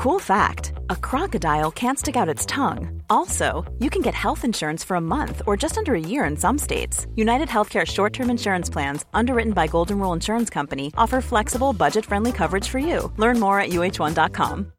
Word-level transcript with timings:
Cool 0.00 0.18
fact 0.18 0.72
a 0.88 0.96
crocodile 0.96 1.70
can't 1.70 1.98
stick 1.98 2.16
out 2.16 2.26
its 2.26 2.46
tongue. 2.46 3.02
Also, 3.10 3.70
you 3.80 3.90
can 3.90 4.00
get 4.00 4.14
health 4.14 4.46
insurance 4.46 4.82
for 4.82 4.94
a 4.94 5.00
month 5.00 5.42
or 5.46 5.58
just 5.58 5.76
under 5.76 5.94
a 5.94 6.00
year 6.00 6.24
in 6.24 6.38
some 6.38 6.56
states. 6.56 7.06
United 7.16 7.48
Healthcare 7.48 7.86
short 7.86 8.14
term 8.14 8.30
insurance 8.30 8.70
plans, 8.70 9.04
underwritten 9.12 9.52
by 9.52 9.66
Golden 9.66 9.98
Rule 9.98 10.14
Insurance 10.14 10.48
Company, 10.48 10.90
offer 10.96 11.20
flexible, 11.20 11.74
budget 11.74 12.06
friendly 12.06 12.32
coverage 12.32 12.66
for 12.66 12.78
you. 12.78 13.12
Learn 13.18 13.38
more 13.38 13.60
at 13.60 13.72
uh1.com. 13.72 14.72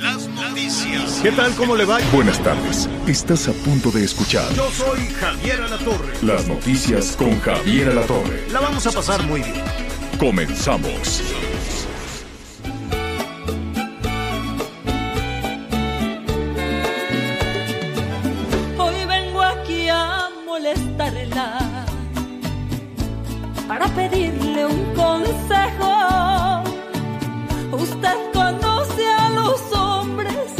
Las 0.00 0.26
noticias. 0.28 1.20
¿Qué 1.22 1.32
tal? 1.32 1.52
¿Cómo 1.56 1.76
le 1.76 1.84
va? 1.84 1.98
Buenas 2.14 2.42
tardes. 2.42 2.88
Estás 3.06 3.46
a 3.48 3.52
punto 3.52 3.90
de 3.90 4.04
escuchar 4.04 4.50
Yo 4.54 4.70
soy 4.70 5.00
Javier 5.20 5.60
Alatorre. 5.60 6.14
las 6.22 6.48
noticias 6.48 7.14
con 7.14 7.38
Javier 7.40 7.90
Alatorre. 7.90 8.48
La 8.50 8.60
vamos 8.60 8.86
a 8.86 8.90
pasar 8.90 9.22
muy 9.26 9.42
bien. 9.42 9.83
Comenzamos. 10.18 11.22
Hoy 18.78 19.04
vengo 19.06 19.42
aquí 19.42 19.88
a 19.88 20.30
molestarla 20.46 21.58
para 23.68 23.86
pedirle 23.88 24.66
un 24.66 24.94
consejo. 24.94 26.62
Usted 27.72 28.16
conoce 28.32 29.08
a 29.08 29.30
los 29.30 29.60
hombres 29.72 30.54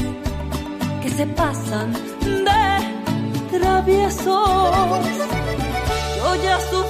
que 1.03 1.09
se 1.09 1.27
pasan 1.27 1.93
de 1.93 3.59
traviesos. 3.59 4.27
Yo 6.17 6.35
ya 6.43 6.59
sufrí 6.71 6.84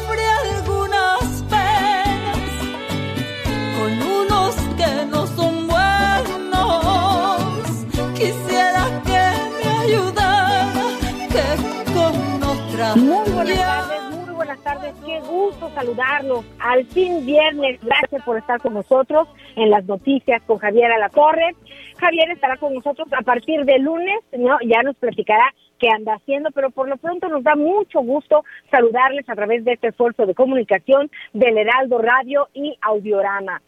Qué 15.15 15.21
gusto 15.21 15.71
saludarlos. 15.71 16.45
Al 16.59 16.85
fin 16.87 17.25
viernes, 17.25 17.79
gracias 17.81 18.21
por 18.25 18.37
estar 18.37 18.61
con 18.61 18.75
nosotros 18.75 19.29
en 19.55 19.71
las 19.71 19.85
noticias 19.85 20.43
con 20.43 20.59
Javier 20.59 20.91
Alatorre. 20.91 21.55
Javier 21.99 22.33
estará 22.33 22.57
con 22.57 22.75
nosotros 22.75 23.07
a 23.13 23.23
partir 23.23 23.65
de 23.65 23.79
lunes, 23.79 24.19
¿no? 24.37 24.59
ya 24.67 24.83
nos 24.83 24.97
platicará 24.97 25.55
qué 25.79 25.89
anda 25.89 26.15
haciendo, 26.15 26.51
pero 26.51 26.71
por 26.71 26.89
lo 26.89 26.97
pronto 26.97 27.29
nos 27.29 27.45
da 27.45 27.55
mucho 27.55 28.01
gusto 28.01 28.45
saludarles 28.73 29.29
a 29.29 29.37
través 29.37 29.65
de 29.65 29.75
este 29.75 29.89
esfuerzo 29.89 30.27
de 30.27 30.35
comunicación 30.35 31.09
del 31.33 31.59
Heraldo 31.59 31.99
Radio 31.99 32.49
y 32.53 32.77
Audiorama. 32.81 33.63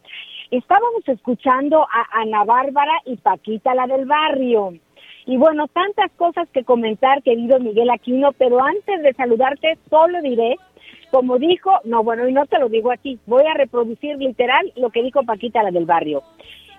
Estábamos 0.51 1.07
escuchando 1.07 1.81
a 1.83 2.21
Ana 2.23 2.43
Bárbara 2.43 2.99
y 3.05 3.15
Paquita, 3.15 3.73
la 3.73 3.87
del 3.87 4.05
barrio. 4.05 4.73
Y 5.25 5.35
bueno, 5.35 5.67
tantas 5.67 6.09
cosas 6.13 6.47
que 6.53 6.63
comentar, 6.63 7.21
querido 7.21 7.59
Miguel 7.59 7.89
Aquino, 7.89 8.31
pero 8.33 8.61
antes 8.63 9.01
de 9.01 9.13
saludarte, 9.13 9.77
solo 9.89 10.21
diré, 10.21 10.55
como 11.11 11.37
dijo, 11.37 11.71
no, 11.83 12.03
bueno, 12.03 12.27
y 12.27 12.33
no 12.33 12.45
te 12.45 12.59
lo 12.59 12.69
digo 12.69 12.91
a 12.91 12.97
ti, 12.97 13.19
voy 13.25 13.43
a 13.45 13.53
reproducir 13.53 14.17
literal 14.17 14.71
lo 14.75 14.89
que 14.89 15.03
dijo 15.03 15.23
Paquita, 15.23 15.63
la 15.63 15.71
del 15.71 15.85
barrio. 15.85 16.23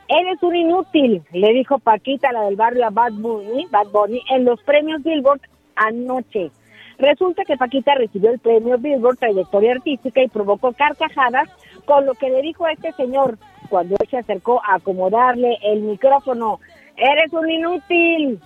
Eres 0.08 0.42
un 0.42 0.56
inútil, 0.56 1.22
le 1.32 1.52
dijo 1.52 1.78
Paquita, 1.78 2.32
la 2.32 2.42
del 2.42 2.56
barrio 2.56 2.86
a 2.86 2.90
Bad 2.90 3.12
Bunny, 3.12 3.66
Bad 3.70 3.88
Bunny 3.88 4.22
en 4.30 4.44
los 4.44 4.62
premios 4.62 5.02
Billboard 5.02 5.40
anoche. 5.76 6.50
Resulta 6.98 7.44
que 7.44 7.56
Paquita 7.56 7.94
recibió 7.94 8.30
el 8.30 8.38
premio 8.38 8.76
Billboard 8.78 9.18
Trayectoria 9.18 9.72
Artística 9.72 10.22
y 10.22 10.28
provocó 10.28 10.72
carcajadas 10.72 11.48
con 11.84 12.06
lo 12.06 12.14
que 12.14 12.28
le 12.28 12.42
dijo 12.42 12.64
a 12.64 12.72
este 12.72 12.92
señor 12.92 13.38
cuando 13.68 13.96
él 14.00 14.08
se 14.10 14.18
acercó 14.18 14.60
a 14.64 14.76
acomodarle 14.76 15.58
el 15.62 15.82
micrófono. 15.82 16.58
Eres 16.96 17.32
un 17.32 17.48
inútil. 17.48 18.40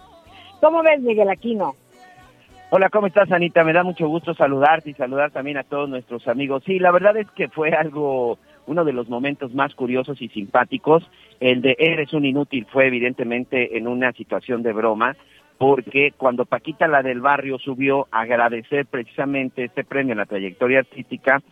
¿Cómo 0.60 0.82
ves, 0.82 1.00
Miguel 1.00 1.30
Aquino? 1.30 1.74
Hola, 2.74 2.88
¿cómo 2.88 3.06
estás, 3.06 3.30
Anita? 3.30 3.64
Me 3.64 3.74
da 3.74 3.82
mucho 3.82 4.08
gusto 4.08 4.32
saludarte 4.32 4.88
y 4.88 4.94
saludar 4.94 5.30
también 5.30 5.58
a 5.58 5.62
todos 5.62 5.90
nuestros 5.90 6.26
amigos. 6.26 6.62
Sí, 6.64 6.78
la 6.78 6.90
verdad 6.90 7.14
es 7.18 7.30
que 7.32 7.48
fue 7.48 7.72
algo, 7.72 8.38
uno 8.64 8.86
de 8.86 8.94
los 8.94 9.10
momentos 9.10 9.52
más 9.52 9.74
curiosos 9.74 10.22
y 10.22 10.30
simpáticos. 10.30 11.06
El 11.38 11.60
de 11.60 11.76
Eres 11.78 12.14
un 12.14 12.24
inútil 12.24 12.66
fue 12.72 12.86
evidentemente 12.86 13.76
en 13.76 13.86
una 13.86 14.12
situación 14.12 14.62
de 14.62 14.72
broma, 14.72 15.16
porque 15.58 16.14
cuando 16.16 16.46
Paquita, 16.46 16.88
la 16.88 17.02
del 17.02 17.20
barrio, 17.20 17.58
subió 17.58 18.08
a 18.10 18.20
agradecer 18.20 18.86
precisamente 18.86 19.64
este 19.64 19.84
premio 19.84 20.12
en 20.12 20.20
la 20.20 20.24
trayectoria 20.24 20.78
artística 20.78 21.42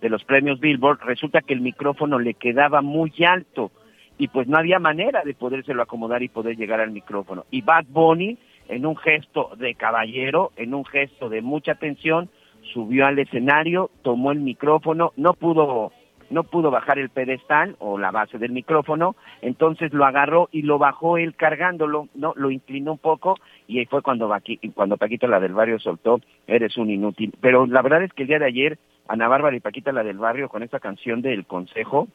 de 0.00 0.08
los 0.08 0.24
premios 0.24 0.60
Billboard, 0.60 1.00
resulta 1.02 1.42
que 1.42 1.52
el 1.52 1.60
micrófono 1.60 2.18
le 2.18 2.32
quedaba 2.32 2.80
muy 2.80 3.12
alto 3.28 3.70
y 4.16 4.28
pues 4.28 4.48
no 4.48 4.56
había 4.56 4.78
manera 4.78 5.24
de 5.26 5.34
podérselo 5.34 5.82
acomodar 5.82 6.22
y 6.22 6.30
poder 6.30 6.56
llegar 6.56 6.80
al 6.80 6.90
micrófono. 6.90 7.44
Y 7.50 7.60
Bad 7.60 7.84
Bunny, 7.90 8.38
en 8.70 8.86
un 8.86 8.96
gesto 8.96 9.50
de 9.56 9.74
caballero, 9.74 10.52
en 10.56 10.74
un 10.74 10.84
gesto 10.84 11.28
de 11.28 11.42
mucha 11.42 11.72
atención, 11.72 12.30
subió 12.72 13.06
al 13.06 13.18
escenario, 13.18 13.90
tomó 14.02 14.32
el 14.32 14.40
micrófono, 14.40 15.12
no 15.16 15.34
pudo 15.34 15.92
no 16.30 16.44
pudo 16.44 16.70
bajar 16.70 17.00
el 17.00 17.10
pedestal 17.10 17.74
o 17.80 17.98
la 17.98 18.12
base 18.12 18.38
del 18.38 18.52
micrófono, 18.52 19.16
entonces 19.42 19.92
lo 19.92 20.04
agarró 20.04 20.48
y 20.52 20.62
lo 20.62 20.78
bajó 20.78 21.18
él 21.18 21.34
cargándolo, 21.34 22.08
no, 22.14 22.34
lo 22.36 22.52
inclinó 22.52 22.92
un 22.92 22.98
poco 22.98 23.34
y 23.66 23.80
ahí 23.80 23.86
fue 23.86 24.00
cuando 24.00 24.30
cuando 24.74 24.96
Paquita 24.96 25.26
la 25.26 25.40
del 25.40 25.54
barrio 25.54 25.80
soltó, 25.80 26.20
eres 26.46 26.76
un 26.76 26.88
inútil. 26.88 27.34
Pero 27.40 27.66
la 27.66 27.82
verdad 27.82 28.04
es 28.04 28.12
que 28.12 28.22
el 28.22 28.28
día 28.28 28.38
de 28.38 28.46
ayer 28.46 28.78
Ana 29.08 29.26
Bárbara 29.26 29.56
y 29.56 29.60
Paquita 29.60 29.90
la 29.90 30.04
del 30.04 30.18
barrio 30.18 30.48
con 30.48 30.62
esta 30.62 30.78
canción 30.78 31.20
del 31.20 31.46
consejo, 31.46 32.06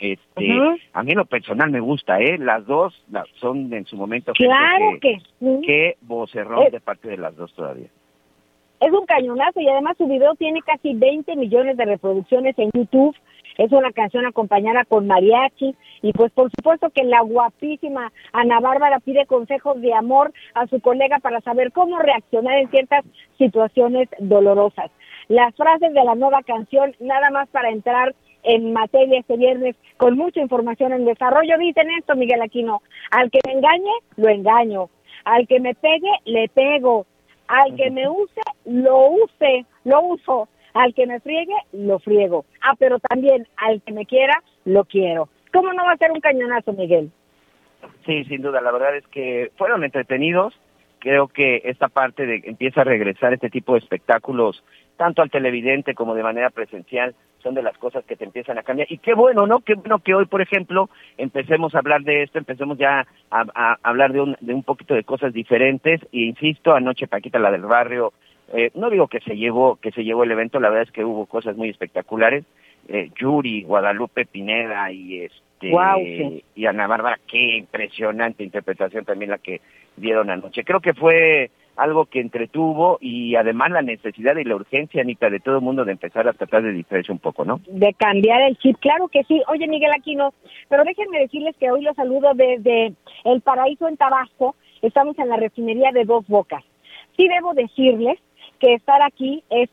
este, 0.00 0.48
a 0.92 1.02
mí 1.02 1.12
en 1.12 1.18
lo 1.18 1.24
personal 1.26 1.70
me 1.70 1.80
gusta, 1.80 2.18
eh, 2.20 2.38
las 2.38 2.66
dos 2.66 2.94
la- 3.10 3.24
son 3.40 3.72
en 3.72 3.84
su 3.86 3.96
momento 3.96 4.32
Claro 4.32 4.98
que 5.00 5.18
sí. 5.38 5.60
qué 5.66 5.96
vocerrón 6.02 6.64
Eh. 6.66 6.70
de 6.70 6.80
parte 6.80 7.08
de 7.08 7.16
las 7.18 7.36
dos 7.36 7.52
todavía. 7.54 7.88
Es 8.80 8.90
un 8.92 9.04
cañonazo 9.04 9.60
y 9.60 9.68
además 9.68 9.96
su 9.98 10.06
video 10.06 10.34
tiene 10.36 10.62
casi 10.62 10.94
20 10.94 11.36
millones 11.36 11.76
de 11.76 11.84
reproducciones 11.84 12.58
en 12.58 12.70
YouTube. 12.72 13.14
Es 13.58 13.70
una 13.72 13.92
canción 13.92 14.24
acompañada 14.24 14.84
con 14.86 15.06
mariachi 15.06 15.74
y 16.00 16.12
pues 16.14 16.32
por 16.32 16.50
supuesto 16.50 16.88
que 16.88 17.04
la 17.04 17.20
guapísima 17.20 18.10
Ana 18.32 18.58
Bárbara 18.58 18.98
pide 19.00 19.26
consejos 19.26 19.78
de 19.82 19.92
amor 19.92 20.32
a 20.54 20.66
su 20.66 20.80
colega 20.80 21.18
para 21.18 21.42
saber 21.42 21.72
cómo 21.72 21.98
reaccionar 21.98 22.56
en 22.56 22.70
ciertas 22.70 23.04
situaciones 23.36 24.08
dolorosas. 24.18 24.90
Las 25.28 25.54
frases 25.56 25.92
de 25.92 26.02
la 26.04 26.14
nueva 26.14 26.42
canción, 26.42 26.94
nada 27.00 27.30
más 27.30 27.48
para 27.50 27.68
entrar 27.68 28.14
en 28.42 28.72
materia 28.72 29.20
este 29.20 29.36
viernes 29.36 29.76
con 29.96 30.16
mucha 30.16 30.40
información 30.40 30.92
en 30.92 31.04
desarrollo, 31.04 31.58
dicen 31.58 31.90
esto, 31.98 32.16
Miguel 32.16 32.42
Aquino, 32.42 32.82
al 33.10 33.30
que 33.30 33.40
me 33.46 33.52
engañe, 33.52 33.92
lo 34.16 34.28
engaño, 34.28 34.90
al 35.24 35.46
que 35.46 35.60
me 35.60 35.74
pegue, 35.74 36.10
le 36.24 36.48
pego, 36.48 37.06
al 37.48 37.74
que 37.74 37.90
me 37.90 38.08
use, 38.08 38.40
lo 38.64 39.08
use, 39.10 39.66
lo 39.84 40.00
uso. 40.02 40.48
Al 40.72 40.94
que 40.94 41.04
me 41.04 41.18
friegue, 41.18 41.56
lo 41.72 41.98
friego. 41.98 42.44
Ah, 42.62 42.74
pero 42.78 43.00
también 43.00 43.48
al 43.56 43.82
que 43.82 43.92
me 43.92 44.06
quiera, 44.06 44.40
lo 44.64 44.84
quiero. 44.84 45.28
¿Cómo 45.52 45.72
no 45.72 45.84
va 45.84 45.92
a 45.92 45.96
ser 45.96 46.12
un 46.12 46.20
cañonazo, 46.20 46.72
Miguel? 46.72 47.10
Sí, 48.06 48.24
sin 48.26 48.42
duda, 48.42 48.60
la 48.60 48.70
verdad 48.70 48.96
es 48.96 49.06
que 49.08 49.50
fueron 49.56 49.82
entretenidos. 49.82 50.54
Creo 51.00 51.26
que 51.28 51.62
esta 51.64 51.88
parte 51.88 52.24
de 52.24 52.42
empieza 52.44 52.82
a 52.82 52.84
regresar 52.84 53.32
este 53.32 53.50
tipo 53.50 53.72
de 53.72 53.80
espectáculos, 53.80 54.62
tanto 55.00 55.22
al 55.22 55.30
televidente 55.30 55.94
como 55.94 56.14
de 56.14 56.22
manera 56.22 56.50
presencial, 56.50 57.14
son 57.42 57.54
de 57.54 57.62
las 57.62 57.78
cosas 57.78 58.04
que 58.04 58.16
te 58.16 58.24
empiezan 58.26 58.58
a 58.58 58.62
cambiar. 58.62 58.86
Y 58.92 58.98
qué 58.98 59.14
bueno, 59.14 59.46
¿no? 59.46 59.60
Qué 59.60 59.72
bueno 59.72 60.00
que 60.00 60.14
hoy, 60.14 60.26
por 60.26 60.42
ejemplo, 60.42 60.90
empecemos 61.16 61.74
a 61.74 61.78
hablar 61.78 62.02
de 62.02 62.22
esto, 62.22 62.36
empecemos 62.36 62.76
ya 62.76 63.06
a, 63.30 63.44
a 63.54 63.78
hablar 63.82 64.12
de 64.12 64.20
un, 64.20 64.36
de 64.42 64.52
un 64.52 64.62
poquito 64.62 64.92
de 64.92 65.04
cosas 65.04 65.32
diferentes. 65.32 66.02
Y 66.12 66.26
insisto, 66.26 66.74
anoche 66.74 67.06
Paquita, 67.06 67.38
la 67.38 67.50
del 67.50 67.62
barrio, 67.62 68.12
eh, 68.52 68.72
no 68.74 68.90
digo 68.90 69.08
que 69.08 69.20
se 69.20 69.38
llevó 69.38 69.76
que 69.76 69.90
se 69.90 70.04
llevó 70.04 70.24
el 70.24 70.32
evento, 70.32 70.60
la 70.60 70.68
verdad 70.68 70.88
es 70.88 70.92
que 70.92 71.02
hubo 71.02 71.24
cosas 71.24 71.56
muy 71.56 71.70
espectaculares. 71.70 72.44
Eh, 72.86 73.08
Yuri, 73.18 73.62
Guadalupe 73.62 74.26
Pineda 74.26 74.92
y 74.92 75.20
este 75.20 75.70
sí. 75.70 76.44
y 76.54 76.66
Ana 76.66 76.86
Bárbara, 76.86 77.18
qué 77.26 77.56
impresionante 77.56 78.44
interpretación 78.44 79.06
también 79.06 79.30
la 79.30 79.38
que 79.38 79.62
dieron 79.96 80.28
anoche. 80.28 80.62
Creo 80.62 80.80
que 80.80 80.92
fue 80.92 81.50
algo 81.80 82.04
que 82.04 82.20
entretuvo 82.20 82.98
y 83.00 83.36
además 83.36 83.70
la 83.70 83.80
necesidad 83.80 84.36
y 84.36 84.44
la 84.44 84.56
urgencia, 84.56 85.00
Anita, 85.00 85.30
de 85.30 85.40
todo 85.40 85.56
el 85.56 85.62
mundo 85.62 85.84
de 85.84 85.92
empezar 85.92 86.28
a 86.28 86.34
tratar 86.34 86.62
de 86.62 86.72
distraerse 86.72 87.10
un 87.10 87.18
poco, 87.18 87.44
¿no? 87.44 87.60
De 87.68 87.94
cambiar 87.94 88.42
el 88.42 88.58
chip, 88.58 88.76
claro 88.80 89.08
que 89.08 89.24
sí. 89.24 89.42
Oye, 89.48 89.66
Miguel 89.66 89.92
Aquino, 89.92 90.34
pero 90.68 90.84
déjenme 90.84 91.20
decirles 91.20 91.56
que 91.58 91.70
hoy 91.70 91.82
los 91.82 91.96
saludo 91.96 92.32
desde 92.34 92.92
El 93.24 93.40
Paraíso 93.40 93.88
en 93.88 93.96
Tabasco. 93.96 94.56
Estamos 94.82 95.18
en 95.18 95.28
la 95.28 95.36
refinería 95.36 95.90
de 95.92 96.04
Dos 96.04 96.26
Bocas. 96.28 96.62
Sí 97.16 97.28
debo 97.28 97.54
decirles 97.54 98.18
que 98.58 98.74
estar 98.74 99.00
aquí 99.02 99.42
es, 99.48 99.70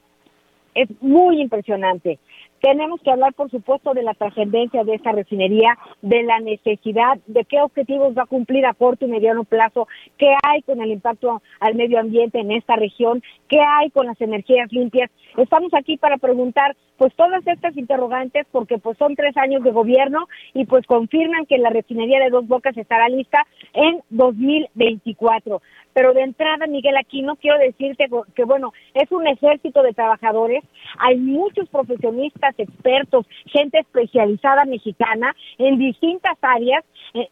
es 0.76 0.90
muy 1.02 1.42
impresionante. 1.42 2.20
Tenemos 2.62 3.02
que 3.02 3.12
hablar, 3.12 3.34
por 3.34 3.52
supuesto, 3.52 3.94
de 3.94 4.04
la 4.04 4.14
trascendencia 4.14 4.84
de 4.84 4.96
esta 4.96 5.12
refinería, 5.12 5.78
de 6.02 6.24
la 6.24 6.40
necesidad, 6.40 7.18
de 7.28 7.46
qué 7.46 7.62
objetivos 7.62 8.18
va 8.18 8.24
a 8.24 8.28
cumplir 8.28 8.66
a 8.66 8.74
corto 8.74 9.06
y 9.06 9.10
mediano 9.10 9.44
plazo, 9.44 9.88
qué 10.18 10.34
hay 10.44 10.62
con 10.64 10.82
el 10.82 10.92
impacto 10.92 11.42
al 11.60 11.76
medio 11.76 12.00
ambiente 12.00 12.40
en 12.40 12.52
esta 12.52 12.76
región, 12.76 13.22
qué 13.48 13.60
hay 13.60 13.90
con 13.92 14.08
las 14.08 14.20
energías 14.22 14.72
limpias. 14.72 15.12
Estamos 15.38 15.74
aquí 15.74 15.98
para 15.98 16.18
preguntar 16.18 16.76
pues 16.98 17.14
todas 17.16 17.46
estas 17.46 17.78
interrogantes 17.78 18.48
porque 18.52 18.80
pues 18.80 18.98
son 18.98 19.16
tres 19.16 19.38
años 19.38 19.64
de 19.64 19.72
gobierno 19.72 20.28
y 20.54 20.66
pues 20.66 20.86
confirman 20.88 21.46
que 21.46 21.60
la 21.60 21.70
refinería 21.70 22.20
de 22.20 22.32
Dos 22.32 22.48
Bocas 22.48 22.76
estará 22.76 23.08
lista 23.08 23.46
en 23.74 24.02
2024. 24.10 25.62
Pero 25.94 26.14
de 26.14 26.22
entrada, 26.22 26.68
Miguel, 26.68 26.96
aquí 26.96 27.24
no 27.24 27.38
quiero 27.38 27.58
decirte 27.58 28.08
que, 28.36 28.44
bueno, 28.44 28.72
es 28.94 29.12
un 29.12 29.26
ejército 29.26 29.82
de 29.82 29.94
trabajadores, 29.94 30.64
hay 31.00 31.18
muchos 31.18 31.68
profesionistas, 31.70 32.47
expertos, 32.58 33.26
gente 33.46 33.80
especializada 33.80 34.66
mexicana 34.66 35.36
en 35.58 35.78
distintas 35.78 36.38
áreas, 36.42 36.84
eh, 37.14 37.30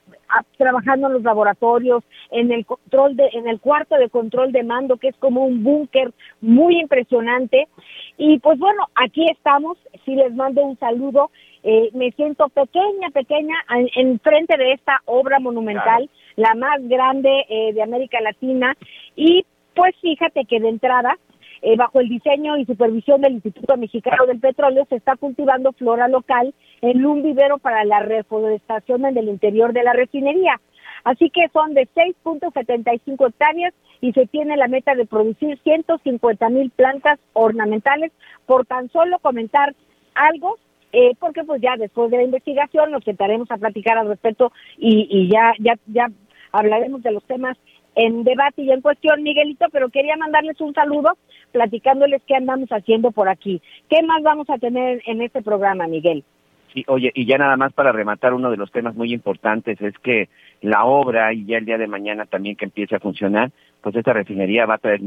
trabajando 0.58 1.08
en 1.08 1.14
los 1.14 1.24
laboratorios, 1.24 2.04
en 2.32 2.52
el 2.52 2.66
control 2.66 3.16
de, 3.16 3.30
en 3.34 3.48
el 3.48 3.60
cuarto 3.60 3.96
de 3.96 4.10
control 4.10 4.52
de 4.52 4.64
mando, 4.64 4.98
que 4.98 5.10
es 5.10 5.16
como 5.18 5.46
un 5.46 5.64
búnker 5.64 6.12
muy 6.42 6.80
impresionante. 6.80 7.68
Y 8.18 8.40
pues 8.40 8.58
bueno, 8.60 8.88
aquí 8.96 9.26
estamos, 9.30 9.78
si 10.06 10.16
les 10.16 10.34
mando 10.34 10.62
un 10.62 10.78
saludo, 10.78 11.32
eh, 11.64 11.90
me 11.94 12.12
siento 12.12 12.48
pequeña, 12.50 13.10
pequeña 13.12 13.56
en, 13.96 14.20
frente 14.20 14.56
de 14.56 14.74
esta 14.74 15.02
obra 15.06 15.40
monumental 15.40 16.10
la 16.36 16.54
más 16.54 16.78
grande 16.88 17.46
eh, 17.50 17.74
de 17.74 17.82
América 17.82 18.22
Latina. 18.22 18.76
Y 19.16 19.46
pues 19.74 19.96
fíjate 20.02 20.46
que 20.46 20.60
de 20.60 20.70
entrada, 20.70 21.18
eh, 21.66 21.76
bajo 21.78 22.00
el 22.00 22.10
diseño 22.10 22.58
y 22.58 22.66
supervisión 22.66 23.22
del 23.22 23.34
Instituto 23.34 23.76
Mexicano 23.76 24.28
del 24.28 24.40
Petróleo, 24.40 24.86
se 24.88 24.98
está 24.98 25.16
cultivando 25.16 25.72
flora 25.74 26.08
local 26.08 26.54
en 26.82 27.04
un 27.04 27.24
vivero 27.24 27.58
para 27.58 27.84
la 27.86 28.02
reforestación 28.02 29.04
en 29.04 29.18
el 29.18 29.30
interior 29.30 29.74
de 29.74 29.82
la 29.82 29.94
refinería. 29.94 30.62
Así 31.04 31.32
que 31.32 31.50
son 31.52 31.74
de 31.74 31.88
6.75 31.96 33.30
hectáreas 33.30 33.74
y 34.00 34.14
se 34.14 34.28
tiene 34.28 34.58
la 34.58 34.68
meta 34.68 34.94
de 34.94 35.08
producir 35.08 35.58
150 35.64 36.50
mil 36.50 36.70
plantas 36.70 37.18
ornamentales 37.34 38.12
por 38.46 38.68
tan 38.68 38.88
solo 38.90 39.18
comentar 39.18 39.74
algo 40.14 40.58
eh, 40.92 41.14
porque 41.20 41.44
pues 41.46 41.64
ya 41.64 41.78
después 41.78 42.12
de 42.12 42.18
la 42.18 42.24
investigación 42.24 42.92
nos 42.92 43.04
sentaremos 43.04 43.50
a 43.50 43.58
platicar 43.58 43.98
al 43.98 44.08
respecto 44.08 44.52
y, 44.78 45.08
y 45.10 45.32
ya, 45.32 45.54
ya, 45.60 45.74
ya 45.88 46.10
hablaremos 46.52 47.02
de 47.02 47.12
los 47.12 47.24
temas 47.24 47.58
en 47.96 48.24
debate 48.24 48.62
y 48.62 48.72
en 48.72 48.82
cuestión, 48.82 49.24
Miguelito, 49.24 49.66
pero 49.72 49.90
quería 49.90 50.18
mandarles 50.18 50.60
un 50.62 50.74
saludo 50.74 51.18
platicándoles 51.52 52.22
qué 52.28 52.36
andamos 52.36 52.70
haciendo 52.70 53.12
por 53.12 53.30
aquí. 53.30 53.62
¿Qué 53.90 54.04
más 54.04 54.22
vamos 54.24 54.50
a 54.50 54.58
tener 54.58 55.02
en 55.06 55.22
este 55.22 55.42
programa, 55.42 55.88
Miguel? 55.88 56.24
Sí, 56.74 56.84
oye, 56.88 57.10
y 57.16 57.26
ya 57.26 57.38
nada 57.38 57.56
más 57.56 57.72
para 57.72 57.94
rematar, 57.94 58.34
uno 58.34 58.52
de 58.52 58.58
los 58.58 58.70
temas 58.70 58.96
muy 58.96 59.14
importantes 59.14 59.82
es 59.82 59.98
que 60.00 60.28
la 60.62 60.84
obra 60.84 61.32
y 61.34 61.46
ya 61.46 61.58
el 61.58 61.66
día 61.66 61.78
de 61.78 61.88
mañana 61.88 62.26
también 62.26 62.58
que 62.58 62.66
empiece 62.66 62.96
a 62.96 63.00
funcionar, 63.00 63.52
pues 63.82 63.96
esta 63.96 64.12
refinería 64.12 64.66
va 64.66 64.76
a 64.76 64.80
traer 64.80 65.00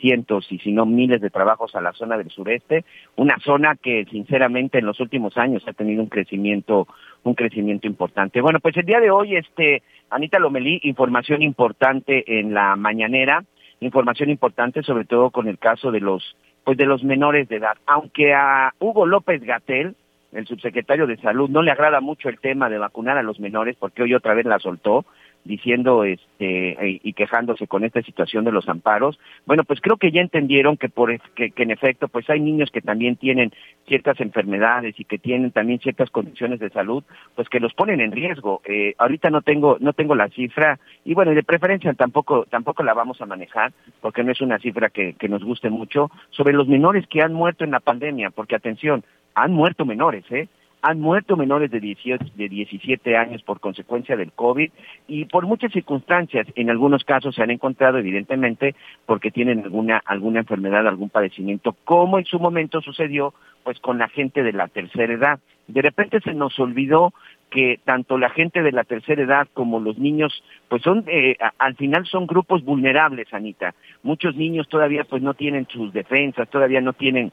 cientos 0.00 0.46
y 0.50 0.58
si 0.58 0.72
no 0.72 0.86
miles 0.86 1.20
de 1.20 1.30
trabajos 1.30 1.74
a 1.74 1.80
la 1.80 1.92
zona 1.92 2.16
del 2.16 2.30
sureste, 2.30 2.84
una 3.16 3.38
zona 3.40 3.74
que 3.74 4.04
sinceramente 4.10 4.78
en 4.78 4.86
los 4.86 5.00
últimos 5.00 5.36
años 5.36 5.64
ha 5.66 5.72
tenido 5.72 6.02
un 6.02 6.08
crecimiento 6.08 6.86
un 7.24 7.34
crecimiento 7.34 7.88
importante. 7.88 8.40
Bueno, 8.40 8.60
pues 8.60 8.76
el 8.76 8.86
día 8.86 9.00
de 9.00 9.10
hoy 9.10 9.34
este 9.36 9.82
Anita 10.10 10.38
Lomelí, 10.38 10.80
información 10.84 11.42
importante 11.42 12.38
en 12.38 12.54
la 12.54 12.76
mañanera, 12.76 13.44
información 13.80 14.30
importante 14.30 14.82
sobre 14.82 15.04
todo 15.04 15.30
con 15.30 15.48
el 15.48 15.58
caso 15.58 15.90
de 15.90 16.00
los 16.00 16.36
pues 16.64 16.76
de 16.76 16.86
los 16.86 17.04
menores 17.04 17.48
de 17.48 17.56
edad, 17.56 17.76
aunque 17.86 18.34
a 18.34 18.72
Hugo 18.80 19.06
López 19.06 19.40
Gatel 19.42 19.94
el 20.32 20.46
subsecretario 20.46 21.06
de 21.06 21.16
Salud 21.16 21.48
no 21.48 21.62
le 21.62 21.70
agrada 21.70 22.00
mucho 22.00 22.28
el 22.28 22.38
tema 22.40 22.68
de 22.68 22.78
vacunar 22.78 23.16
a 23.16 23.22
los 23.22 23.40
menores 23.40 23.76
porque 23.78 24.02
hoy 24.02 24.14
otra 24.14 24.34
vez 24.34 24.44
la 24.44 24.58
soltó, 24.58 25.04
diciendo 25.46 26.04
este 26.04 27.00
y 27.02 27.12
quejándose 27.12 27.66
con 27.66 27.84
esta 27.84 28.02
situación 28.02 28.44
de 28.44 28.52
los 28.52 28.68
amparos. 28.68 29.18
Bueno, 29.46 29.64
pues 29.64 29.80
creo 29.80 29.96
que 29.96 30.10
ya 30.10 30.20
entendieron 30.20 30.76
que 30.76 30.88
por 30.88 31.16
que, 31.34 31.52
en 31.56 31.70
efecto 31.70 32.08
pues 32.08 32.28
hay 32.28 32.40
niños 32.40 32.70
que 32.70 32.80
también 32.80 33.16
tienen 33.16 33.52
ciertas 33.86 34.20
enfermedades 34.20 34.98
y 34.98 35.04
que 35.04 35.18
tienen 35.18 35.50
también 35.52 35.78
ciertas 35.80 36.10
condiciones 36.10 36.60
de 36.60 36.70
salud, 36.70 37.04
pues 37.34 37.48
que 37.48 37.60
los 37.60 37.74
ponen 37.74 38.00
en 38.00 38.12
riesgo. 38.12 38.60
Eh, 38.64 38.94
ahorita 38.98 39.30
no 39.30 39.42
tengo 39.42 39.76
no 39.80 39.92
tengo 39.92 40.14
la 40.14 40.28
cifra 40.28 40.78
y 41.04 41.14
bueno, 41.14 41.32
de 41.32 41.42
preferencia 41.42 41.92
tampoco 41.94 42.46
tampoco 42.50 42.82
la 42.82 42.94
vamos 42.94 43.20
a 43.20 43.26
manejar 43.26 43.72
porque 44.00 44.24
no 44.24 44.32
es 44.32 44.40
una 44.40 44.58
cifra 44.58 44.90
que, 44.90 45.14
que 45.14 45.28
nos 45.28 45.44
guste 45.44 45.70
mucho 45.70 46.10
sobre 46.30 46.54
los 46.54 46.68
menores 46.68 47.06
que 47.06 47.22
han 47.22 47.32
muerto 47.32 47.64
en 47.64 47.70
la 47.70 47.80
pandemia, 47.80 48.30
porque 48.30 48.56
atención, 48.56 49.04
han 49.34 49.52
muerto 49.52 49.84
menores, 49.84 50.24
¿eh? 50.30 50.48
Han 50.86 51.00
muerto 51.00 51.36
menores 51.36 51.68
de, 51.72 51.80
18, 51.80 52.26
de 52.36 52.48
17 52.48 53.16
años 53.16 53.42
por 53.42 53.58
consecuencia 53.58 54.16
del 54.16 54.30
COVID 54.30 54.70
y 55.08 55.24
por 55.24 55.44
muchas 55.44 55.72
circunstancias. 55.72 56.46
En 56.54 56.70
algunos 56.70 57.02
casos 57.02 57.34
se 57.34 57.42
han 57.42 57.50
encontrado, 57.50 57.98
evidentemente, 57.98 58.76
porque 59.04 59.32
tienen 59.32 59.64
alguna, 59.64 60.00
alguna 60.06 60.38
enfermedad, 60.38 60.86
algún 60.86 61.10
padecimiento, 61.10 61.74
como 61.84 62.20
en 62.20 62.24
su 62.24 62.38
momento 62.38 62.80
sucedió 62.82 63.34
pues 63.64 63.80
con 63.80 63.98
la 63.98 64.08
gente 64.08 64.44
de 64.44 64.52
la 64.52 64.68
tercera 64.68 65.12
edad. 65.12 65.40
De 65.66 65.82
repente 65.82 66.20
se 66.20 66.34
nos 66.34 66.56
olvidó 66.60 67.12
que 67.50 67.80
tanto 67.84 68.16
la 68.16 68.30
gente 68.30 68.62
de 68.62 68.70
la 68.70 68.84
tercera 68.84 69.20
edad 69.20 69.48
como 69.54 69.80
los 69.80 69.98
niños, 69.98 70.44
pues 70.68 70.82
son, 70.82 71.04
eh, 71.08 71.36
al 71.58 71.74
final 71.74 72.06
son 72.06 72.28
grupos 72.28 72.64
vulnerables, 72.64 73.34
Anita. 73.34 73.74
Muchos 74.04 74.36
niños 74.36 74.68
todavía 74.68 75.02
pues 75.02 75.20
no 75.20 75.34
tienen 75.34 75.66
sus 75.66 75.92
defensas, 75.92 76.48
todavía 76.48 76.80
no 76.80 76.92
tienen 76.92 77.32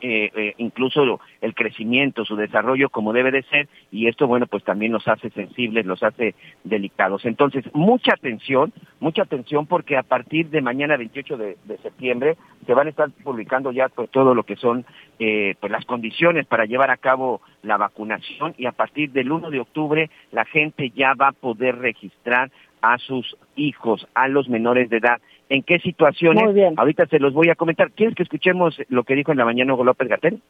eh, 0.00 0.30
eh, 0.34 0.54
incluso 0.58 1.20
el 1.40 1.54
crecimiento, 1.54 2.24
su 2.24 2.36
desarrollo 2.36 2.88
como 2.88 3.12
debe 3.12 3.30
de 3.30 3.42
ser, 3.44 3.68
y 3.90 4.08
esto, 4.08 4.26
bueno, 4.26 4.46
pues 4.46 4.64
también 4.64 4.92
los 4.92 5.06
hace 5.06 5.30
sensibles, 5.30 5.86
los 5.86 6.02
hace 6.02 6.34
delicados. 6.64 7.24
Entonces, 7.24 7.64
mucha 7.74 8.14
atención, 8.14 8.72
mucha 8.98 9.22
atención 9.22 9.66
porque 9.66 9.96
a 9.96 10.02
partir 10.02 10.50
de 10.50 10.60
mañana 10.60 10.96
28 10.96 11.36
de, 11.36 11.56
septiembre 11.82 12.36
se 12.66 12.74
van 12.74 12.86
a 12.86 12.90
estar 12.90 13.10
publicando 13.22 13.72
ya 13.72 13.88
pues, 13.88 14.10
todo 14.10 14.34
lo 14.34 14.42
que 14.42 14.56
son 14.56 14.84
eh, 15.18 15.54
pues 15.60 15.72
las 15.72 15.84
condiciones 15.84 16.46
para 16.46 16.66
llevar 16.66 16.90
a 16.90 16.96
cabo 16.96 17.40
la 17.62 17.76
vacunación 17.76 18.54
y 18.58 18.66
a 18.66 18.72
partir 18.72 19.12
del 19.12 19.32
1 19.32 19.50
de 19.50 19.60
octubre 19.60 20.10
la 20.32 20.44
gente 20.44 20.90
ya 20.90 21.14
va 21.14 21.28
a 21.28 21.32
poder 21.32 21.78
registrar 21.78 22.50
a 22.82 22.98
sus 22.98 23.36
hijos, 23.56 24.06
a 24.14 24.28
los 24.28 24.48
menores 24.48 24.88
de 24.90 24.98
edad 24.98 25.20
en 25.50 25.62
qué 25.62 25.78
situaciones. 25.80 26.44
Ahorita 26.76 27.06
se 27.06 27.18
los 27.18 27.34
voy 27.34 27.50
a 27.50 27.56
comentar. 27.56 27.90
¿Quieres 27.90 28.14
que 28.14 28.22
escuchemos 28.22 28.80
lo 28.88 29.04
que 29.04 29.14
dijo 29.14 29.32
en 29.32 29.38
la 29.38 29.44
mañana 29.44 29.74
Hugo 29.74 29.84
López 29.84 30.08
Gatel? 30.08 30.40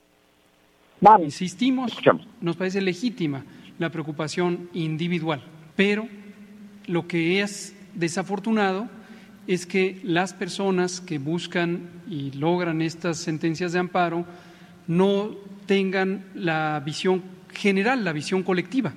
Vamos. 1.01 1.23
Insistimos, 1.23 1.99
nos 2.41 2.57
parece 2.57 2.81
legítima 2.83 3.45
la 3.79 3.89
preocupación 3.89 4.69
individual, 4.75 5.41
pero 5.75 6.07
lo 6.87 7.09
que 7.09 7.41
es 7.41 7.75
desafortunado 7.95 8.89
es 9.47 9.65
que 9.65 9.99
las 10.05 10.35
personas 10.35 11.01
que 11.01 11.19
buscan 11.19 11.89
y 12.09 12.33
logran 12.33 12.83
estas 12.83 13.17
sentencias 13.17 13.73
de 13.73 13.79
amparo 13.79 14.27
no 14.87 15.31
tengan 15.65 16.27
la 16.35 16.83
visión 16.85 17.23
general, 17.55 18.05
la 18.05 18.13
visión 18.13 18.43
colectiva. 18.43 18.93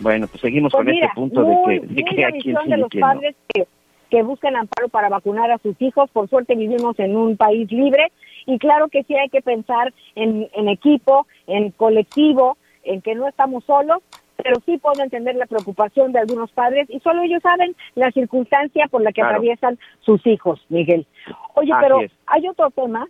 Bueno, 0.00 0.26
pues 0.26 0.42
seguimos 0.42 0.72
pues 0.72 0.84
con 0.84 0.94
este 0.94 1.08
punto 1.14 1.42
de 1.42 1.56
que, 1.66 1.86
de 1.86 2.04
que 2.04 2.24
aquí 2.26 2.52
de 2.52 2.76
los 2.76 2.90
padres 3.00 3.34
que 3.48 3.66
que 4.14 4.22
buscan 4.22 4.54
amparo 4.54 4.88
para 4.88 5.08
vacunar 5.08 5.50
a 5.50 5.58
sus 5.58 5.74
hijos. 5.82 6.08
Por 6.12 6.28
suerte 6.28 6.54
vivimos 6.54 6.96
en 7.00 7.16
un 7.16 7.36
país 7.36 7.68
libre 7.72 8.12
y 8.46 8.60
claro 8.60 8.86
que 8.86 9.02
sí 9.02 9.16
hay 9.16 9.28
que 9.28 9.42
pensar 9.42 9.92
en, 10.14 10.68
equipo, 10.68 11.26
en 11.48 11.72
colectivo, 11.72 12.56
en 12.84 13.02
que 13.02 13.16
no 13.16 13.26
estamos 13.26 13.64
solos, 13.64 14.04
pero 14.36 14.60
sí 14.64 14.78
puedo 14.78 15.02
entender 15.02 15.34
la 15.34 15.46
preocupación 15.46 16.12
de 16.12 16.20
algunos 16.20 16.52
padres 16.52 16.86
y 16.90 17.00
solo 17.00 17.22
ellos 17.22 17.42
saben 17.42 17.74
la 17.96 18.12
circunstancia 18.12 18.86
por 18.88 19.02
la 19.02 19.10
que 19.10 19.22
atraviesan 19.22 19.80
sus 20.02 20.24
hijos, 20.28 20.64
Miguel. 20.68 21.06
Oye, 21.54 21.72
pero 21.80 21.98
hay 22.26 22.46
otro 22.46 22.70
tema 22.70 23.08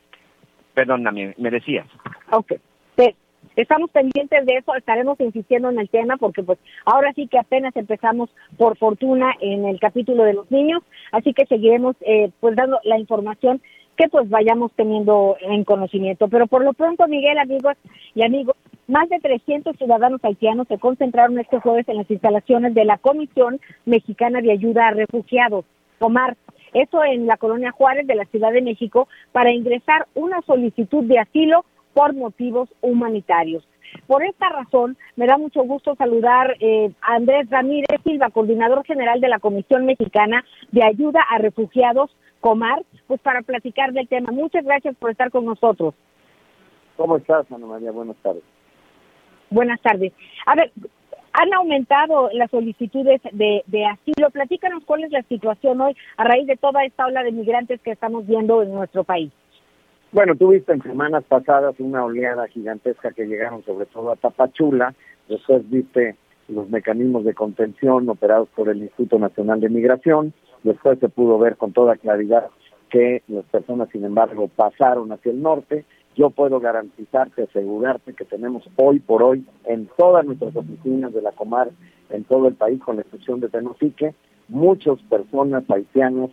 Perdóname, 0.74 1.34
me 1.38 1.50
decías. 1.50 1.86
Ok. 2.30 2.52
Estamos 3.56 3.90
pendientes 3.90 4.44
de 4.44 4.56
eso, 4.56 4.74
estaremos 4.74 5.18
insistiendo 5.18 5.70
en 5.70 5.78
el 5.78 5.88
tema 5.88 6.18
porque 6.18 6.42
pues 6.42 6.58
ahora 6.84 7.12
sí 7.14 7.26
que 7.26 7.38
apenas 7.38 7.74
empezamos 7.74 8.28
por 8.58 8.76
fortuna 8.76 9.34
en 9.40 9.64
el 9.64 9.80
capítulo 9.80 10.24
de 10.24 10.34
los 10.34 10.50
niños, 10.50 10.82
así 11.10 11.32
que 11.32 11.46
seguiremos 11.46 11.96
eh, 12.02 12.30
pues 12.40 12.54
dando 12.54 12.78
la 12.84 12.98
información 12.98 13.62
que 13.96 14.08
pues 14.08 14.28
vayamos 14.28 14.72
teniendo 14.72 15.36
en 15.40 15.64
conocimiento. 15.64 16.28
Pero 16.28 16.46
por 16.46 16.62
lo 16.62 16.74
pronto, 16.74 17.08
Miguel, 17.08 17.38
amigos 17.38 17.76
y 18.14 18.22
amigos, 18.22 18.56
más 18.88 19.08
de 19.08 19.18
300 19.20 19.74
ciudadanos 19.76 20.22
haitianos 20.22 20.68
se 20.68 20.78
concentraron 20.78 21.38
este 21.38 21.58
jueves 21.58 21.88
en 21.88 21.96
las 21.96 22.10
instalaciones 22.10 22.74
de 22.74 22.84
la 22.84 22.98
Comisión 22.98 23.58
Mexicana 23.86 24.42
de 24.42 24.52
Ayuda 24.52 24.88
a 24.88 24.90
Refugiados, 24.92 25.64
Comar, 25.98 26.36
eso 26.74 27.02
en 27.04 27.26
la 27.26 27.38
colonia 27.38 27.72
Juárez 27.72 28.06
de 28.06 28.16
la 28.16 28.26
Ciudad 28.26 28.52
de 28.52 28.60
México, 28.60 29.08
para 29.32 29.50
ingresar 29.50 30.06
una 30.14 30.42
solicitud 30.42 31.04
de 31.04 31.18
asilo 31.18 31.64
por 31.96 32.12
motivos 32.12 32.68
humanitarios. 32.82 33.66
Por 34.06 34.22
esta 34.22 34.50
razón, 34.50 34.98
me 35.16 35.26
da 35.26 35.38
mucho 35.38 35.62
gusto 35.62 35.94
saludar 35.94 36.54
eh, 36.60 36.90
a 37.00 37.14
Andrés 37.14 37.48
Ramírez 37.48 38.02
Silva, 38.04 38.28
coordinador 38.28 38.84
general 38.84 39.18
de 39.22 39.30
la 39.30 39.38
Comisión 39.38 39.86
Mexicana 39.86 40.44
de 40.72 40.84
Ayuda 40.84 41.20
a 41.30 41.38
Refugiados, 41.38 42.14
Comar, 42.42 42.82
pues 43.06 43.18
para 43.22 43.40
platicar 43.40 43.94
del 43.94 44.08
tema. 44.08 44.30
Muchas 44.30 44.62
gracias 44.62 44.94
por 44.96 45.10
estar 45.10 45.30
con 45.30 45.46
nosotros. 45.46 45.94
¿Cómo 46.98 47.16
estás, 47.16 47.50
Ana 47.50 47.64
María? 47.64 47.92
Buenas 47.92 48.16
tardes. 48.18 48.42
Buenas 49.48 49.80
tardes. 49.80 50.12
A 50.44 50.54
ver, 50.54 50.72
han 51.32 51.54
aumentado 51.54 52.28
las 52.34 52.50
solicitudes 52.50 53.22
de, 53.32 53.62
de, 53.66 53.86
asilo. 53.86 54.28
Platícanos 54.28 54.84
cuál 54.84 55.04
es 55.04 55.12
la 55.12 55.22
situación 55.22 55.80
hoy 55.80 55.96
a 56.18 56.24
raíz 56.24 56.46
de 56.46 56.58
toda 56.58 56.84
esta 56.84 57.06
ola 57.06 57.22
de 57.22 57.32
migrantes 57.32 57.80
que 57.80 57.92
estamos 57.92 58.26
viendo 58.26 58.62
en 58.62 58.74
nuestro 58.74 59.02
país. 59.02 59.32
Bueno, 60.16 60.34
tuviste 60.34 60.72
en 60.72 60.82
semanas 60.82 61.24
pasadas 61.28 61.74
una 61.78 62.02
oleada 62.02 62.48
gigantesca 62.48 63.10
que 63.10 63.26
llegaron 63.26 63.62
sobre 63.66 63.84
todo 63.84 64.10
a 64.10 64.16
Tapachula, 64.16 64.94
después 65.28 65.68
viste 65.68 66.16
los 66.48 66.70
mecanismos 66.70 67.26
de 67.26 67.34
contención 67.34 68.08
operados 68.08 68.48
por 68.56 68.70
el 68.70 68.78
Instituto 68.78 69.18
Nacional 69.18 69.60
de 69.60 69.68
Migración, 69.68 70.32
después 70.62 70.98
se 71.00 71.10
pudo 71.10 71.38
ver 71.38 71.58
con 71.58 71.74
toda 71.74 71.96
claridad 71.96 72.46
que 72.88 73.24
las 73.28 73.44
personas, 73.44 73.90
sin 73.90 74.06
embargo, 74.06 74.48
pasaron 74.48 75.12
hacia 75.12 75.32
el 75.32 75.42
norte. 75.42 75.84
Yo 76.14 76.30
puedo 76.30 76.60
garantizarte, 76.60 77.42
asegurarte 77.42 78.14
que 78.14 78.24
tenemos 78.24 78.66
hoy 78.76 79.00
por 79.00 79.22
hoy 79.22 79.44
en 79.66 79.86
todas 79.98 80.24
nuestras 80.24 80.56
oficinas 80.56 81.12
de 81.12 81.20
la 81.20 81.32
Comar, 81.32 81.68
en 82.08 82.24
todo 82.24 82.48
el 82.48 82.54
país, 82.54 82.80
con 82.80 82.96
la 82.96 83.02
excepción 83.02 83.40
de 83.40 83.50
Tenosique, 83.50 84.14
muchas 84.48 84.98
personas 85.10 85.64
haitianas 85.68 86.30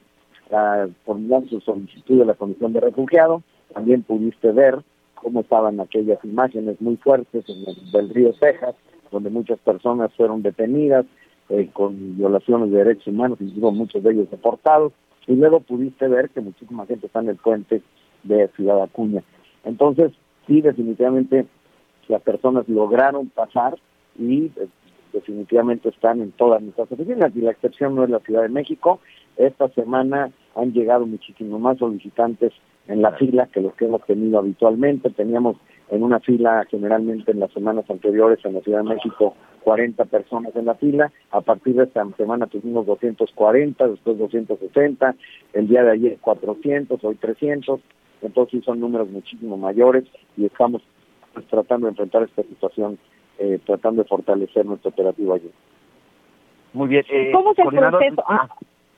uh, 0.52 0.90
formulando 1.04 1.50
su 1.50 1.60
solicitud 1.60 2.20
de 2.20 2.26
la 2.28 2.36
Comisión 2.36 2.72
de 2.72 2.80
Refugiados 2.80 3.44
también 3.74 4.04
pudiste 4.04 4.52
ver 4.52 4.84
cómo 5.16 5.42
estaban 5.42 5.80
aquellas 5.80 6.24
imágenes 6.24 6.80
muy 6.82 6.98
fuertes 6.98 7.46
en 7.48 7.58
el, 7.68 7.92
del 7.92 8.10
río 8.10 8.34
Cejas, 8.34 8.76
donde 9.12 9.30
muchas 9.30 9.60
personas 9.60 10.12
fueron 10.16 10.42
detenidas 10.42 11.06
eh, 11.50 11.70
con 11.74 12.18
violaciones 12.18 12.72
de 12.72 12.78
derechos 12.78 13.08
humanos, 13.08 13.40
incluso 13.42 13.72
muchos 13.72 14.04
de 14.04 14.12
ellos 14.12 14.32
deportados, 14.32 14.94
y 15.28 15.36
luego 15.36 15.62
pudiste 15.62 16.08
ver 16.08 16.30
que 16.30 16.42
muchísima 16.42 16.86
gente 16.86 17.08
está 17.08 17.20
en 17.20 17.30
el 17.30 17.38
puente 17.38 17.82
de 18.24 18.48
Ciudad 18.56 18.82
Acuña. 18.82 19.24
Entonces, 19.64 20.12
sí, 20.48 20.62
definitivamente 20.62 21.46
las 22.08 22.22
personas 22.22 22.68
lograron 22.68 23.30
pasar 23.30 23.76
y 24.18 24.52
eh, 24.56 24.68
definitivamente 25.14 25.90
están 25.90 26.22
en 26.22 26.32
todas 26.32 26.62
nuestras 26.62 26.92
oficinas, 26.92 27.36
y 27.36 27.42
la 27.42 27.52
excepción 27.52 27.96
no 27.96 28.04
es 28.04 28.10
la 28.10 28.20
Ciudad 28.20 28.42
de 28.42 28.50
México. 28.50 29.00
Esta 29.38 29.70
semana 29.70 30.32
han 30.56 30.74
llegado 30.74 31.06
muchísimos 31.06 31.60
más 31.60 31.78
solicitantes 31.78 32.52
en 32.88 33.02
la 33.02 33.12
fila 33.14 33.48
que 33.48 33.62
los 33.62 33.74
que 33.76 33.86
hemos 33.86 34.04
tenido 34.06 34.40
habitualmente. 34.40 35.10
Teníamos 35.10 35.58
en 35.90 36.04
una 36.04 36.20
fila 36.20 36.66
generalmente 36.70 37.32
en 37.32 37.40
las 37.40 37.52
semanas 37.52 37.86
anteriores 37.90 38.44
en 38.44 38.56
la 38.56 38.62
Ciudad 38.62 38.80
de 38.80 38.96
México 38.96 39.36
40 39.64 40.06
personas 40.06 40.56
en 40.56 40.66
la 40.66 40.76
fila. 40.76 41.12
A 41.32 41.42
partir 41.42 41.76
de 41.76 41.86
esta 41.86 42.06
semana 42.18 42.48
tuvimos 42.48 42.86
240, 42.86 43.88
después 43.88 44.18
260, 44.18 45.16
el 45.54 45.68
día 45.68 45.84
de 45.84 45.92
ayer 45.92 46.18
400, 46.20 47.04
hoy 47.04 47.16
300. 47.16 47.80
Entonces 48.22 48.64
son 48.64 48.80
números 48.80 49.10
muchísimo 49.10 49.58
mayores 49.58 50.06
y 50.38 50.46
estamos 50.46 50.82
pues, 51.34 51.46
tratando 51.48 51.88
de 51.88 51.92
enfrentar 51.92 52.24
esta 52.24 52.44
situación, 52.44 52.98
eh, 53.38 53.60
tratando 53.66 54.04
de 54.04 54.08
fortalecer 54.08 54.66
nuestro 54.66 54.90
operativo 54.90 55.34
allí. 55.34 55.52
Muy 56.74 56.88
bien. 56.88 57.06
Eh, 57.10 57.32
¿Cómo 57.34 57.52
es 57.52 57.60
el 57.60 57.68
proceso? 57.68 58.24
Ah, 58.28 58.48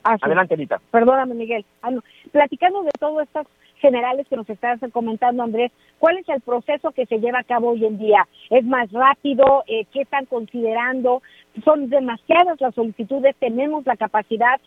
ah 0.03 0.17
Adelante, 0.21 0.53
Anita. 0.53 0.79
Perdóname, 0.91 1.33
Miguel. 1.33 1.65
Ah, 1.81 1.91
Platicando 2.31 2.83
de 2.83 2.91
todo 2.99 3.21
estas 3.21 3.47
generales 3.77 4.27
que 4.27 4.35
nos 4.35 4.49
estás 4.49 4.79
comentando, 4.91 5.43
Andrés, 5.43 5.71
¿cuál 5.99 6.17
es 6.17 6.27
el 6.29 6.41
proceso 6.41 6.91
que 6.91 7.05
se 7.05 7.19
lleva 7.19 7.39
a 7.39 7.43
cabo 7.43 7.71
hoy 7.71 7.85
en 7.85 7.97
día? 7.97 8.27
¿Es 8.49 8.63
más 8.63 8.91
rápido? 8.91 9.63
Eh, 9.67 9.85
¿Qué 9.91 10.01
están 10.01 10.25
considerando? 10.25 11.21
¿Son 11.63 11.89
demasiadas 11.89 12.59
las 12.59 12.75
solicitudes? 12.75 13.35
¿Tenemos 13.37 13.85
la 13.85 13.95
capacidad? 13.95 14.59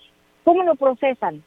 ¿Cómo 0.44 0.62
lo 0.62 0.74
procesan? 0.76 1.42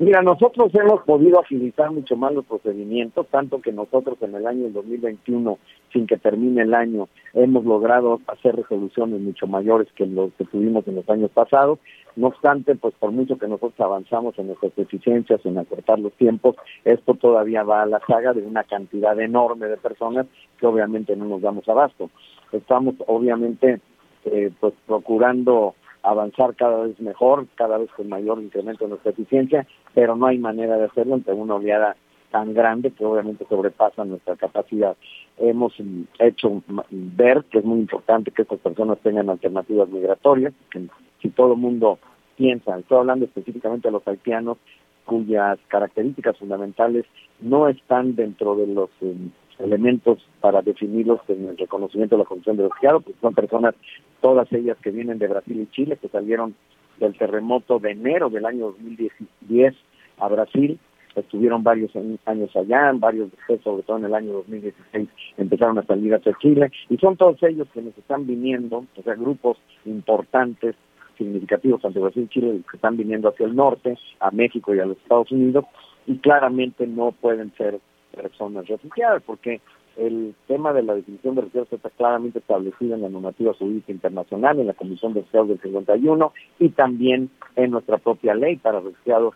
Mira, 0.00 0.22
nosotros 0.22 0.74
hemos 0.74 1.02
podido 1.02 1.38
agilizar 1.38 1.92
mucho 1.92 2.16
más 2.16 2.32
los 2.32 2.44
procedimientos, 2.46 3.28
tanto 3.28 3.60
que 3.60 3.70
nosotros 3.70 4.18
en 4.22 4.34
el 4.34 4.44
año 4.44 4.68
2021, 4.70 5.56
sin 5.92 6.08
que 6.08 6.16
termine 6.16 6.62
el 6.62 6.74
año, 6.74 7.08
hemos 7.32 7.64
logrado 7.64 8.20
hacer 8.26 8.56
resoluciones 8.56 9.20
mucho 9.20 9.46
mayores 9.46 9.86
que 9.94 10.04
los 10.06 10.32
que 10.32 10.46
tuvimos 10.46 10.86
en 10.88 10.96
los 10.96 11.08
años 11.08 11.30
pasados. 11.30 11.78
No 12.16 12.26
obstante, 12.26 12.74
pues 12.74 12.92
por 12.98 13.12
mucho 13.12 13.38
que 13.38 13.46
nosotros 13.46 13.78
avanzamos 13.78 14.36
en 14.36 14.48
nuestras 14.48 14.76
eficiencias, 14.76 15.40
en 15.46 15.58
acortar 15.58 16.00
los 16.00 16.12
tiempos, 16.14 16.56
esto 16.84 17.14
todavía 17.14 17.62
va 17.62 17.82
a 17.82 17.86
la 17.86 18.00
saga 18.04 18.32
de 18.32 18.42
una 18.42 18.64
cantidad 18.64 19.18
enorme 19.20 19.68
de 19.68 19.76
personas 19.76 20.26
que 20.58 20.66
obviamente 20.66 21.14
no 21.14 21.26
nos 21.26 21.40
damos 21.40 21.68
abasto. 21.68 22.10
Estamos 22.50 22.96
obviamente 23.06 23.80
eh, 24.24 24.50
pues 24.58 24.74
procurando 24.86 25.76
avanzar 26.04 26.54
cada 26.54 26.84
vez 26.84 27.00
mejor, 27.00 27.46
cada 27.54 27.78
vez 27.78 27.90
con 27.96 28.08
mayor 28.08 28.40
incremento 28.40 28.84
en 28.84 28.90
nuestra 28.90 29.10
eficiencia, 29.10 29.66
pero 29.94 30.14
no 30.14 30.26
hay 30.26 30.38
manera 30.38 30.76
de 30.76 30.84
hacerlo 30.84 31.14
entre 31.14 31.32
una 31.34 31.56
oleada 31.56 31.96
tan 32.30 32.52
grande 32.52 32.90
que 32.90 33.04
obviamente 33.04 33.46
sobrepasa 33.48 34.04
nuestra 34.04 34.36
capacidad. 34.36 34.96
Hemos 35.38 35.72
hecho 36.18 36.62
ver 36.90 37.44
que 37.44 37.58
es 37.58 37.64
muy 37.64 37.78
importante 37.78 38.32
que 38.32 38.42
estas 38.42 38.58
personas 38.58 38.98
tengan 38.98 39.30
alternativas 39.30 39.88
migratorias, 39.88 40.52
que 40.70 40.86
si 41.22 41.30
todo 41.30 41.54
el 41.54 41.58
mundo 41.58 41.98
piensa, 42.36 42.78
estoy 42.78 42.98
hablando 42.98 43.24
específicamente 43.24 43.88
de 43.88 43.92
los 43.92 44.06
haitianos, 44.06 44.58
cuyas 45.04 45.58
características 45.68 46.36
fundamentales 46.38 47.04
no 47.40 47.68
están 47.68 48.14
dentro 48.14 48.56
de 48.56 48.66
los 48.66 48.90
eh, 49.00 49.14
elementos 49.58 50.18
para 50.40 50.62
definirlos 50.62 51.20
en 51.28 51.48
el 51.48 51.56
reconocimiento 51.56 52.16
de 52.16 52.22
la 52.22 52.28
Comisión 52.28 52.56
de 52.56 52.64
Refugiados, 52.64 53.04
porque 53.04 53.20
son 53.20 53.34
personas, 53.34 53.74
todas 54.20 54.52
ellas 54.52 54.76
que 54.82 54.90
vienen 54.90 55.18
de 55.18 55.28
Brasil 55.28 55.60
y 55.60 55.74
Chile, 55.74 55.98
que 56.00 56.08
salieron 56.08 56.54
del 56.98 57.16
terremoto 57.16 57.78
de 57.78 57.92
enero 57.92 58.30
del 58.30 58.46
año 58.46 58.66
2010 58.66 59.74
a 60.18 60.28
Brasil, 60.28 60.78
estuvieron 61.16 61.62
varios 61.62 61.92
años 62.26 62.54
allá, 62.56 62.92
varios 62.94 63.30
después, 63.30 63.60
sobre 63.62 63.82
todo 63.82 63.98
en 63.98 64.06
el 64.06 64.14
año 64.14 64.32
2016, 64.32 65.08
empezaron 65.36 65.78
a 65.78 65.84
salir 65.84 66.14
hacia 66.14 66.36
Chile, 66.40 66.70
y 66.88 66.96
son 66.96 67.16
todos 67.16 67.42
ellos 67.42 67.68
que 67.72 67.82
nos 67.82 67.96
están 67.96 68.26
viniendo, 68.26 68.84
o 68.96 69.02
sea, 69.02 69.14
grupos 69.14 69.58
importantes, 69.84 70.74
significativos, 71.16 71.80
tanto 71.80 72.00
Brasil 72.00 72.24
y 72.24 72.28
Chile, 72.28 72.60
que 72.68 72.76
están 72.76 72.96
viniendo 72.96 73.28
hacia 73.28 73.46
el 73.46 73.54
norte, 73.54 73.96
a 74.20 74.30
México 74.32 74.74
y 74.74 74.80
a 74.80 74.86
los 74.86 74.96
Estados 74.98 75.30
Unidos, 75.30 75.64
y 76.06 76.18
claramente 76.18 76.86
no 76.86 77.12
pueden 77.12 77.52
ser 77.56 77.78
personas 78.14 78.66
refugiadas, 78.66 79.22
porque 79.24 79.60
el 79.96 80.34
tema 80.48 80.72
de 80.72 80.82
la 80.82 80.94
definición 80.94 81.34
de 81.34 81.42
refugiados 81.42 81.72
está 81.72 81.90
claramente 81.90 82.40
establecido 82.40 82.94
en 82.94 83.02
la 83.02 83.08
normativa 83.08 83.54
jurídica 83.54 83.92
internacional, 83.92 84.58
en 84.58 84.66
la 84.66 84.74
Comisión 84.74 85.14
de 85.14 85.20
Refugiados 85.20 85.48
del 85.48 85.60
51 85.60 86.32
y 86.58 86.68
también 86.70 87.30
en 87.56 87.70
nuestra 87.70 87.98
propia 87.98 88.34
ley 88.34 88.56
para 88.56 88.80
refugiados 88.80 89.34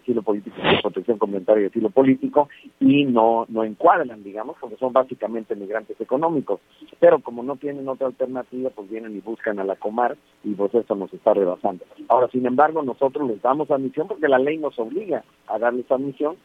asilo 0.00 0.22
político, 0.22 0.56
protección 0.82 1.18
comunitaria 1.18 1.64
y 1.64 1.66
asilo 1.66 1.90
político, 1.90 2.48
y 2.80 3.04
no, 3.04 3.46
no 3.48 3.64
encuadran, 3.64 4.22
digamos, 4.22 4.56
porque 4.60 4.76
son 4.76 4.92
básicamente 4.92 5.54
migrantes 5.54 6.00
económicos. 6.00 6.60
Pero 6.98 7.20
como 7.20 7.42
no 7.42 7.56
tienen 7.56 7.88
otra 7.88 8.06
alternativa, 8.06 8.70
pues 8.70 8.90
vienen 8.90 9.16
y 9.16 9.20
buscan 9.20 9.58
a 9.58 9.64
la 9.64 9.76
Comar, 9.76 10.16
y 10.42 10.54
pues 10.54 10.74
eso 10.74 10.94
nos 10.94 11.12
está 11.12 11.34
rebasando. 11.34 11.84
Ahora, 12.08 12.28
sin 12.28 12.46
embargo, 12.46 12.82
nosotros 12.82 13.28
les 13.28 13.40
damos 13.42 13.70
admisión 13.70 14.08
porque 14.08 14.28
la 14.28 14.38
ley 14.38 14.58
nos 14.58 14.78
obliga 14.78 15.22
a 15.46 15.58
darles 15.58 15.90
admisión, 15.90 16.36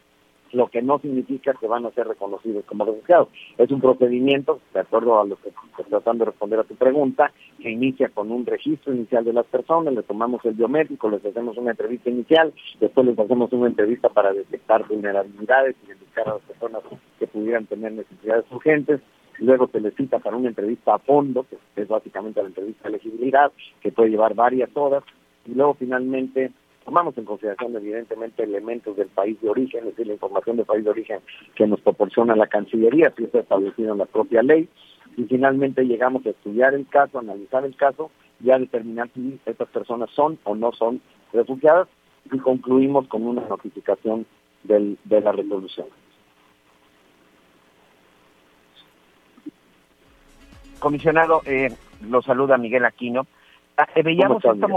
lo 0.55 0.67
que 0.67 0.81
no 0.81 0.99
significa 0.99 1.53
que 1.53 1.67
van 1.67 1.85
a 1.85 1.91
ser 1.91 2.07
reconocidos 2.07 2.63
como 2.65 2.85
refugiados. 2.85 3.27
Es 3.57 3.69
un 3.71 3.81
procedimiento, 3.81 4.61
de 4.73 4.79
acuerdo 4.79 5.19
a 5.19 5.25
lo 5.25 5.35
que 5.35 5.49
estoy 5.49 5.85
tratando 5.89 6.23
de 6.23 6.31
responder 6.31 6.59
a 6.59 6.63
tu 6.63 6.75
pregunta, 6.75 7.31
que 7.59 7.69
inicia 7.69 8.07
con 8.09 8.31
un 8.31 8.45
registro 8.45 8.93
inicial 8.93 9.25
de 9.25 9.33
las 9.33 9.45
personas, 9.47 9.93
les 9.93 10.05
tomamos 10.05 10.43
el 10.45 10.53
biométrico, 10.53 11.09
les 11.09 11.25
hacemos 11.25 11.57
una 11.57 11.71
entrevista 11.71 12.09
inicial, 12.09 12.53
después 12.79 13.05
les 13.05 13.19
hacemos 13.19 13.51
una 13.51 13.67
entrevista 13.67 14.07
para 14.07 14.31
detectar 14.31 14.87
vulnerabilidades, 14.87 15.75
identificar 15.85 16.29
a 16.29 16.33
las 16.35 16.41
personas 16.43 16.81
que 17.19 17.27
pudieran 17.27 17.65
tener 17.65 17.91
necesidades 17.91 18.45
urgentes, 18.49 19.01
luego 19.39 19.67
se 19.67 19.81
les 19.81 19.93
cita 19.95 20.19
para 20.19 20.37
una 20.37 20.47
entrevista 20.47 20.95
a 20.95 20.99
fondo, 20.99 21.45
que 21.49 21.81
es 21.81 21.87
básicamente 21.89 22.41
la 22.41 22.47
entrevista 22.47 22.83
de 22.83 22.95
elegibilidad, 22.95 23.51
que 23.81 23.91
puede 23.91 24.09
llevar 24.09 24.33
varias 24.35 24.69
horas, 24.75 25.03
y 25.45 25.53
luego 25.53 25.73
finalmente 25.73 26.51
tomamos 26.85 27.17
en 27.17 27.25
consideración 27.25 27.75
evidentemente 27.75 28.43
elementos 28.43 28.95
del 28.95 29.07
país 29.07 29.41
de 29.41 29.49
origen, 29.49 29.79
es 29.79 29.85
decir, 29.87 30.07
la 30.07 30.13
información 30.13 30.57
del 30.57 30.65
país 30.65 30.83
de 30.83 30.91
origen 30.91 31.19
que 31.55 31.65
nos 31.65 31.81
proporciona 31.81 32.35
la 32.35 32.47
Cancillería, 32.47 33.11
si 33.17 33.23
está 33.23 33.39
establecido 33.39 33.93
en 33.93 33.97
la 33.97 34.05
propia 34.05 34.43
ley, 34.43 34.69
y 35.17 35.23
finalmente 35.23 35.83
llegamos 35.83 36.25
a 36.25 36.29
estudiar 36.29 36.75
el 36.75 36.87
caso, 36.87 37.19
analizar 37.19 37.65
el 37.65 37.75
caso 37.75 38.11
y 38.43 38.51
a 38.51 38.59
determinar 38.59 39.09
si 39.15 39.39
estas 39.45 39.67
personas 39.69 40.09
son 40.11 40.37
o 40.43 40.55
no 40.55 40.71
son 40.73 41.01
refugiadas 41.33 41.87
y 42.31 42.37
concluimos 42.37 43.07
con 43.07 43.23
una 43.25 43.41
notificación 43.47 44.25
del, 44.63 44.97
de 45.05 45.21
la 45.21 45.31
resolución. 45.31 45.87
Comisionado, 50.79 51.41
eh, 51.45 51.69
lo 52.07 52.21
saluda 52.21 52.57
Miguel 52.57 52.85
Aquino. 52.85 53.25
Ah, 53.77 53.87
eh, 53.95 54.03
veíamos, 54.03 54.43
esta 54.43 54.67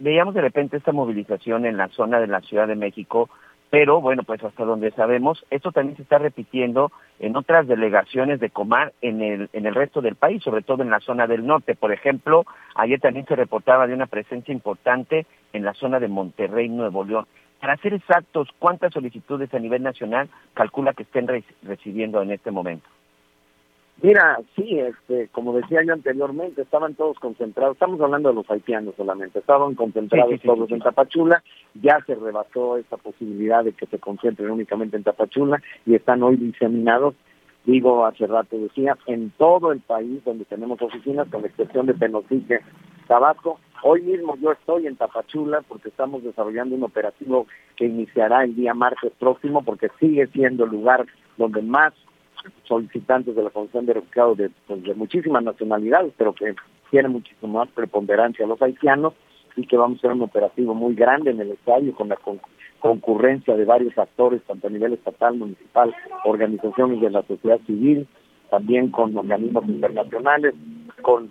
veíamos 0.00 0.34
de 0.34 0.40
repente 0.40 0.76
esta 0.76 0.92
movilización 0.92 1.64
en 1.64 1.76
la 1.76 1.88
zona 1.88 2.18
de 2.18 2.26
la 2.26 2.40
Ciudad 2.40 2.66
de 2.66 2.74
México, 2.74 3.30
pero 3.70 4.00
bueno, 4.00 4.22
pues 4.24 4.42
hasta 4.42 4.64
donde 4.64 4.90
sabemos, 4.92 5.44
esto 5.50 5.72
también 5.72 5.96
se 5.96 6.02
está 6.02 6.18
repitiendo 6.18 6.90
en 7.18 7.36
otras 7.36 7.66
delegaciones 7.66 8.40
de 8.40 8.50
Comar 8.50 8.92
en 9.00 9.22
el, 9.22 9.48
en 9.52 9.66
el 9.66 9.74
resto 9.74 10.00
del 10.00 10.16
país, 10.16 10.42
sobre 10.42 10.62
todo 10.62 10.82
en 10.82 10.90
la 10.90 11.00
zona 11.00 11.26
del 11.26 11.46
norte. 11.46 11.74
Por 11.74 11.92
ejemplo, 11.92 12.44
ayer 12.74 13.00
también 13.00 13.26
se 13.26 13.36
reportaba 13.36 13.86
de 13.86 13.94
una 13.94 14.06
presencia 14.06 14.52
importante 14.52 15.26
en 15.52 15.64
la 15.64 15.74
zona 15.74 16.00
de 16.00 16.08
Monterrey, 16.08 16.68
Nuevo 16.68 17.04
León. 17.04 17.26
Para 17.60 17.76
ser 17.78 17.94
exactos, 17.94 18.48
¿cuántas 18.58 18.92
solicitudes 18.92 19.52
a 19.54 19.58
nivel 19.58 19.82
nacional 19.82 20.28
calcula 20.52 20.92
que 20.92 21.04
estén 21.04 21.28
recibiendo 21.62 22.22
en 22.22 22.32
este 22.32 22.50
momento? 22.50 22.88
Mira, 24.02 24.38
sí, 24.56 24.78
este, 24.78 25.28
como 25.28 25.54
decía 25.54 25.82
yo 25.86 25.92
anteriormente, 25.92 26.62
estaban 26.62 26.94
todos 26.94 27.18
concentrados, 27.18 27.76
estamos 27.76 28.00
hablando 28.00 28.28
de 28.28 28.34
los 28.34 28.50
haitianos 28.50 28.94
solamente, 28.96 29.38
estaban 29.38 29.74
concentrados 29.74 30.40
todos 30.42 30.70
en 30.72 30.80
Tapachula, 30.80 31.42
ya 31.74 32.00
se 32.04 32.14
rebasó 32.14 32.76
esa 32.76 32.96
posibilidad 32.96 33.64
de 33.64 33.72
que 33.72 33.86
se 33.86 33.98
concentren 33.98 34.50
únicamente 34.50 34.96
en 34.96 35.04
Tapachula 35.04 35.62
y 35.86 35.94
están 35.94 36.22
hoy 36.22 36.36
diseminados, 36.36 37.14
digo, 37.64 38.04
hace 38.04 38.26
rato 38.26 38.58
decía, 38.58 38.98
en 39.06 39.30
todo 39.30 39.72
el 39.72 39.80
país 39.80 40.22
donde 40.24 40.44
tenemos 40.44 40.82
oficinas, 40.82 41.28
con 41.28 41.42
la 41.42 41.48
excepción 41.48 41.86
de 41.86 41.94
Tenosique, 41.94 42.60
Tabasco. 43.06 43.60
Hoy 43.82 44.02
mismo 44.02 44.36
yo 44.36 44.52
estoy 44.52 44.86
en 44.86 44.96
Tapachula 44.96 45.62
porque 45.68 45.88
estamos 45.88 46.22
desarrollando 46.24 46.74
un 46.74 46.84
operativo 46.84 47.46
que 47.76 47.86
iniciará 47.86 48.44
el 48.44 48.56
día 48.56 48.74
martes 48.74 49.12
próximo 49.18 49.62
porque 49.62 49.88
sigue 50.00 50.26
siendo 50.28 50.64
el 50.64 50.70
lugar 50.70 51.06
donde 51.36 51.62
más 51.62 51.92
solicitantes 52.64 53.34
de 53.34 53.42
la 53.42 53.50
Comisión 53.50 53.86
de 53.86 53.94
Refugiados 53.94 54.38
de, 54.38 54.50
pues, 54.66 54.82
de 54.82 54.94
muchísimas 54.94 55.42
nacionalidades, 55.42 56.12
pero 56.16 56.32
que 56.32 56.54
tiene 56.90 57.08
muchísimo 57.08 57.58
más 57.58 57.68
preponderancia 57.70 58.44
a 58.44 58.48
los 58.48 58.60
haitianos 58.62 59.14
y 59.56 59.66
que 59.66 59.76
vamos 59.76 59.96
a 59.96 59.98
hacer 60.00 60.12
un 60.12 60.22
operativo 60.22 60.74
muy 60.74 60.94
grande 60.94 61.30
en 61.30 61.40
el 61.40 61.52
estadio 61.52 61.94
con 61.94 62.08
la 62.08 62.18
concurrencia 62.80 63.56
de 63.56 63.64
varios 63.64 63.96
actores, 63.96 64.42
tanto 64.42 64.66
a 64.66 64.70
nivel 64.70 64.92
estatal, 64.94 65.36
municipal, 65.36 65.94
organizaciones 66.24 67.00
de 67.00 67.10
la 67.10 67.22
sociedad 67.22 67.60
civil, 67.66 68.06
también 68.50 68.90
con 68.90 69.16
organismos 69.16 69.64
internacionales, 69.66 70.54
con 71.02 71.30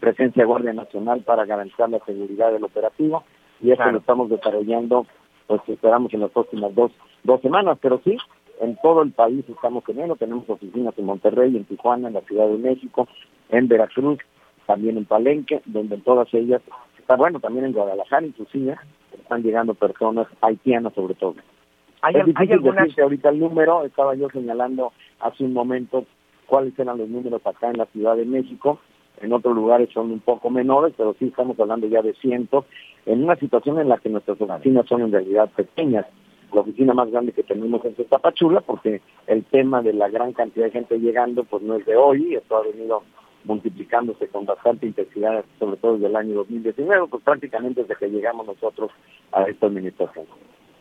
presencia 0.00 0.42
de 0.42 0.46
Guardia 0.46 0.72
Nacional 0.72 1.22
para 1.22 1.44
garantizar 1.44 1.90
la 1.90 2.00
seguridad 2.00 2.52
del 2.52 2.64
operativo 2.64 3.24
y 3.60 3.70
eso 3.70 3.84
lo 3.90 3.98
estamos 3.98 4.28
desarrollando, 4.28 5.06
pues 5.46 5.60
esperamos 5.68 6.12
en 6.12 6.20
las 6.20 6.30
próximas 6.30 6.74
dos, 6.74 6.92
dos 7.24 7.40
semanas, 7.40 7.78
pero 7.80 8.00
sí, 8.04 8.16
en 8.60 8.76
todo 8.82 9.02
el 9.02 9.12
país 9.12 9.44
estamos 9.48 9.84
teniendo, 9.84 10.16
tenemos 10.16 10.48
oficinas 10.48 10.96
en 10.98 11.06
Monterrey, 11.06 11.56
en 11.56 11.64
Tijuana, 11.64 12.08
en 12.08 12.14
la 12.14 12.20
Ciudad 12.22 12.48
de 12.48 12.58
México, 12.58 13.08
en 13.50 13.68
Veracruz, 13.68 14.18
también 14.66 14.96
en 14.96 15.04
Palenque, 15.04 15.62
donde 15.66 15.96
en 15.96 16.02
todas 16.02 16.32
ellas, 16.34 16.62
está 16.98 17.16
bueno, 17.16 17.40
también 17.40 17.66
en 17.66 17.72
Guadalajara 17.72 18.26
inclusive, 18.26 18.76
están 19.12 19.42
llegando 19.42 19.74
personas 19.74 20.26
haitianas 20.40 20.94
sobre 20.94 21.14
todo. 21.14 21.34
¿Hay, 22.02 22.14
es 22.14 22.26
difícil 22.26 22.62
decirte 22.62 23.02
ahorita 23.02 23.30
el 23.30 23.40
número, 23.40 23.84
estaba 23.84 24.14
yo 24.14 24.28
señalando 24.30 24.92
hace 25.20 25.44
un 25.44 25.52
momento 25.52 26.04
cuáles 26.46 26.78
eran 26.78 26.98
los 26.98 27.08
números 27.08 27.44
acá 27.44 27.70
en 27.70 27.78
la 27.78 27.86
Ciudad 27.86 28.16
de 28.16 28.24
México, 28.24 28.78
en 29.20 29.32
otros 29.32 29.54
lugares 29.54 29.88
son 29.92 30.12
un 30.12 30.20
poco 30.20 30.50
menores, 30.50 30.94
pero 30.96 31.14
sí 31.18 31.26
estamos 31.26 31.58
hablando 31.58 31.86
ya 31.86 32.02
de 32.02 32.14
cientos, 32.14 32.64
en 33.06 33.24
una 33.24 33.36
situación 33.36 33.78
en 33.80 33.88
la 33.88 33.98
que 33.98 34.10
nuestras 34.10 34.40
oficinas 34.40 34.86
son 34.86 35.02
en 35.02 35.12
realidad 35.12 35.50
pequeñas 35.56 36.06
la 36.52 36.60
oficina 36.60 36.94
más 36.94 37.10
grande 37.10 37.32
que 37.32 37.42
tenemos 37.42 37.84
en 37.84 37.94
Tapachula, 37.94 38.60
porque 38.60 39.00
el 39.26 39.44
tema 39.44 39.82
de 39.82 39.92
la 39.92 40.08
gran 40.08 40.32
cantidad 40.32 40.66
de 40.66 40.72
gente 40.72 40.98
llegando, 40.98 41.44
pues 41.44 41.62
no 41.62 41.74
es 41.76 41.86
de 41.86 41.96
hoy, 41.96 42.34
esto 42.34 42.56
ha 42.56 42.62
venido 42.62 43.02
multiplicándose 43.44 44.28
con 44.28 44.44
bastante 44.44 44.86
intensidad, 44.86 45.44
sobre 45.58 45.76
todo 45.76 45.94
desde 45.94 46.06
el 46.06 46.16
año 46.16 46.34
2019, 46.34 47.06
pues 47.08 47.22
prácticamente 47.22 47.82
desde 47.82 47.96
que 47.96 48.10
llegamos 48.10 48.46
nosotros 48.46 48.90
a 49.32 49.42
esta 49.44 49.66
administración. 49.66 50.26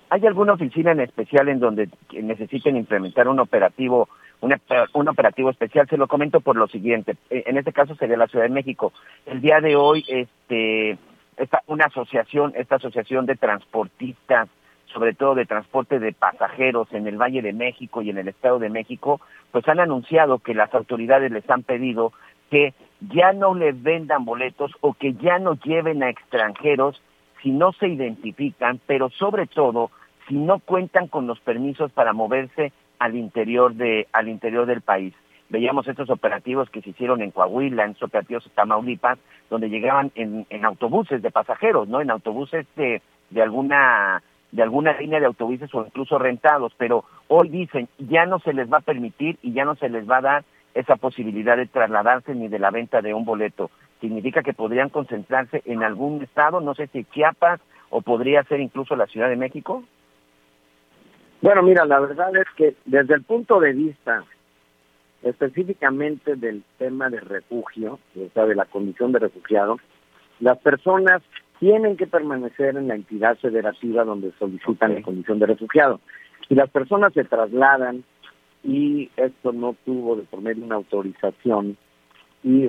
¿Hay 0.10 0.26
alguna 0.26 0.54
oficina 0.54 0.92
en 0.92 1.02
especial 1.02 1.50
en 1.50 1.60
donde 1.60 1.90
necesiten 2.14 2.76
implementar 2.76 3.28
un 3.28 3.40
operativo, 3.40 4.08
un, 4.42 4.56
un 4.94 5.08
operativo 5.08 5.50
especial? 5.50 5.88
Se 5.90 5.98
lo 5.98 6.08
comento 6.08 6.42
por 6.42 6.56
lo 6.56 6.68
siguiente. 6.68 7.18
E, 7.30 7.44
en 7.48 7.58
este 7.58 7.74
caso 7.74 7.96
sería 7.96 8.18
la 8.18 8.28
Ciudad 8.28 8.46
de 8.46 8.54
México. 8.54 8.94
El 9.26 9.42
día 9.42 9.62
de 9.62 9.76
hoy, 9.76 10.06
este, 10.08 10.98
esta, 11.38 11.64
una 11.68 11.86
asociación, 11.86 12.54
esta 12.56 12.76
asociación 12.76 13.26
de 13.26 13.36
transportistas 13.36 14.48
sobre 14.96 15.14
todo 15.14 15.36
de 15.36 15.46
transporte 15.46 16.00
de 16.00 16.14
pasajeros 16.14 16.88
en 16.94 17.06
el 17.06 17.18
Valle 17.18 17.42
de 17.42 17.52
México 17.52 18.02
y 18.02 18.10
en 18.10 18.18
el 18.18 18.30
Estado 18.30 18.60
de 18.60 18.70
México, 18.70 19.20
pues 19.52 19.68
han 19.68 19.82
anunciado 19.82 20.40
que 20.40 20.54
las 20.54 20.74
autoridades 20.74 21.32
les 21.32 21.48
han 21.50 21.64
pedido 21.64 22.14
que 22.50 22.74
ya 23.02 23.34
no 23.34 23.54
les 23.56 23.82
vendan 23.84 24.24
boletos 24.24 24.72
o 24.80 24.94
que 24.94 25.14
ya 25.16 25.38
no 25.38 25.56
lleven 25.56 26.02
a 26.02 26.10
extranjeros 26.10 27.02
si 27.44 27.52
no 27.52 27.74
se 27.74 27.90
identifican, 27.90 28.80
pero 28.88 29.10
sobre 29.10 29.48
todo 29.48 29.92
si 30.30 30.36
no 30.36 30.60
cuentan 30.60 31.08
con 31.10 31.28
los 31.28 31.42
permisos 31.42 31.92
para 31.92 32.14
moverse 32.14 32.72
al 32.98 33.18
interior 33.18 33.76
de 33.76 34.08
al 34.14 34.30
interior 34.30 34.66
del 34.66 34.80
país. 34.80 35.14
Veíamos 35.50 35.90
estos 35.90 36.10
operativos 36.10 36.70
que 36.70 36.82
se 36.82 36.92
hicieron 36.92 37.22
en 37.22 37.32
Coahuila, 37.32 37.84
en 37.84 37.96
operativos 38.02 38.50
Tamaulipas, 38.56 39.20
donde 39.50 39.70
llegaban 39.70 40.12
en, 40.16 40.48
en 40.50 40.66
autobuses 40.66 41.22
de 41.22 41.32
pasajeros, 41.32 41.88
¿no? 41.90 42.02
En 42.02 42.10
autobuses 42.10 42.66
de, 42.78 43.02
de 43.30 43.42
alguna 43.42 44.24
de 44.56 44.64
alguna 44.64 44.98
línea 44.98 45.20
de 45.20 45.26
autobuses 45.26 45.74
o 45.76 45.86
incluso 45.86 46.18
rentados, 46.18 46.74
pero 46.78 47.04
hoy 47.28 47.50
dicen 47.50 47.90
ya 47.98 48.26
no 48.26 48.40
se 48.40 48.54
les 48.54 48.72
va 48.72 48.78
a 48.78 48.82
permitir 48.82 49.38
y 49.42 49.52
ya 49.52 49.66
no 49.66 49.76
se 49.76 49.90
les 49.90 50.10
va 50.10 50.18
a 50.18 50.22
dar 50.22 50.46
esa 50.74 50.96
posibilidad 50.96 51.58
de 51.58 51.68
trasladarse 51.68 52.34
ni 52.34 52.48
de 52.48 52.60
la 52.60 52.72
venta 52.72 53.02
de 53.02 53.14
un 53.14 53.26
boleto. 53.26 53.70
Significa 54.00 54.44
que 54.44 54.54
podrían 54.54 54.90
concentrarse 54.90 55.62
en 55.66 55.84
algún 55.84 56.24
estado, 56.24 56.62
no 56.62 56.74
sé 56.74 56.88
si 56.88 57.04
Chiapas 57.04 57.60
o 57.90 58.02
podría 58.02 58.44
ser 58.44 58.62
incluso 58.62 58.96
la 58.96 59.08
Ciudad 59.08 59.28
de 59.28 59.36
México. 59.36 59.84
Bueno, 61.42 61.62
mira, 61.62 61.86
la 61.86 62.00
verdad 62.00 62.34
es 62.38 62.48
que 62.56 62.76
desde 62.86 63.14
el 63.14 63.24
punto 63.24 63.60
de 63.60 63.74
vista 63.74 64.24
específicamente 65.22 66.36
del 66.36 66.64
tema 66.78 67.10
de 67.10 67.20
refugio, 67.20 68.00
o 68.16 68.30
sea, 68.34 68.46
de 68.46 68.56
la 68.56 68.66
condición 68.66 69.12
de 69.12 69.20
refugiado, 69.20 69.80
las 70.40 70.58
personas 70.60 71.22
tienen 71.60 71.98
que 71.98 72.08
permanecer 72.08 72.76
en 72.76 72.88
la 72.88 72.96
entidad 72.96 73.38
federativa 73.38 74.04
donde 74.04 74.32
solicitan 74.40 74.96
la 74.96 75.02
condición 75.02 75.40
de 75.40 75.48
refugiado. 75.48 76.00
Si 76.48 76.56
las 76.56 76.70
personas 76.70 77.14
se 77.14 77.24
trasladan 77.24 78.04
y 78.64 79.10
esto 79.16 79.52
no 79.52 79.76
tuvo 79.86 80.16
de 80.16 80.24
por 80.24 80.42
medio 80.42 80.64
una 80.64 80.76
autorización 80.76 81.78
y, 82.44 82.68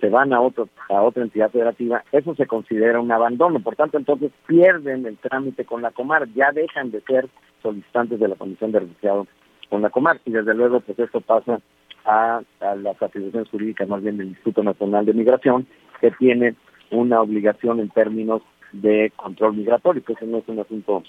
se 0.00 0.08
van 0.08 0.32
a, 0.32 0.40
otro, 0.40 0.70
a 0.88 1.02
otra 1.02 1.22
entidad 1.22 1.50
federativa, 1.50 2.02
eso 2.12 2.34
se 2.34 2.46
considera 2.46 2.98
un 2.98 3.12
abandono. 3.12 3.60
Por 3.60 3.76
tanto, 3.76 3.98
entonces 3.98 4.32
pierden 4.46 5.04
el 5.04 5.18
trámite 5.18 5.66
con 5.66 5.82
la 5.82 5.90
Comar, 5.90 6.28
ya 6.32 6.50
dejan 6.50 6.90
de 6.90 7.02
ser 7.02 7.28
solicitantes 7.62 8.18
de 8.18 8.28
la 8.28 8.36
condición 8.36 8.72
de 8.72 8.80
refugiado 8.80 9.26
con 9.68 9.82
la 9.82 9.90
Comar. 9.90 10.18
Y 10.24 10.30
desde 10.30 10.54
luego, 10.54 10.80
pues 10.80 10.98
esto 10.98 11.20
pasa 11.20 11.60
a, 12.06 12.40
a 12.60 12.74
las 12.74 13.02
atribuciones 13.02 13.50
jurídicas 13.50 13.86
más 13.86 14.02
bien 14.02 14.16
del 14.16 14.28
Instituto 14.28 14.62
Nacional 14.62 15.04
de 15.04 15.12
Migración, 15.12 15.66
que 16.00 16.10
tiene 16.12 16.54
una 16.92 17.20
obligación 17.20 17.80
en 17.80 17.88
términos 17.88 18.42
de 18.72 19.12
control 19.16 19.56
migratorio, 19.56 20.04
que 20.04 20.12
eso 20.12 20.26
no 20.26 20.38
es 20.38 20.48
un 20.48 20.60
asunto 20.60 21.02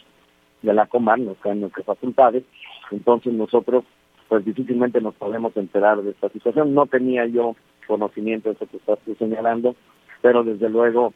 de 0.62 0.74
la 0.74 0.88
Comar, 0.88 1.19
no 1.19 1.32
está 1.32 1.52
en 1.52 1.62
nuestras 1.62 1.86
facultades. 1.86 2.43
Entonces 2.91 3.34
nosotros, 3.34 3.84
pues 4.28 4.43
difícilmente 4.46 5.02
nos 5.02 5.15
podemos 5.15 5.56
enterar 5.58 6.02
de 6.02 6.12
esta 6.12 6.30
situación. 6.30 6.74
No 6.74 6.86
tenía 6.88 7.26
yo 7.28 7.56
conocimiento 7.88 8.50
de 8.50 8.56
eso 8.56 8.67
que 8.67 8.78
estás 8.78 9.00
señalando, 9.19 9.76
pero 10.22 10.43
desde 10.43 10.69
luego, 10.69 11.13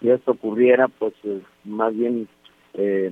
si 0.00 0.10
esto 0.10 0.32
ocurriera, 0.32 0.88
pues 0.88 1.14
eh, 1.24 1.40
más 1.64 1.94
bien 1.94 2.26
eh, 2.74 3.10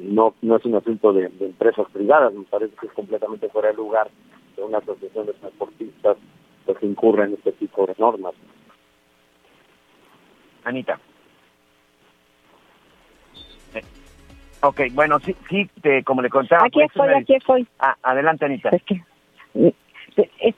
no, 0.00 0.34
no 0.42 0.56
es 0.56 0.64
un 0.64 0.74
asunto 0.74 1.12
de, 1.12 1.30
empresas 1.40 1.86
privadas, 1.92 2.32
me 2.34 2.44
parece 2.44 2.74
que 2.80 2.86
es 2.86 2.92
completamente 2.92 3.48
fuera 3.48 3.68
de 3.68 3.74
lugar 3.74 4.08
de 4.56 4.62
una 4.62 4.78
asociación 4.78 5.26
de 5.26 5.32
transportistas 5.34 6.16
que 6.78 6.86
incurra 6.86 7.24
en 7.24 7.34
este 7.34 7.50
tipo 7.52 7.84
de 7.84 7.94
normas. 7.98 8.32
Anita. 10.64 10.98
Eh, 13.74 13.82
ok, 14.62 14.80
bueno, 14.92 15.18
sí, 15.20 15.34
sí 15.48 15.68
te, 15.80 16.02
como 16.04 16.22
le 16.22 16.30
contaba. 16.30 16.66
Aquí 16.66 16.80
pues, 16.80 16.86
estoy, 16.86 17.14
aquí 17.14 17.34
estoy. 17.34 17.68
Ah, 17.78 17.96
adelante, 18.02 18.44
Anita. 18.44 18.70
Es 18.70 18.82
que, 18.82 19.02
eh, 19.54 19.74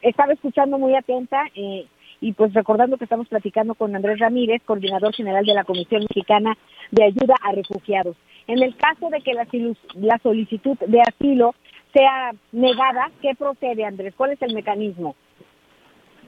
estaba 0.03 0.33
escuchando 0.33 0.79
muy 0.79 0.95
atenta 0.95 1.45
eh, 1.55 1.87
y 2.21 2.33
pues 2.33 2.55
recordando 2.55 2.97
que 2.97 3.05
estamos 3.05 3.29
platicando 3.29 3.75
con 3.75 3.95
Andrés 3.95 4.19
Ramírez, 4.19 4.63
coordinador 4.65 5.15
general 5.15 5.45
de 5.45 5.55
la 5.55 5.65
Comisión 5.65 6.03
Mexicana 6.03 6.57
de 6.91 7.05
Ayuda 7.05 7.35
a 7.43 7.53
Refugiados. 7.53 8.17
En 8.47 8.63
el 8.63 8.77
caso 8.77 9.09
de 9.11 9.21
que 9.21 9.35
la, 9.35 9.47
la 9.95 10.19
solicitud 10.19 10.77
de 10.79 11.01
asilo 11.01 11.55
sea 11.93 12.33
negada, 12.53 13.11
¿qué 13.21 13.35
procede, 13.35 13.85
Andrés? 13.85 14.15
¿Cuál 14.17 14.33
es 14.33 14.43
el 14.43 14.55
mecanismo? 14.55 15.15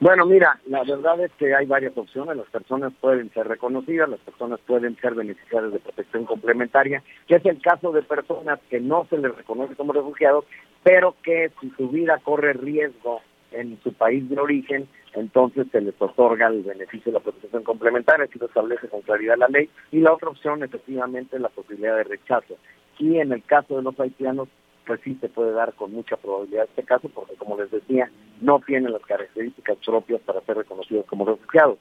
Bueno, 0.01 0.25
mira, 0.25 0.59
la 0.67 0.83
verdad 0.83 1.21
es 1.21 1.31
que 1.33 1.55
hay 1.55 1.65
varias 1.65 1.97
opciones. 1.97 2.35
Las 2.35 2.49
personas 2.49 2.91
pueden 2.99 3.31
ser 3.31 3.47
reconocidas, 3.47 4.09
las 4.09 4.19
personas 4.19 4.59
pueden 4.67 4.97
ser 4.97 5.13
beneficiarias 5.15 5.71
de 5.71 5.79
protección 5.79 6.25
complementaria, 6.25 7.01
que 7.27 7.35
es 7.35 7.45
el 7.45 7.61
caso 7.61 7.93
de 7.93 8.01
personas 8.01 8.59
que 8.69 8.81
no 8.81 9.07
se 9.09 9.17
les 9.17 9.33
reconoce 9.33 9.75
como 9.75 9.93
refugiados, 9.93 10.43
pero 10.83 11.15
que 11.23 11.49
si 11.61 11.69
su 11.71 11.89
vida 11.89 12.19
corre 12.23 12.53
riesgo 12.53 13.21
en 13.51 13.79
su 13.83 13.93
país 13.93 14.29
de 14.29 14.37
origen, 14.37 14.87
entonces 15.13 15.67
se 15.71 15.79
les 15.79 15.95
otorga 15.97 16.47
el 16.47 16.63
beneficio 16.63 17.13
de 17.13 17.19
la 17.19 17.23
protección 17.23 17.63
complementaria, 17.63 18.27
si 18.27 18.37
lo 18.37 18.47
establece 18.47 18.89
con 18.89 19.01
claridad 19.01 19.37
la 19.37 19.47
ley. 19.47 19.69
Y 19.93 20.01
la 20.01 20.11
otra 20.13 20.29
opción, 20.29 20.61
efectivamente, 20.61 21.37
es 21.37 21.41
la 21.41 21.47
posibilidad 21.47 21.95
de 21.95 22.03
rechazo. 22.03 22.57
Y 22.99 23.19
en 23.19 23.31
el 23.31 23.43
caso 23.43 23.77
de 23.77 23.83
los 23.83 23.97
haitianos, 23.97 24.49
pues 24.85 25.01
sí 25.03 25.17
se 25.21 25.29
puede 25.29 25.51
dar 25.51 25.73
con 25.73 25.91
mucha 25.91 26.17
probabilidad 26.17 26.65
este 26.65 26.83
caso, 26.83 27.09
porque 27.09 27.35
como 27.35 27.57
les 27.57 27.71
decía, 27.71 28.09
no 28.41 28.59
tienen 28.65 28.91
las 28.91 29.01
características 29.03 29.77
propias 29.85 30.21
para 30.21 30.41
ser 30.41 30.57
reconocidos 30.57 31.05
como 31.05 31.25
refugiados. 31.25 31.77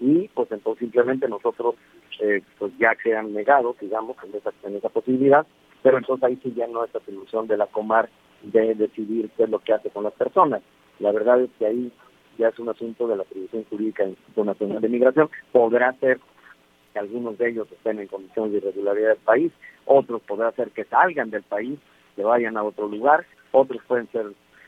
Y 0.00 0.28
pues 0.28 0.50
entonces 0.50 0.80
simplemente 0.80 1.28
nosotros 1.28 1.74
eh, 2.20 2.42
pues 2.58 2.72
ya 2.78 2.94
quedan 2.94 3.32
negados, 3.32 3.76
digamos, 3.80 4.16
en 4.24 4.34
esa, 4.34 4.50
en 4.64 4.76
esa 4.76 4.88
posibilidad, 4.88 5.46
pero 5.82 5.98
entonces 5.98 6.24
ahí 6.24 6.38
sí 6.42 6.52
ya 6.56 6.66
no 6.66 6.84
es 6.84 6.94
atribución 6.94 7.46
de 7.46 7.56
la 7.56 7.66
Comar 7.66 8.08
de 8.42 8.74
decidir 8.74 9.30
qué 9.36 9.44
es 9.44 9.50
lo 9.50 9.58
que 9.58 9.74
hace 9.74 9.90
con 9.90 10.04
las 10.04 10.14
personas. 10.14 10.62
La 10.98 11.12
verdad 11.12 11.40
es 11.40 11.50
que 11.58 11.66
ahí 11.66 11.92
ya 12.38 12.48
es 12.48 12.58
un 12.58 12.70
asunto 12.70 13.06
de 13.06 13.16
la 13.16 13.22
atribución 13.22 13.64
jurídica 13.68 14.02
del 14.02 14.12
Instituto 14.12 14.44
Nacional 14.44 14.80
de 14.80 14.88
Migración. 14.88 15.28
Podrá 15.52 15.92
ser 16.00 16.18
que 16.92 16.98
algunos 16.98 17.36
de 17.38 17.50
ellos 17.50 17.68
estén 17.70 17.98
en 17.98 18.08
condiciones 18.08 18.52
de 18.52 18.58
irregularidad 18.58 19.10
del 19.10 19.18
país, 19.18 19.52
otros 19.84 20.22
podrá 20.22 20.50
ser 20.52 20.70
que 20.70 20.84
salgan 20.84 21.30
del 21.30 21.42
país 21.42 21.78
que 22.16 22.22
vayan 22.22 22.56
a 22.56 22.62
otro 22.62 22.88
lugar, 22.88 23.24
otros 23.52 23.82
pueden 23.86 24.10
ser 24.12 24.26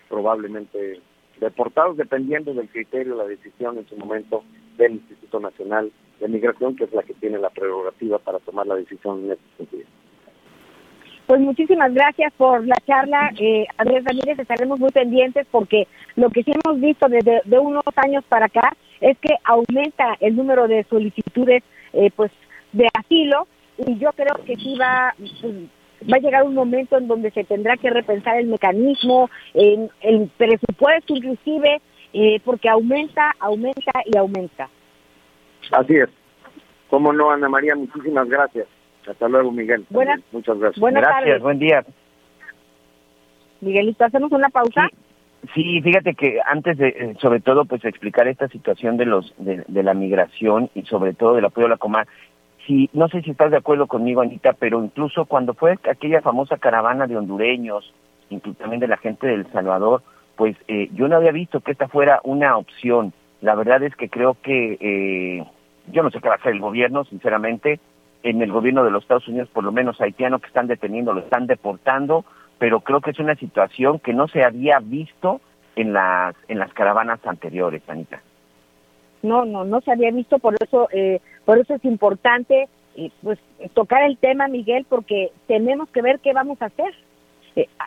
probablemente 0.09 1.00
deportados 1.40 1.96
dependiendo 1.96 2.55
del 2.55 2.68
criterio, 2.68 3.16
la 3.16 3.24
decisión 3.24 3.78
en 3.78 3.88
su 3.88 3.96
momento 3.96 4.44
del 4.76 4.92
Instituto 4.92 5.40
Nacional 5.40 5.90
de 6.20 6.28
Migración, 6.28 6.76
que 6.76 6.85
es 6.85 6.92
la 6.92 7.02
que 7.02 7.14
tiene 7.14 7.38
la 7.38 7.50
prerrogativa 7.50 8.18
para 8.18 8.38
tomar 8.38 8.66
la 8.66 8.76
decisión 8.76 9.24
en 9.24 9.33
ese 9.33 9.42
sentido. 9.57 9.87
Pues 11.26 11.40
muchísimas 11.40 11.94
gracias 11.94 12.33
por 12.37 12.66
la 12.66 12.76
charla, 12.87 13.31
eh, 13.38 13.66
Andrés 13.78 14.05
Ramírez. 14.05 14.38
Estaremos 14.38 14.78
muy 14.78 14.90
pendientes 14.90 15.46
porque 15.50 15.87
lo 16.16 16.31
que 16.31 16.42
sí 16.42 16.52
hemos 16.52 16.81
visto 16.81 17.09
desde 17.09 17.40
de 17.44 17.59
unos 17.59 17.85
años 17.96 18.24
para 18.28 18.46
acá 18.46 18.72
es 19.00 19.16
que 19.18 19.35
aumenta 19.44 20.16
el 20.20 20.37
número 20.37 20.68
de 20.68 20.85
solicitudes, 20.85 21.62
eh, 21.92 22.11
pues, 22.14 22.31
de 22.72 22.88
asilo 22.94 23.46
y 23.78 23.98
yo 23.98 24.11
creo 24.12 24.35
que 24.44 24.57
sí 24.57 24.76
va 24.78 25.14
pues, 25.16 25.33
va 26.11 26.17
a 26.17 26.21
llegar 26.21 26.45
un 26.45 26.55
momento 26.55 26.97
en 26.99 27.09
donde 27.09 27.31
se 27.31 27.45
tendrá 27.45 27.77
que 27.77 27.91
repensar 27.91 28.37
el 28.37 28.47
mecanismo, 28.47 29.31
en 29.55 29.91
el 30.01 30.31
presupuesto 30.37 31.15
inclusive, 31.15 31.81
eh, 32.12 32.41
porque 32.45 32.69
aumenta, 32.69 33.33
aumenta 33.41 33.93
y 34.07 34.17
aumenta. 34.17 34.69
Así 35.73 35.97
es. 35.97 36.09
Cómo 36.88 37.12
no, 37.12 37.31
Ana 37.31 37.49
María, 37.49 37.75
muchísimas 37.75 38.29
gracias. 38.29 38.67
Hasta 39.09 39.29
luego, 39.29 39.51
Miguel. 39.51 39.85
Buenas, 39.91 40.21
Muchas 40.31 40.59
gracias. 40.59 40.81
Buenas 40.81 41.03
Gracias, 41.03 41.25
tardes. 41.25 41.43
buen 41.43 41.59
día. 41.59 41.85
Miguelito, 43.61 44.05
¿hacemos 44.05 44.31
una 44.33 44.49
pausa? 44.49 44.88
Sí, 45.55 45.81
fíjate 45.83 46.15
que 46.15 46.38
antes 46.47 46.79
de, 46.79 46.88
eh, 46.88 47.15
sobre 47.21 47.41
todo, 47.41 47.65
pues 47.65 47.85
explicar 47.85 48.29
esta 48.29 48.47
situación 48.49 48.97
de 48.97 49.07
los 49.07 49.35
de, 49.38 49.65
de 49.67 49.83
la 49.83 49.95
migración 49.95 50.71
y 50.75 50.83
sobre 50.83 51.15
todo 51.15 51.35
del 51.35 51.45
apoyo 51.45 51.67
a 51.67 51.71
la 51.71 51.77
Comar, 51.79 52.07
si, 52.66 52.90
no 52.92 53.09
sé 53.09 53.22
si 53.22 53.31
estás 53.31 53.51
de 53.51 53.57
acuerdo 53.57 53.87
conmigo, 53.87 54.20
Anita, 54.20 54.53
pero 54.53 54.83
incluso 54.83 55.25
cuando 55.25 55.55
fue 55.55 55.79
aquella 55.90 56.20
famosa 56.20 56.57
caravana 56.57 57.07
de 57.07 57.16
hondureños, 57.16 57.92
incluso 58.31 58.59
también 58.59 58.81
de 58.81 58.88
la 58.88 58.96
gente 58.96 59.27
del 59.27 59.51
Salvador, 59.53 60.03
pues 60.37 60.57
eh, 60.68 60.88
yo 60.94 61.09
no 61.09 61.16
había 61.16 61.33
visto 61.33 61.61
que 61.61 61.72
esta 61.72 61.88
fuera 61.88 62.20
una 62.25 62.57
opción. 62.57 63.12
La 63.40 63.55
verdad 63.55 63.83
es 63.83 63.94
que 63.96 64.09
creo 64.09 64.37
que 64.42 64.79
eh, 64.81 65.44
yo 65.90 66.03
no 66.03 66.11
sé 66.11 66.20
qué 66.20 66.29
va 66.29 66.35
a 66.35 66.38
hacer 66.38 66.53
el 66.53 66.61
gobierno, 66.61 67.05
sinceramente. 67.05 67.81
En 68.22 68.40
el 68.40 68.53
gobierno 68.53 68.85
de 68.85 68.92
los 68.92 69.03
Estados 69.03 69.27
Unidos, 69.27 69.48
por 69.53 69.64
lo 69.64 69.72
menos 69.72 70.01
haitianos 70.01 70.40
que 70.40 70.46
están 70.46 70.68
deteniendo, 70.68 71.12
lo 71.12 71.20
están 71.20 71.48
deportando, 71.48 72.25
pero 72.59 72.81
creo 72.81 73.01
que 73.01 73.11
es 73.11 73.18
una 73.18 73.35
situación 73.35 73.98
que 73.98 74.14
no 74.14 74.29
se 74.29 74.44
había 74.44 74.79
visto 74.79 75.40
en 75.75 75.92
las 75.92 76.37
en 76.46 76.61
las 76.61 76.72
caravanas 76.72 77.18
anteriores, 77.27 77.83
Anita. 77.88 78.22
No, 79.22 79.44
no, 79.44 79.64
no 79.64 79.80
se 79.80 79.92
había 79.92 80.11
visto, 80.11 80.38
por 80.38 80.54
eso, 80.61 80.88
eh, 80.92 81.20
por 81.44 81.58
eso 81.58 81.74
es 81.74 81.85
importante 81.85 82.68
eh, 82.96 83.11
pues 83.22 83.38
tocar 83.74 84.02
el 84.04 84.18
tema, 84.18 84.48
Miguel, 84.48 84.85
porque 84.88 85.30
tenemos 85.46 85.88
que 85.90 86.02
ver 86.02 86.18
qué 86.20 86.32
vamos 86.32 86.61
a 86.61 86.66
hacer. 86.66 86.92
Eh, 87.56 87.68
a- 87.78 87.87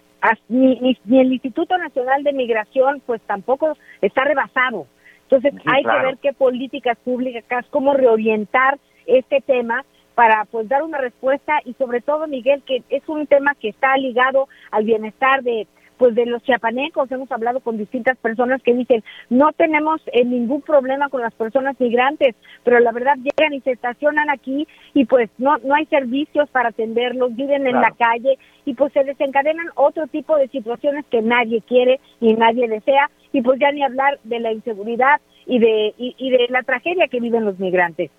ni, 0.50 0.80
ni, 0.80 0.98
ni 1.06 1.20
el 1.20 1.34
Instituto 1.34 1.78
Nacional 1.78 2.24
de 2.24 2.34
Migración, 2.34 3.02
pues 3.06 3.22
tampoco 3.24 3.78
está 4.02 4.24
rebasado. 4.24 4.88
Entonces 5.24 5.54
Sí, 5.54 5.62
hay 5.72 5.84
claro. 5.84 6.00
que 6.00 6.06
ver 6.08 6.18
qué 6.18 6.34
políticas 6.34 6.98
públicas, 7.00 7.66
cómo 7.70 7.94
reorientar 7.94 8.80
este 9.06 9.42
tema 9.42 9.84
para 10.16 10.46
pues 10.46 10.68
dar 10.70 10.82
una 10.84 10.98
respuesta 10.98 11.60
y 11.66 11.74
sobre 11.74 12.00
todo 12.02 12.26
Miguel 12.28 12.64
que 12.66 12.82
es 12.90 13.08
un 13.10 13.28
tema 13.28 13.54
que 13.56 13.70
está 13.70 13.98
ligado 13.98 14.48
al 14.72 14.86
bienestar 14.86 15.44
de 15.44 15.68
pues 15.98 16.16
de 16.16 16.26
los 16.26 16.44
chiapanecos. 16.44 17.12
Hemos 17.12 17.32
hablado 17.32 17.60
con 17.60 17.78
distintas 17.78 18.18
personas 18.18 18.62
que 18.62 18.74
dicen 18.74 19.04
no 19.30 19.52
tenemos 19.54 20.02
eh, 20.12 20.26
ningún 20.26 20.62
problema 20.62 21.10
con 21.10 21.22
las 21.22 21.34
personas 21.34 21.80
migrantes 21.80 22.36
pero 22.64 22.80
la 22.80 22.92
verdad 22.92 23.16
llegan 23.18 23.54
y 23.54 23.62
se 23.62 23.72
estacionan 23.72 24.30
aquí 24.30 24.68
y 24.94 25.06
pues 25.06 25.30
no 25.38 25.58
no 25.60 25.76
hay 25.76 25.86
servicios 25.86 26.50
para 26.50 26.70
atenderlos 26.70 27.36
viven 27.36 27.68
en 27.68 27.76
la 27.76 27.92
calle 27.98 28.38
y 28.66 28.74
pues 28.74 28.94
se 28.94 29.04
desencadenan 29.04 29.68
otro 29.76 30.08
tipo 30.08 30.38
de 30.38 30.48
situaciones 30.50 31.06
que 31.10 31.22
nadie 31.22 31.62
quiere 31.62 32.00
y 32.20 32.34
nadie 32.34 32.68
desea 32.68 33.10
y 33.32 33.42
pues 33.42 33.60
ya 33.60 33.72
ni 33.72 33.84
hablar 33.84 34.20
de 34.24 34.40
la 34.40 34.52
inseguridad 34.52 35.22
y 35.46 35.60
de 35.60 35.94
y, 35.98 36.16
y 36.18 36.30
de 36.32 36.48
la 36.50 36.64
tragedia 36.64 37.08
que 37.08 37.20
viven 37.20 37.46
los 37.46 37.60
migrantes. 37.60 38.12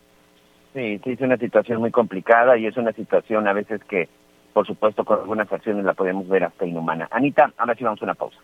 Sí, 0.75 1.01
sí, 1.03 1.13
es 1.13 1.21
una 1.23 1.39
situación 1.39 1.81
muy 1.81 1.91
complicada 1.91 2.59
y 2.59 2.67
es 2.67 2.77
una 2.77 2.93
situación 2.93 3.49
a 3.49 3.55
veces 3.55 3.83
que, 3.85 4.11
por 4.57 4.67
supuesto, 4.67 5.05
con 5.05 5.21
algunas 5.21 5.53
acciones 5.53 5.85
la 5.85 5.93
podemos 5.93 6.27
ver 6.29 6.45
hasta 6.45 6.65
inhumana. 6.65 7.07
Anita, 7.11 7.53
ahora 7.59 7.75
sí 7.75 7.85
vamos 7.85 8.01
a 8.01 8.07
una 8.07 8.15
pausa. 8.15 8.39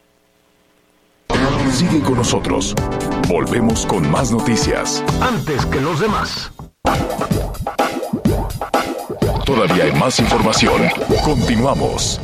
Sigue 1.71 2.03
con 2.03 2.17
nosotros. 2.17 2.75
Volvemos 3.31 3.87
con 3.87 4.11
más 4.11 4.31
noticias. 4.31 5.03
Antes 5.23 5.65
que 5.65 5.81
los 5.81 6.01
demás. 6.01 6.53
Todavía 9.47 9.85
hay 9.85 9.93
más 9.93 10.21
información. 10.21 10.83
Continuamos. 11.25 12.21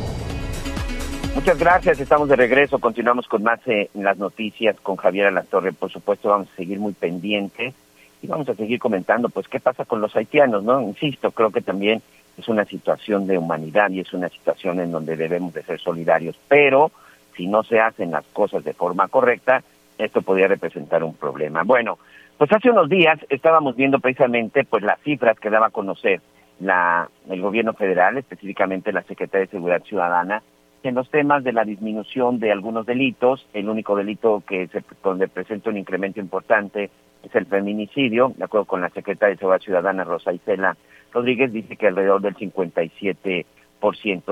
Muchas 1.33 1.57
gracias, 1.57 1.99
estamos 1.99 2.29
de 2.29 2.35
regreso, 2.35 2.77
continuamos 2.77 3.27
con 3.27 3.41
más 3.41 3.59
eh, 3.65 3.89
en 3.95 4.03
las 4.03 4.19
noticias 4.19 4.75
con 4.83 4.97
Javier 4.97 5.27
Alatorre, 5.27 5.73
por 5.73 5.89
supuesto 5.89 6.29
vamos 6.29 6.47
a 6.53 6.55
seguir 6.57 6.79
muy 6.79 6.93
pendientes 6.93 7.73
y 8.21 8.27
vamos 8.27 8.49
a 8.49 8.55
seguir 8.55 8.77
comentando 8.77 9.29
pues 9.29 9.47
qué 9.47 9.59
pasa 9.59 9.85
con 9.85 10.01
los 10.01 10.15
haitianos, 10.15 10.63
¿no? 10.63 10.81
Insisto, 10.81 11.31
creo 11.31 11.49
que 11.51 11.61
también 11.61 12.03
es 12.39 12.47
una 12.47 12.65
situación 12.65 13.27
de 13.27 13.37
humanidad 13.37 13.89
y 13.91 13.99
es 13.99 14.13
una 14.13 14.29
situación 14.29 14.79
en 14.79 14.91
donde 14.91 15.15
debemos 15.15 15.53
de 15.53 15.63
ser 15.63 15.79
solidarios, 15.79 16.35
pero 16.47 16.91
si 17.35 17.47
no 17.47 17.63
se 17.63 17.79
hacen 17.79 18.11
las 18.11 18.25
cosas 18.27 18.63
de 18.63 18.73
forma 18.73 19.07
correcta, 19.07 19.61
esto 19.97 20.21
podría 20.21 20.47
representar 20.47 21.03
un 21.03 21.15
problema. 21.15 21.63
Bueno, 21.63 21.99
pues 22.37 22.51
hace 22.53 22.69
unos 22.69 22.89
días 22.89 23.19
estábamos 23.29 23.75
viendo 23.75 23.99
precisamente 23.99 24.63
pues 24.63 24.83
las 24.83 24.99
cifras 25.01 25.37
que 25.39 25.49
daba 25.49 25.67
a 25.67 25.71
conocer 25.71 26.21
la, 26.61 27.09
el 27.29 27.41
gobierno 27.41 27.73
federal, 27.73 28.17
específicamente 28.17 28.93
la 28.93 29.03
Secretaría 29.03 29.45
de 29.45 29.51
Seguridad 29.51 29.83
Ciudadana, 29.83 30.41
en 30.83 30.95
los 30.95 31.09
temas 31.09 31.43
de 31.43 31.51
la 31.51 31.65
disminución 31.65 32.39
de 32.39 32.53
algunos 32.53 32.85
delitos, 32.85 33.45
el 33.53 33.67
único 33.67 33.97
delito 33.97 34.41
que 34.47 34.67
se, 34.67 34.81
donde 35.03 35.27
presenta 35.27 35.69
un 35.69 35.77
incremento 35.77 36.21
importante 36.21 36.89
es 37.23 37.33
el 37.35 37.45
feminicidio, 37.45 38.33
de 38.37 38.43
acuerdo 38.45 38.65
con 38.65 38.81
la 38.81 38.89
secretaria 38.89 39.35
de 39.35 39.39
Seguridad 39.39 39.61
Ciudadana 39.61 40.03
Rosa 40.03 40.33
Isela 40.33 40.75
Rodríguez, 41.13 41.51
dice 41.51 41.75
que 41.75 41.87
alrededor 41.87 42.21
del 42.21 42.35
57%, 42.35 43.45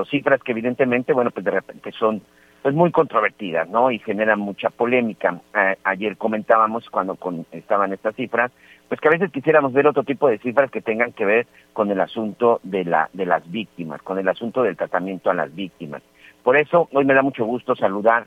cifras 0.08 0.42
que 0.42 0.52
evidentemente, 0.52 1.12
bueno, 1.12 1.30
pues 1.30 1.44
de 1.44 1.50
repente 1.50 1.92
son 1.92 2.22
pues 2.62 2.74
muy 2.74 2.90
controvertidas, 2.90 3.68
¿no? 3.68 3.90
Y 3.92 4.00
generan 4.00 4.40
mucha 4.40 4.70
polémica. 4.70 5.40
Ayer 5.84 6.16
comentábamos 6.16 6.90
cuando 6.90 7.14
con- 7.14 7.46
estaban 7.52 7.92
estas 7.92 8.16
cifras, 8.16 8.50
pues 8.88 9.00
que 9.00 9.06
a 9.08 9.12
veces 9.12 9.30
quisiéramos 9.30 9.72
ver 9.72 9.86
otro 9.86 10.02
tipo 10.02 10.28
de 10.28 10.38
cifras 10.38 10.68
que 10.70 10.80
tengan 10.80 11.12
que 11.12 11.24
ver 11.24 11.46
con 11.72 11.90
el 11.90 12.00
asunto 12.00 12.58
de 12.64 12.84
la 12.84 13.10
de 13.12 13.26
las 13.26 13.48
víctimas, 13.48 14.02
con 14.02 14.18
el 14.18 14.28
asunto 14.28 14.62
del 14.64 14.76
tratamiento 14.76 15.30
a 15.30 15.34
las 15.34 15.54
víctimas. 15.54 16.02
Por 16.42 16.56
eso 16.56 16.88
hoy 16.92 17.04
me 17.04 17.14
da 17.14 17.22
mucho 17.22 17.44
gusto 17.44 17.76
saludar 17.76 18.26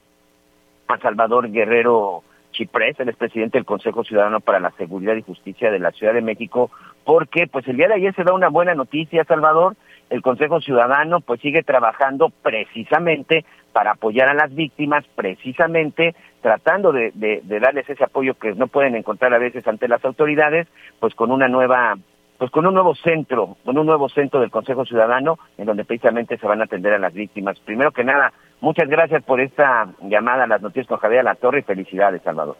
a 0.88 0.97
Salvador 1.00 1.52
Guerrero 1.52 2.24
Chiprés, 2.52 3.00
el 3.00 3.14
presidente 3.14 3.58
del 3.58 3.66
Consejo 3.66 4.04
Ciudadano 4.04 4.40
para 4.40 4.60
la 4.60 4.72
Seguridad 4.72 5.16
y 5.16 5.22
Justicia 5.22 5.72
de 5.72 5.80
la 5.80 5.92
Ciudad 5.92 6.14
de 6.14 6.22
México, 6.22 6.72
porque 7.04 7.48
pues 7.48 7.68
el 7.68 7.78
día 7.78 7.88
de 7.88 7.96
ayer 7.96 8.14
se 8.16 8.24
da 8.24 8.34
una 8.34 8.50
buena 8.50 8.76
noticia, 8.76 9.24
Salvador, 9.24 9.76
el 10.10 10.22
Consejo 10.22 10.62
Ciudadano 10.62 11.22
pues 11.22 11.42
sigue 11.42 11.64
trabajando 11.64 12.30
precisamente 12.30 13.46
para 13.72 13.92
apoyar 13.92 14.28
a 14.30 14.34
las 14.34 14.54
víctimas, 14.54 15.06
precisamente 15.16 16.16
tratando 16.42 16.92
de, 16.92 17.12
de, 17.14 17.60
darles 17.60 17.90
ese 17.90 18.04
apoyo 18.04 18.34
que 18.34 18.54
no 18.54 18.68
pueden 18.68 18.96
encontrar 18.96 19.34
a 19.34 19.40
veces 19.40 19.66
ante 19.68 19.88
las 19.88 20.04
autoridades, 20.04 20.68
pues 21.00 21.16
con 21.16 21.32
una 21.32 21.48
nueva 21.48 21.98
pues 22.38 22.50
con 22.50 22.66
un 22.66 22.74
nuevo 22.74 22.96
centro, 22.96 23.56
con 23.64 23.78
un 23.78 23.86
nuevo 23.86 24.10
centro 24.10 24.40
del 24.40 24.50
Consejo 24.50 24.84
Ciudadano, 24.84 25.38
en 25.60 25.68
donde 25.68 25.86
precisamente 25.86 26.40
se 26.40 26.48
van 26.48 26.60
a 26.60 26.64
atender 26.64 26.92
a 26.92 26.98
las 26.98 27.14
víctimas. 27.14 27.60
Primero 27.60 27.92
que 27.92 28.04
nada, 28.04 28.34
muchas 28.62 28.88
gracias 28.88 29.24
por 29.24 29.41
esta 29.41 29.93
llamada 30.02 30.45
a 30.45 30.47
las 30.47 30.62
noticias 30.62 30.88
con 30.88 31.00
Javier 31.00 31.24
La 31.24 31.36
Torre 31.36 31.60
y 31.60 31.63
felicidades, 31.63 32.21
Salvador. 32.24 32.56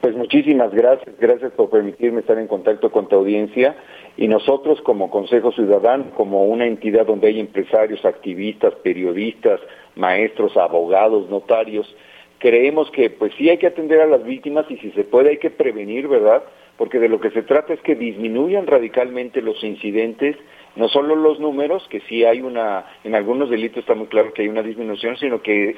Pues 0.00 0.14
muchísimas 0.14 0.72
gracias, 0.72 1.18
gracias 1.18 1.52
por 1.52 1.70
permitirme 1.70 2.20
estar 2.20 2.38
en 2.38 2.46
contacto 2.46 2.90
con 2.92 3.08
tu 3.08 3.16
audiencia 3.16 3.76
y 4.16 4.28
nosotros 4.28 4.80
como 4.82 5.10
Consejo 5.10 5.52
Ciudadano, 5.52 6.12
como 6.16 6.44
una 6.44 6.66
entidad 6.66 7.06
donde 7.06 7.28
hay 7.28 7.40
empresarios, 7.40 8.04
activistas, 8.04 8.74
periodistas, 8.76 9.60
maestros, 9.96 10.56
abogados, 10.56 11.28
notarios, 11.28 11.92
creemos 12.38 12.90
que 12.92 13.10
pues 13.10 13.32
sí 13.36 13.50
hay 13.50 13.58
que 13.58 13.66
atender 13.66 14.00
a 14.00 14.06
las 14.06 14.22
víctimas 14.24 14.66
y 14.70 14.76
si 14.76 14.90
se 14.92 15.04
puede 15.04 15.30
hay 15.30 15.38
que 15.38 15.50
prevenir, 15.50 16.06
¿verdad? 16.08 16.42
porque 16.76 16.98
de 16.98 17.08
lo 17.08 17.20
que 17.20 17.30
se 17.30 17.42
trata 17.42 17.72
es 17.72 17.80
que 17.80 17.94
disminuyan 17.94 18.66
radicalmente 18.66 19.40
los 19.40 19.62
incidentes, 19.64 20.36
no 20.76 20.88
solo 20.88 21.16
los 21.16 21.40
números, 21.40 21.86
que 21.88 22.00
sí 22.00 22.24
hay 22.24 22.40
una, 22.40 22.84
en 23.02 23.14
algunos 23.14 23.50
delitos 23.50 23.78
está 23.78 23.94
muy 23.94 24.06
claro 24.06 24.32
que 24.32 24.42
hay 24.42 24.48
una 24.48 24.62
disminución, 24.62 25.16
sino 25.16 25.42
que 25.42 25.76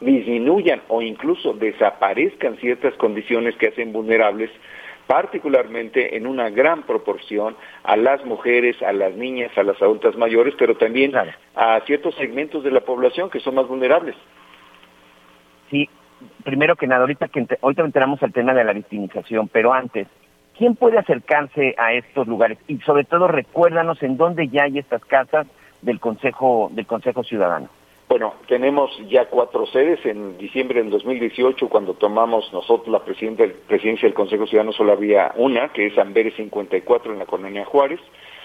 disminuyan 0.00 0.82
o 0.88 1.02
incluso 1.02 1.54
desaparezcan 1.54 2.56
ciertas 2.58 2.94
condiciones 2.94 3.56
que 3.56 3.68
hacen 3.68 3.92
vulnerables 3.92 4.50
particularmente 5.06 6.16
en 6.16 6.26
una 6.26 6.50
gran 6.50 6.82
proporción 6.82 7.56
a 7.82 7.96
las 7.96 8.24
mujeres, 8.24 8.80
a 8.82 8.92
las 8.92 9.14
niñas, 9.14 9.56
a 9.56 9.62
las 9.62 9.80
adultas 9.82 10.16
mayores, 10.16 10.54
pero 10.58 10.76
también 10.76 11.12
a 11.54 11.80
ciertos 11.80 12.14
segmentos 12.14 12.64
de 12.64 12.70
la 12.70 12.80
población 12.80 13.30
que 13.30 13.40
son 13.40 13.54
más 13.54 13.68
vulnerables. 13.68 14.16
Sí, 15.70 15.88
primero 16.42 16.76
que 16.76 16.86
nada, 16.86 17.02
ahorita 17.02 17.28
que 17.28 17.46
ahorita 17.60 17.82
entramos 17.82 18.22
al 18.22 18.32
tema 18.32 18.54
de 18.54 18.64
la 18.64 18.72
victimización, 18.72 19.48
pero 19.48 19.72
antes, 19.72 20.08
¿Quién 20.56 20.76
puede 20.76 20.98
acercarse 20.98 21.74
a 21.76 21.92
estos 21.94 22.28
lugares? 22.28 22.58
Y 22.68 22.78
sobre 22.78 23.04
todo 23.04 23.26
recuérdanos 23.28 24.02
en 24.02 24.16
dónde 24.16 24.48
ya 24.48 24.64
hay 24.64 24.78
estas 24.78 25.04
casas 25.04 25.46
del 25.82 26.00
Consejo, 26.00 26.70
del 26.72 26.86
Consejo 26.86 27.24
Ciudadano. 27.24 27.68
Bueno, 28.08 28.34
tenemos 28.46 28.90
ya 29.08 29.26
cuatro 29.26 29.66
sedes. 29.66 30.04
En 30.04 30.38
diciembre 30.38 30.80
del 30.80 30.90
2018, 30.90 31.68
cuando 31.68 31.94
tomamos 31.94 32.52
nosotros 32.52 32.88
la 32.88 33.02
presidencia 33.02 34.06
del 34.06 34.14
Consejo 34.14 34.46
Ciudadano, 34.46 34.72
solo 34.72 34.92
había 34.92 35.32
una, 35.36 35.70
que 35.70 35.86
es 35.86 35.98
Amberes 35.98 36.34
54 36.36 37.12
en 37.12 37.18
la 37.18 37.26
Colonia 37.26 37.64
Juárez. 37.64 38.00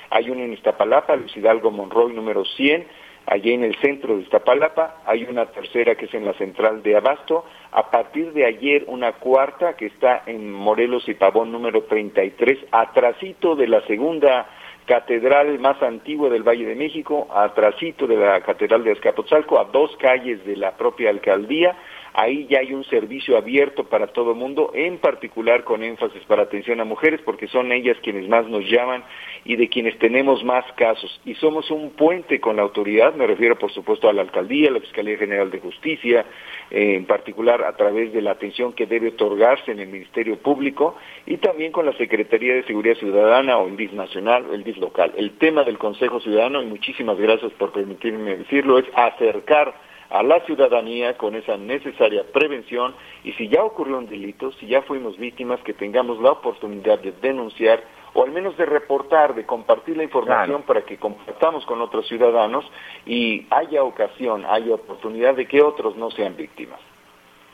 Hay 0.10 0.30
una 0.32 0.44
en 0.44 0.54
Iztapalapa, 0.54 1.16
Luis 1.16 1.36
Hidalgo 1.38 1.70
Monroy 1.70 2.14
número 2.14 2.44
100, 2.46 2.88
allí 3.30 3.54
en 3.54 3.64
el 3.64 3.76
centro 3.76 4.16
de 4.16 4.24
Iztapalapa, 4.24 5.02
hay 5.06 5.24
una 5.24 5.46
tercera 5.46 5.96
que 5.96 6.06
es 6.06 6.14
en 6.14 6.26
la 6.26 6.34
central 6.34 6.82
de 6.82 6.96
Abasto, 6.96 7.46
a 7.72 7.92
partir 7.92 8.34
de 8.34 8.46
ayer 8.46 8.86
una 8.88 9.14
cuarta 9.14 9.76
que 9.76 9.86
está 9.86 10.24
en 10.26 10.52
Morelos 10.52 11.08
y 11.08 11.14
Pavón 11.14 11.52
número 11.52 11.84
33, 11.84 12.58
atrasito 12.72 13.56
de 13.56 13.68
la 13.68 13.82
segunda 13.86 14.48
catedral 14.86 15.60
más 15.60 15.80
antigua 15.84 16.30
del 16.30 16.42
Valle 16.42 16.66
de 16.66 16.74
México, 16.74 17.28
atrasito 17.32 18.08
de 18.08 18.18
la 18.18 18.42
catedral 18.42 18.84
de 18.84 18.94
Azcapotzalco, 18.94 19.60
a 19.60 19.66
dos 19.66 19.96
calles 19.98 20.44
de 20.46 20.56
la 20.56 20.76
propia 20.76 21.12
alcaldía, 21.12 21.78
Ahí 22.14 22.48
ya 22.50 22.60
hay 22.60 22.74
un 22.74 22.84
servicio 22.86 23.38
abierto 23.38 23.86
para 23.86 24.08
todo 24.08 24.32
el 24.32 24.38
mundo, 24.38 24.72
en 24.74 24.98
particular 24.98 25.64
con 25.64 25.84
énfasis 25.84 26.24
para 26.24 26.44
atención 26.44 26.80
a 26.82 26.86
mujeres, 26.86 27.22
porque 27.24 27.48
son 27.48 27.72
ellas 27.72 27.98
quienes 28.02 28.28
más 28.28 28.48
nos 28.48 28.64
llaman 28.70 29.04
y 29.46 29.56
de 29.56 29.70
quienes 29.70 29.98
tenemos 30.00 30.44
más 30.44 30.66
casos. 30.74 31.22
Y 31.26 31.36
somos 31.36 31.70
un 31.72 31.92
puente 31.92 32.40
con 32.40 32.56
la 32.58 32.64
autoridad, 32.64 33.14
me 33.14 33.28
refiero 33.28 33.58
por 33.58 33.72
supuesto 33.72 34.10
a 34.10 34.14
la 34.14 34.22
alcaldía, 34.22 34.70
a 34.70 34.74
la 34.74 34.80
Fiscalía 34.80 35.18
General 35.18 35.50
de 35.52 35.60
Justicia, 35.60 36.26
eh, 36.72 36.96
en 36.96 37.06
particular 37.06 37.64
a 37.64 37.76
través 37.76 38.14
de 38.14 38.22
la 38.22 38.32
atención 38.32 38.74
que 38.74 38.86
debe 38.86 39.10
otorgarse 39.10 39.72
en 39.72 39.80
el 39.80 39.88
Ministerio 39.88 40.38
Público 40.38 40.96
y 41.26 41.38
también 41.38 41.72
con 41.72 41.86
la 41.86 41.94
Secretaría 41.94 42.56
de 42.56 42.64
Seguridad 42.64 42.96
Ciudadana 42.96 43.58
o 43.58 43.68
el 43.68 43.78
DIS 43.78 43.94
nacional, 43.94 44.46
el 44.54 44.64
DIS 44.64 44.78
local. 44.78 45.14
El 45.16 45.38
tema 45.38 45.64
del 45.64 45.78
Consejo 45.78 46.20
Ciudadano, 46.20 46.62
y 46.62 46.66
muchísimas 46.66 47.18
gracias 47.18 47.52
por 47.54 47.72
permitirme 47.72 48.38
decirlo, 48.38 48.80
es 48.80 48.86
acercar 48.94 49.89
a 50.10 50.24
la 50.24 50.40
ciudadanía 50.42 51.18
con 51.18 51.36
esa 51.36 51.58
necesaria 51.58 52.24
prevención 52.34 52.96
y 53.24 53.34
si 53.34 53.48
ya 53.48 53.64
ocurrió 53.64 53.98
un 53.98 54.08
delito, 54.08 54.52
si 54.54 54.68
ya 54.68 54.82
fuimos 54.82 55.18
víctimas, 55.18 55.60
que 55.62 55.74
tengamos 55.74 56.20
la 56.20 56.32
oportunidad 56.32 57.00
de 57.00 57.12
denunciar 57.12 57.84
o 58.14 58.24
al 58.24 58.32
menos 58.32 58.58
de 58.58 58.66
reportar, 58.66 59.36
de 59.36 59.46
compartir 59.46 59.98
la 59.98 60.04
información 60.04 60.64
para 60.64 60.82
que 60.82 60.98
compartamos 60.98 61.66
con 61.66 61.80
otros 61.82 62.08
ciudadanos 62.08 62.66
y 63.06 63.46
haya 63.52 63.84
ocasión, 63.84 64.46
haya 64.46 64.74
oportunidad 64.74 65.36
de 65.36 65.46
que 65.46 65.62
otros 65.62 65.96
no 65.96 66.10
sean 66.12 66.36
víctimas. 66.36 66.80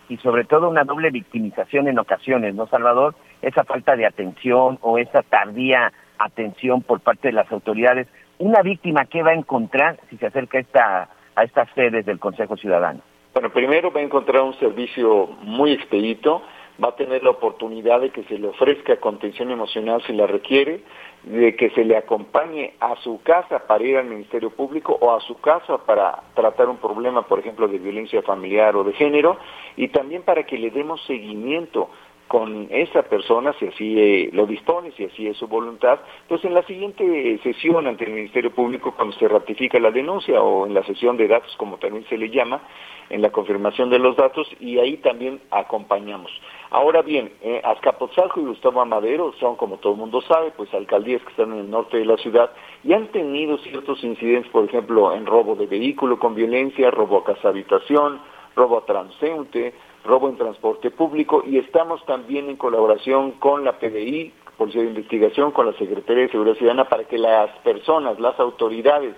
Y 0.08 0.18
sobre 0.18 0.46
todo 0.46 0.70
una 0.70 0.84
doble 0.84 1.10
victimización 1.10 1.88
en 1.88 2.00
ocasiones, 2.00 2.56
¿no, 2.56 2.68
Salvador? 2.68 3.16
Esa 3.42 3.64
falta 3.64 3.96
de 3.96 4.06
atención 4.06 4.78
o 4.82 4.98
esa 4.98 5.24
tardía 5.24 5.92
atención 6.20 6.84
por 6.84 7.02
parte 7.02 7.30
de 7.30 7.34
las 7.34 7.52
autoridades. 7.52 8.08
Una 8.38 8.62
víctima 8.62 9.06
que 9.06 9.24
va 9.24 9.32
a 9.32 9.36
encontrar 9.36 10.00
si 10.10 10.18
se 10.18 10.28
acerca 10.28 10.58
a 10.58 10.62
esta 10.62 11.10
a 11.36 11.44
estas 11.44 11.70
sedes 11.76 12.06
del 12.06 12.20
Consejo 12.20 12.58
Ciudadano? 12.58 13.02
Bueno, 13.34 13.50
primero 13.52 13.92
va 13.92 14.00
a 14.00 14.04
encontrar 14.04 14.44
un 14.44 14.54
servicio 14.60 15.28
muy 15.42 15.74
expedito, 15.74 16.42
va 16.82 16.90
a 16.90 16.96
tener 16.96 17.24
la 17.24 17.32
oportunidad 17.32 18.02
de 18.02 18.10
que 18.10 18.24
se 18.24 18.38
le 18.38 18.48
ofrezca 18.48 18.98
contención 18.98 19.52
emocional 19.52 20.02
si 20.08 20.14
la 20.14 20.28
requiere, 20.28 20.82
de 21.24 21.56
que 21.56 21.70
se 21.72 21.84
le 21.84 21.98
acompañe 21.98 22.76
a 22.80 22.96
su 22.98 23.22
casa 23.24 23.60
para 23.68 23.84
ir 23.84 23.98
al 23.98 24.06
Ministerio 24.06 24.52
Público 24.52 24.98
o 25.02 25.14
a 25.14 25.20
su 25.22 25.40
casa 25.40 25.78
para 25.80 26.24
tratar 26.34 26.70
un 26.70 26.78
problema, 26.78 27.24
por 27.24 27.40
ejemplo, 27.40 27.68
de 27.68 27.80
violencia 27.80 28.22
familiar 28.22 28.76
o 28.76 28.84
de 28.84 28.94
género, 28.94 29.38
y 29.76 29.90
también 29.90 30.24
para 30.24 30.44
que 30.44 30.58
le 30.58 30.70
demos 30.70 31.04
seguimiento 31.06 31.90
con 32.28 32.68
esa 32.72 33.04
persona, 33.04 33.54
si 33.60 33.68
así 33.68 34.00
eh, 34.00 34.30
lo 34.34 34.48
dispone, 34.48 34.92
si 34.94 35.06
así 35.06 35.28
es 35.28 35.38
su 35.38 35.48
voluntad, 35.48 36.00
pues 36.28 36.44
en 36.44 36.54
la 36.54 36.64
siguiente 36.64 37.40
sesión 37.44 37.86
ante 37.86 38.06
el 38.06 38.14
Ministerio 38.14 38.52
Público, 38.52 38.94
cuando 38.96 39.16
se 39.18 39.28
ratifica 39.28 39.80
la 39.80 39.92
denuncia 39.92 40.42
o 40.42 40.66
en 40.66 40.74
la 40.74 40.84
sesión 40.84 41.18
de 41.18 41.28
datos, 41.28 41.56
como 41.58 41.78
también 41.78 42.06
se 42.10 42.18
le 42.18 42.30
llama, 42.30 42.62
en 43.10 43.22
la 43.22 43.32
confirmación 43.32 43.92
de 43.92 44.00
los 44.00 44.16
datos, 44.16 44.48
y 44.60 44.80
ahí 44.80 44.98
también 44.98 45.40
acompañamos. 45.52 46.32
Ahora 46.72 47.04
bien, 47.04 47.32
eh, 47.42 47.62
Azcapotzalco 47.64 48.40
y 48.40 48.46
Gustavo 48.46 48.82
Amadero 48.82 49.34
son, 49.40 49.56
como 49.56 49.78
todo 49.78 49.94
el 49.94 50.00
mundo 50.00 50.22
sabe, 50.22 50.52
pues 50.58 50.74
alcaldías 50.74 51.22
que 51.22 51.30
están 51.30 51.54
en 51.54 51.60
el 51.60 51.70
norte 51.70 51.98
de 51.98 52.06
la 52.06 52.18
ciudad 52.18 52.52
y 52.84 52.94
han 52.94 53.08
tenido 53.08 53.58
ciertos 53.60 54.04
incidentes, 54.04 54.52
por 54.52 54.66
ejemplo, 54.66 55.14
en 55.14 55.28
robo 55.28 55.56
de 55.56 55.68
vehículo 55.68 56.18
con 56.18 56.34
violencia, 56.34 56.90
robo 56.90 57.20
a 57.20 57.24
casa 57.24 57.50
habitación, 57.50 58.20
robo 58.56 58.80
a 58.80 58.86
transeúnte, 58.86 59.74
robo 60.06 60.30
en 60.30 60.38
transporte 60.38 60.92
público 60.92 61.44
y 61.46 61.58
estamos 61.58 62.06
también 62.06 62.50
en 62.50 62.56
colaboración 62.56 63.32
con 63.34 63.66
la 63.66 63.80
PDI, 63.80 64.32
Policía 64.58 64.84
de 64.84 64.90
Investigación, 64.90 65.52
con 65.52 65.66
la 65.66 65.74
Secretaría 65.74 66.24
de 66.24 66.32
Seguridad 66.32 66.56
Ciudadana 66.56 66.88
para 66.88 67.04
que 67.04 67.18
las 67.18 67.50
personas, 67.60 68.20
las 68.20 68.40
autoridades 68.40 69.16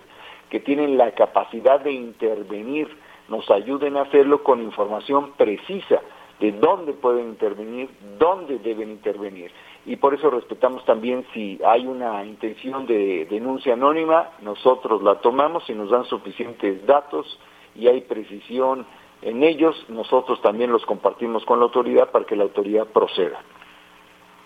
que 0.50 0.60
tienen 0.60 0.98
la 0.98 1.12
capacidad 1.12 1.80
de 1.80 1.92
intervenir 1.92 2.88
nos 3.30 3.50
ayuden 3.52 3.98
a 3.98 4.04
hacerlo 4.04 4.44
con 4.44 4.62
información 4.62 5.34
precisa 5.38 6.02
de 6.40 6.52
dónde 6.54 6.94
pueden 6.94 7.30
intervenir, 7.30 7.90
dónde 8.18 8.60
deben 8.60 8.92
intervenir. 8.92 9.52
Y 9.86 9.96
por 9.96 10.14
eso 10.14 10.30
respetamos 10.30 10.86
también 10.86 11.26
si 11.34 11.60
hay 11.66 11.88
una 11.88 12.24
intención 12.24 12.86
de 12.86 13.26
denuncia 13.30 13.74
anónima, 13.74 14.32
nosotros 14.42 15.02
la 15.02 15.16
tomamos 15.16 15.70
y 15.70 15.74
nos 15.74 15.90
dan 15.90 16.06
suficientes 16.06 16.86
datos 16.86 17.40
y 17.76 17.88
hay 17.88 18.02
precisión 18.02 18.86
en 19.22 19.44
ellos 19.44 19.76
nosotros 19.90 20.42
también 20.42 20.72
los 20.72 20.86
compartimos 20.86 21.46
con 21.46 21.60
la 21.60 21.66
autoridad 21.66 22.10
para 22.12 22.26
que 22.26 22.36
la 22.36 22.44
autoridad 22.44 22.86
proceda. 22.88 23.40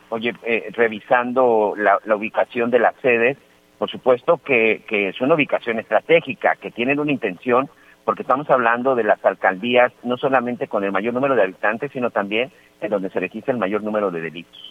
Oye, 0.09 0.33
eh, 0.43 0.69
revisando 0.73 1.73
la, 1.77 1.99
ubicación 2.15 2.69
de 2.69 2.79
las 2.79 2.95
sedes, 3.01 3.37
por 3.77 3.89
supuesto 3.89 4.39
que, 4.43 4.83
que 4.87 5.09
es 5.09 5.21
una 5.21 5.35
ubicación 5.35 5.79
estratégica, 5.79 6.55
que 6.57 6.71
tienen 6.71 6.99
una 6.99 7.11
intención, 7.11 7.69
porque 8.03 8.23
estamos 8.23 8.49
hablando 8.49 8.95
de 8.95 9.03
las 9.03 9.23
alcaldías 9.23 9.93
no 10.03 10.17
solamente 10.17 10.67
con 10.67 10.83
el 10.83 10.91
mayor 10.91 11.13
número 11.13 11.35
de 11.35 11.43
habitantes, 11.43 11.91
sino 11.91 12.09
también 12.09 12.51
en 12.81 12.89
donde 12.89 13.09
se 13.09 13.19
registra 13.19 13.53
el 13.53 13.59
mayor 13.59 13.83
número 13.83 14.11
de 14.11 14.21
delitos. 14.21 14.70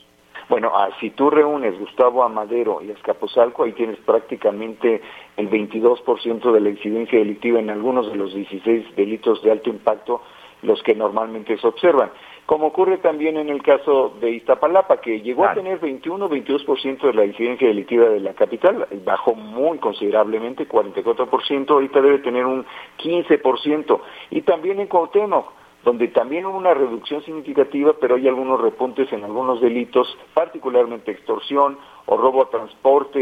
Bueno, 0.50 0.72
ah, 0.74 0.88
si 0.98 1.10
tú 1.10 1.30
reúnes 1.30 1.78
Gustavo 1.78 2.24
Amadero 2.24 2.82
y 2.82 2.90
Escapozalco, 2.90 3.62
ahí 3.62 3.72
tienes 3.72 3.98
prácticamente 3.98 5.00
el 5.36 5.48
22% 5.48 6.50
de 6.50 6.60
la 6.60 6.70
incidencia 6.70 7.20
delictiva 7.20 7.60
en 7.60 7.70
algunos 7.70 8.10
de 8.10 8.16
los 8.16 8.34
16 8.34 8.96
delitos 8.96 9.40
de 9.44 9.52
alto 9.52 9.70
impacto, 9.70 10.22
los 10.62 10.82
que 10.82 10.96
normalmente 10.96 11.56
se 11.56 11.64
observan. 11.64 12.10
Como 12.46 12.66
ocurre 12.66 12.98
también 12.98 13.36
en 13.36 13.48
el 13.48 13.62
caso 13.62 14.16
de 14.20 14.32
Iztapalapa, 14.32 15.00
que 15.00 15.20
llegó 15.20 15.44
a 15.44 15.54
tener 15.54 15.80
21-22% 15.80 17.00
de 17.00 17.14
la 17.14 17.24
incidencia 17.26 17.68
delictiva 17.68 18.08
de 18.08 18.18
la 18.18 18.34
capital, 18.34 18.88
bajó 19.04 19.36
muy 19.36 19.78
considerablemente, 19.78 20.68
44%, 20.68 21.70
ahorita 21.70 22.00
debe 22.00 22.18
tener 22.18 22.44
un 22.44 22.66
15%. 22.98 24.00
Y 24.30 24.42
también 24.42 24.80
en 24.80 24.88
Cuauhtémoc, 24.88 25.59
donde 25.84 26.08
también 26.08 26.46
hubo 26.46 26.58
una 26.58 26.74
reducción 26.74 27.22
significativa, 27.24 27.94
pero 28.00 28.16
hay 28.16 28.28
algunos 28.28 28.60
repuntes 28.60 29.12
en 29.12 29.24
algunos 29.24 29.60
delitos, 29.60 30.06
particularmente 30.34 31.10
extorsión 31.10 31.78
o 32.06 32.16
robo 32.16 32.42
a 32.42 32.50
transporte, 32.50 33.18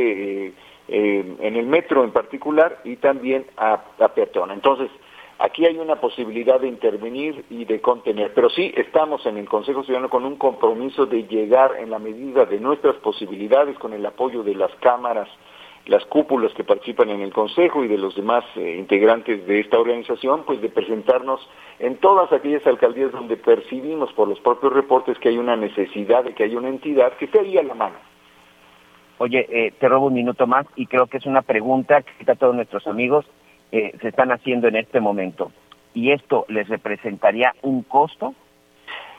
eh, 0.47 0.53
eh, 0.89 1.37
en 1.41 1.57
el 1.57 1.67
metro 1.67 2.03
en 2.03 2.11
particular 2.11 2.81
y 2.85 2.97
también 2.97 3.47
a, 3.57 3.81
a 3.99 4.09
peatón. 4.09 4.51
Entonces, 4.51 4.91
Aquí 5.41 5.65
hay 5.65 5.79
una 5.79 6.01
posibilidad 6.01 6.61
de 6.61 6.67
intervenir 6.67 7.45
y 7.49 7.65
de 7.65 7.81
contener, 7.81 8.33
pero 8.35 8.51
sí 8.51 8.73
estamos 8.77 9.25
en 9.25 9.37
el 9.37 9.49
Consejo 9.49 9.85
Ciudadano 9.85 10.11
con 10.11 10.25
un 10.25 10.35
compromiso 10.35 11.07
de 11.07 11.29
llegar 11.29 11.77
en 11.79 11.91
la 11.91 12.01
medida 12.01 12.45
de 12.45 12.59
nuestras 12.59 12.97
posibilidades, 12.97 13.79
con 13.79 13.93
el 13.93 14.05
apoyo 14.05 14.43
de 14.43 14.57
las 14.57 14.75
cámaras, 14.81 15.29
las 15.89 16.05
cúpulas 16.05 16.53
que 16.53 16.65
participan 16.65 17.09
en 17.09 17.23
el 17.23 17.33
Consejo 17.33 17.83
y 17.83 17.89
de 17.89 17.97
los 17.97 18.15
demás 18.15 18.45
eh, 18.57 18.77
integrantes 18.79 19.47
de 19.47 19.61
esta 19.61 19.79
organización, 19.79 20.45
pues 20.45 20.61
de 20.61 20.69
presentarnos 20.69 21.41
en 21.79 21.97
todas 21.97 22.31
aquellas 22.31 22.67
alcaldías 22.67 23.11
donde 23.11 23.39
percibimos 23.39 24.13
por 24.13 24.29
los 24.29 24.39
propios 24.41 24.75
reportes 24.75 25.19
que 25.19 25.31
hay 25.31 25.39
una 25.39 25.57
necesidad 25.57 26.25
de 26.25 26.35
que 26.35 26.45
haya 26.45 26.59
una 26.59 26.69
entidad 26.69 27.15
que 27.15 27.25
esté 27.25 27.41
ahí 27.41 27.57
a 27.57 27.63
la 27.63 27.75
mano. 27.75 27.97
Oye, 29.17 29.47
eh, 29.51 29.73
te 29.81 29.89
robo 29.89 30.07
un 30.07 30.15
minuto 30.15 30.47
más 30.47 30.67
y 30.77 30.87
creo 30.87 31.07
que 31.07 31.17
es 31.17 31.27
una 31.27 31.43
pregunta 31.43 32.03
que 32.03 32.31
a 32.31 32.37
todos 32.37 32.55
nuestros 32.55 32.87
amigos 32.87 33.25
eh, 33.73 33.93
se 34.01 34.09
están 34.09 34.31
haciendo 34.31 34.69
en 34.69 34.77
este 34.77 35.01
momento. 35.01 35.53
¿Y 35.95 36.13
esto 36.13 36.45
les 36.49 36.69
representaría 36.69 37.55
un 37.63 37.83
costo? 37.83 38.35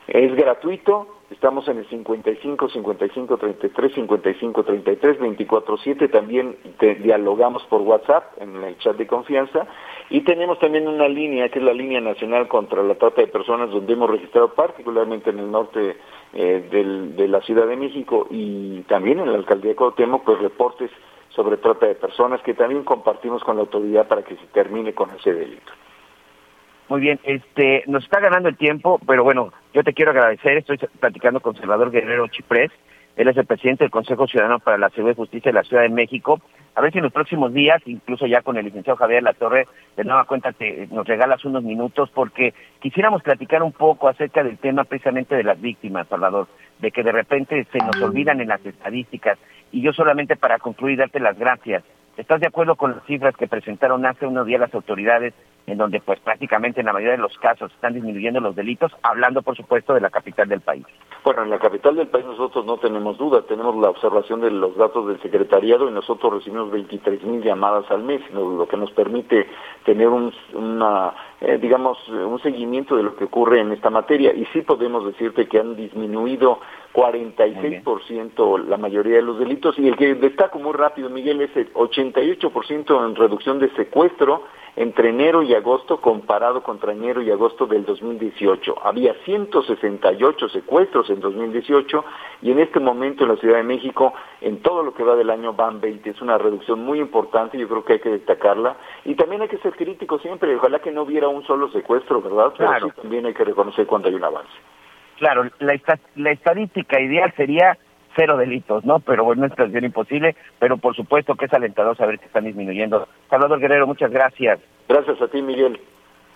Es 0.07 0.33
gratuito, 0.35 1.18
estamos 1.31 1.67
en 1.67 1.77
el 1.79 1.87
55 1.87 2.69
55 2.69 3.37
33 3.37 3.93
55 3.93 4.63
33 4.63 5.19
24 5.19 5.77
7, 5.77 6.07
también 6.09 6.57
dialogamos 7.01 7.63
por 7.63 7.81
WhatsApp 7.81 8.41
en 8.41 8.63
el 8.63 8.77
chat 8.79 8.95
de 8.97 9.07
confianza 9.07 9.67
y 10.09 10.21
tenemos 10.21 10.59
también 10.59 10.87
una 10.87 11.07
línea 11.07 11.49
que 11.49 11.59
es 11.59 11.65
la 11.65 11.73
línea 11.73 12.01
nacional 12.01 12.47
contra 12.47 12.81
la 12.83 12.95
trata 12.95 13.21
de 13.21 13.27
personas 13.27 13.69
donde 13.69 13.93
hemos 13.93 14.09
registrado 14.09 14.53
particularmente 14.53 15.29
en 15.29 15.39
el 15.39 15.51
norte 15.51 15.97
eh, 16.33 17.15
de 17.15 17.27
la 17.27 17.41
Ciudad 17.41 17.67
de 17.67 17.75
México 17.75 18.27
y 18.29 18.81
también 18.81 19.19
en 19.19 19.31
la 19.31 19.37
alcaldía 19.37 19.71
de 19.71 19.75
Cuauhtémoc 19.75 20.23
pues 20.23 20.39
reportes 20.39 20.91
sobre 21.29 21.57
trata 21.57 21.85
de 21.85 21.95
personas 21.95 22.41
que 22.41 22.53
también 22.53 22.83
compartimos 22.83 23.43
con 23.43 23.55
la 23.55 23.61
autoridad 23.61 24.07
para 24.07 24.23
que 24.23 24.35
se 24.35 24.45
termine 24.47 24.93
con 24.93 25.09
ese 25.11 25.33
delito. 25.33 25.71
Muy 26.89 27.01
bien, 27.01 27.19
este, 27.23 27.83
nos 27.85 28.03
está 28.03 28.19
ganando 28.19 28.49
el 28.49 28.57
tiempo, 28.57 28.99
pero 29.05 29.23
bueno, 29.23 29.53
yo 29.73 29.83
te 29.83 29.93
quiero 29.93 30.09
agradecer, 30.09 30.57
estoy 30.57 30.77
platicando 30.99 31.39
con 31.39 31.55
Salvador 31.55 31.91
Guerrero 31.91 32.27
Chiprés, 32.27 32.71
él 33.15 33.27
es 33.27 33.37
el 33.37 33.45
presidente 33.45 33.83
del 33.83 33.91
Consejo 33.91 34.27
Ciudadano 34.27 34.59
para 34.59 34.77
la 34.77 34.89
Seguridad 34.89 35.15
y 35.17 35.21
Justicia 35.21 35.51
de 35.51 35.57
la 35.59 35.63
Ciudad 35.63 35.83
de 35.83 35.89
México. 35.89 36.39
A 36.73 36.81
ver 36.81 36.93
si 36.93 36.99
en 36.99 37.03
los 37.03 37.11
próximos 37.11 37.53
días, 37.53 37.81
incluso 37.85 38.25
ya 38.25 38.41
con 38.41 38.55
el 38.55 38.63
licenciado 38.63 38.95
Javier 38.95 39.21
Latorre, 39.21 39.67
de 39.97 40.03
nueva 40.05 40.23
cuenta 40.23 40.53
te, 40.53 40.87
nos 40.89 41.05
regalas 41.05 41.43
unos 41.43 41.61
minutos, 41.61 42.09
porque 42.13 42.53
quisiéramos 42.79 43.21
platicar 43.21 43.61
un 43.61 43.73
poco 43.73 44.07
acerca 44.07 44.41
del 44.41 44.57
tema 44.57 44.85
precisamente 44.85 45.35
de 45.35 45.43
las 45.43 45.59
víctimas, 45.59 46.07
Salvador, 46.07 46.47
de 46.79 46.91
que 46.91 47.03
de 47.03 47.11
repente 47.11 47.67
se 47.71 47.79
nos 47.79 48.01
olvidan 48.01 48.39
en 48.39 48.47
las 48.47 48.65
estadísticas. 48.65 49.37
Y 49.73 49.81
yo 49.81 49.91
solamente 49.91 50.37
para 50.37 50.57
concluir, 50.57 50.97
darte 50.97 51.19
las 51.19 51.37
gracias. 51.37 51.83
¿Estás 52.19 52.41
de 52.41 52.47
acuerdo 52.47 52.75
con 52.75 52.91
las 52.91 53.05
cifras 53.05 53.33
que 53.37 53.47
presentaron 53.47 54.05
hace 54.05 54.27
unos 54.27 54.45
días 54.45 54.59
las 54.59 54.73
autoridades 54.75 55.33
en 55.67 55.77
donde 55.77 56.01
pues 56.01 56.19
prácticamente 56.19 56.81
en 56.81 56.87
la 56.87 56.91
mayoría 56.91 57.15
de 57.15 57.21
los 57.21 57.37
casos 57.37 57.71
están 57.71 57.93
disminuyendo 57.93 58.41
los 58.41 58.57
delitos, 58.57 58.91
hablando 59.03 59.41
por 59.41 59.55
supuesto 59.55 59.93
de 59.93 60.01
la 60.01 60.09
capital 60.09 60.49
del 60.49 60.59
país. 60.59 60.85
Bueno, 61.23 61.43
en 61.43 61.49
la 61.49 61.59
capital 61.59 61.95
del 61.95 62.07
país 62.07 62.25
nosotros 62.25 62.65
no 62.65 62.77
tenemos 62.77 63.17
duda, 63.17 63.43
tenemos 63.43 63.73
la 63.77 63.89
observación 63.89 64.41
de 64.41 64.51
los 64.51 64.75
datos 64.75 65.07
del 65.07 65.21
secretariado 65.21 65.87
y 65.87 65.93
nosotros 65.93 66.33
recibimos 66.33 66.71
23 66.71 67.23
mil 67.23 67.41
llamadas 67.41 67.89
al 67.89 68.03
mes, 68.03 68.21
lo 68.33 68.67
que 68.67 68.75
nos 68.75 68.91
permite 68.91 69.47
tener 69.85 70.09
un, 70.09 70.33
una, 70.53 71.13
eh, 71.39 71.57
digamos, 71.61 71.97
un 72.09 72.39
seguimiento 72.41 72.97
de 72.97 73.03
lo 73.03 73.15
que 73.15 73.25
ocurre 73.25 73.61
en 73.61 73.71
esta 73.71 73.89
materia. 73.89 74.33
Y 74.33 74.45
sí 74.47 74.61
podemos 74.61 75.05
decirte 75.05 75.47
que 75.47 75.59
han 75.59 75.77
disminuido 75.77 76.59
46% 76.99 78.67
la 78.67 78.77
mayoría 78.77 79.15
de 79.15 79.21
los 79.21 79.39
delitos 79.39 79.79
y 79.79 79.87
el 79.87 79.95
que 79.95 80.15
destaco 80.15 80.59
muy 80.59 80.73
rápido, 80.73 81.09
Miguel, 81.09 81.41
es 81.41 81.55
el 81.55 81.73
88% 81.73 83.05
en 83.05 83.15
reducción 83.15 83.59
de 83.59 83.69
secuestro 83.75 84.43
entre 84.75 85.09
enero 85.09 85.43
y 85.43 85.53
agosto 85.53 85.99
comparado 85.99 86.63
contra 86.63 86.93
enero 86.93 87.21
y 87.21 87.31
agosto 87.31 87.65
del 87.65 87.85
2018. 87.85 88.75
Había 88.83 89.13
168 89.25 90.49
secuestros 90.49 91.09
en 91.09 91.19
2018 91.19 92.05
y 92.41 92.51
en 92.51 92.59
este 92.59 92.79
momento 92.79 93.23
en 93.23 93.29
la 93.29 93.35
Ciudad 93.37 93.57
de 93.57 93.63
México, 93.63 94.13
en 94.41 94.61
todo 94.61 94.83
lo 94.83 94.93
que 94.93 95.03
va 95.03 95.15
del 95.15 95.29
año, 95.29 95.53
van 95.53 95.81
20. 95.81 96.09
Es 96.09 96.21
una 96.21 96.37
reducción 96.37 96.79
muy 96.83 96.99
importante, 96.99 97.57
yo 97.57 97.67
creo 97.67 97.83
que 97.83 97.93
hay 97.93 97.99
que 97.99 98.09
destacarla. 98.09 98.77
Y 99.05 99.15
también 99.15 99.41
hay 99.41 99.49
que 99.49 99.57
ser 99.57 99.75
crítico 99.75 100.19
siempre, 100.19 100.55
ojalá 100.55 100.79
que 100.79 100.91
no 100.91 101.03
hubiera 101.03 101.27
un 101.27 101.43
solo 101.45 101.69
secuestro, 101.71 102.21
¿verdad? 102.21 102.53
Pero 102.57 102.89
también 102.89 103.25
hay 103.25 103.33
que 103.33 103.43
reconocer 103.43 103.85
cuando 103.85 104.07
hay 104.07 104.15
un 104.15 104.23
avance. 104.23 104.53
Claro, 105.19 105.49
la, 105.59 105.77
la 106.15 106.31
estadística 106.31 106.99
ideal 106.99 107.33
sería 107.35 107.77
cero 108.15 108.37
delitos, 108.37 108.85
¿no? 108.85 108.99
Pero 108.99 109.25
bueno, 109.25 109.45
es 109.45 109.51
situación 109.51 109.83
imposible, 109.83 110.35
pero 110.59 110.77
por 110.77 110.95
supuesto 110.95 111.35
que 111.35 111.45
es 111.45 111.53
alentador 111.53 111.97
saber 111.97 112.19
que 112.19 112.25
están 112.25 112.45
disminuyendo. 112.45 113.07
Salvador 113.29 113.59
Guerrero, 113.59 113.85
muchas 113.85 114.11
gracias. 114.11 114.59
Gracias 114.87 115.21
a 115.21 115.27
ti, 115.27 115.41
Miguel. 115.41 115.79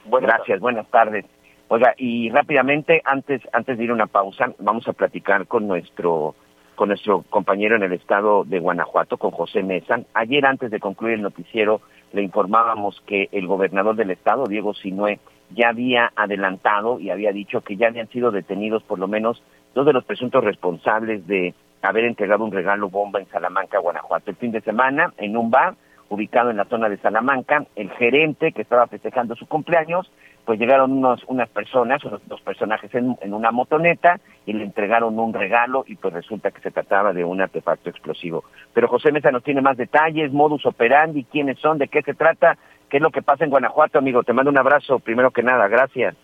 Buenas 0.05 0.33
gracias, 0.35 0.59
buenas 0.59 0.85
tardes. 0.91 1.25
Oiga, 1.69 1.93
y 1.97 2.29
rápidamente, 2.29 3.01
antes, 3.05 3.41
antes 3.53 3.77
de 3.77 3.85
ir 3.85 3.91
a 3.91 3.93
una 3.93 4.07
pausa, 4.07 4.51
vamos 4.59 4.85
a 4.87 4.93
platicar 4.93 5.47
con 5.47 5.67
nuestro 5.67 6.35
con 6.75 6.89
nuestro 6.89 7.23
compañero 7.29 7.75
en 7.75 7.83
el 7.83 7.93
estado 7.93 8.43
de 8.43 8.59
Guanajuato, 8.59 9.17
con 9.17 9.31
José 9.31 9.61
Mesan. 9.63 10.07
Ayer, 10.15 10.45
antes 10.45 10.71
de 10.71 10.79
concluir 10.79 11.13
el 11.13 11.21
noticiero, 11.21 11.81
le 12.13 12.23
informábamos 12.23 13.01
que 13.05 13.29
el 13.31 13.45
gobernador 13.45 13.95
del 13.95 14.09
estado, 14.09 14.47
Diego 14.47 14.73
Sinué, 14.73 15.19
ya 15.53 15.69
había 15.69 16.11
adelantado 16.15 16.99
y 16.99 17.09
había 17.09 17.31
dicho 17.31 17.61
que 17.61 17.75
ya 17.75 17.87
habían 17.87 18.09
sido 18.09 18.31
detenidos 18.31 18.83
por 18.83 18.99
lo 18.99 19.07
menos 19.07 19.41
dos 19.73 19.85
de 19.85 19.93
los 19.93 20.05
presuntos 20.05 20.43
responsables 20.43 21.25
de 21.27 21.53
haber 21.81 22.05
entregado 22.05 22.43
un 22.43 22.51
regalo 22.51 22.89
bomba 22.89 23.19
en 23.19 23.27
Salamanca, 23.27 23.79
Guanajuato. 23.79 24.31
El 24.31 24.37
fin 24.37 24.51
de 24.51 24.61
semana, 24.61 25.13
en 25.17 25.35
un 25.35 25.51
bar 25.51 25.75
ubicado 26.09 26.51
en 26.51 26.57
la 26.57 26.65
zona 26.65 26.89
de 26.89 26.97
Salamanca, 26.97 27.65
el 27.75 27.89
gerente 27.91 28.51
que 28.51 28.61
estaba 28.61 28.87
festejando 28.87 29.35
su 29.35 29.47
cumpleaños, 29.47 30.09
pues 30.45 30.59
llegaron 30.59 30.91
unos, 30.91 31.23
unas 31.27 31.49
personas, 31.49 32.03
unos 32.03 32.21
dos 32.27 32.41
personajes 32.41 32.93
en, 32.93 33.17
en, 33.21 33.33
una 33.33 33.51
motoneta 33.51 34.19
y 34.45 34.53
le 34.53 34.63
entregaron 34.63 35.17
un 35.17 35.33
regalo 35.33 35.85
y 35.87 35.95
pues 35.95 36.13
resulta 36.13 36.51
que 36.51 36.61
se 36.61 36.71
trataba 36.71 37.13
de 37.13 37.23
un 37.23 37.41
artefacto 37.41 37.89
explosivo. 37.89 38.43
Pero 38.73 38.89
José 38.89 39.11
Mesa 39.11 39.31
nos 39.31 39.43
tiene 39.43 39.61
más 39.61 39.77
detalles, 39.77 40.33
modus 40.33 40.65
operandi, 40.65 41.23
quiénes 41.23 41.59
son, 41.59 41.77
de 41.77 41.87
qué 41.87 42.01
se 42.01 42.13
trata, 42.13 42.57
qué 42.93 42.97
es 42.97 43.01
lo 43.01 43.09
que 43.09 43.23
pasa 43.23 43.43
en 43.43 43.49
Guanajuato, 43.49 43.97
amigo. 43.97 44.21
Te 44.21 44.33
mando 44.33 44.51
un 44.51 44.57
abrazo, 44.59 44.99
primero 44.99 45.31
que 45.31 45.41
nada, 45.41 45.67
gracias. 45.67 46.15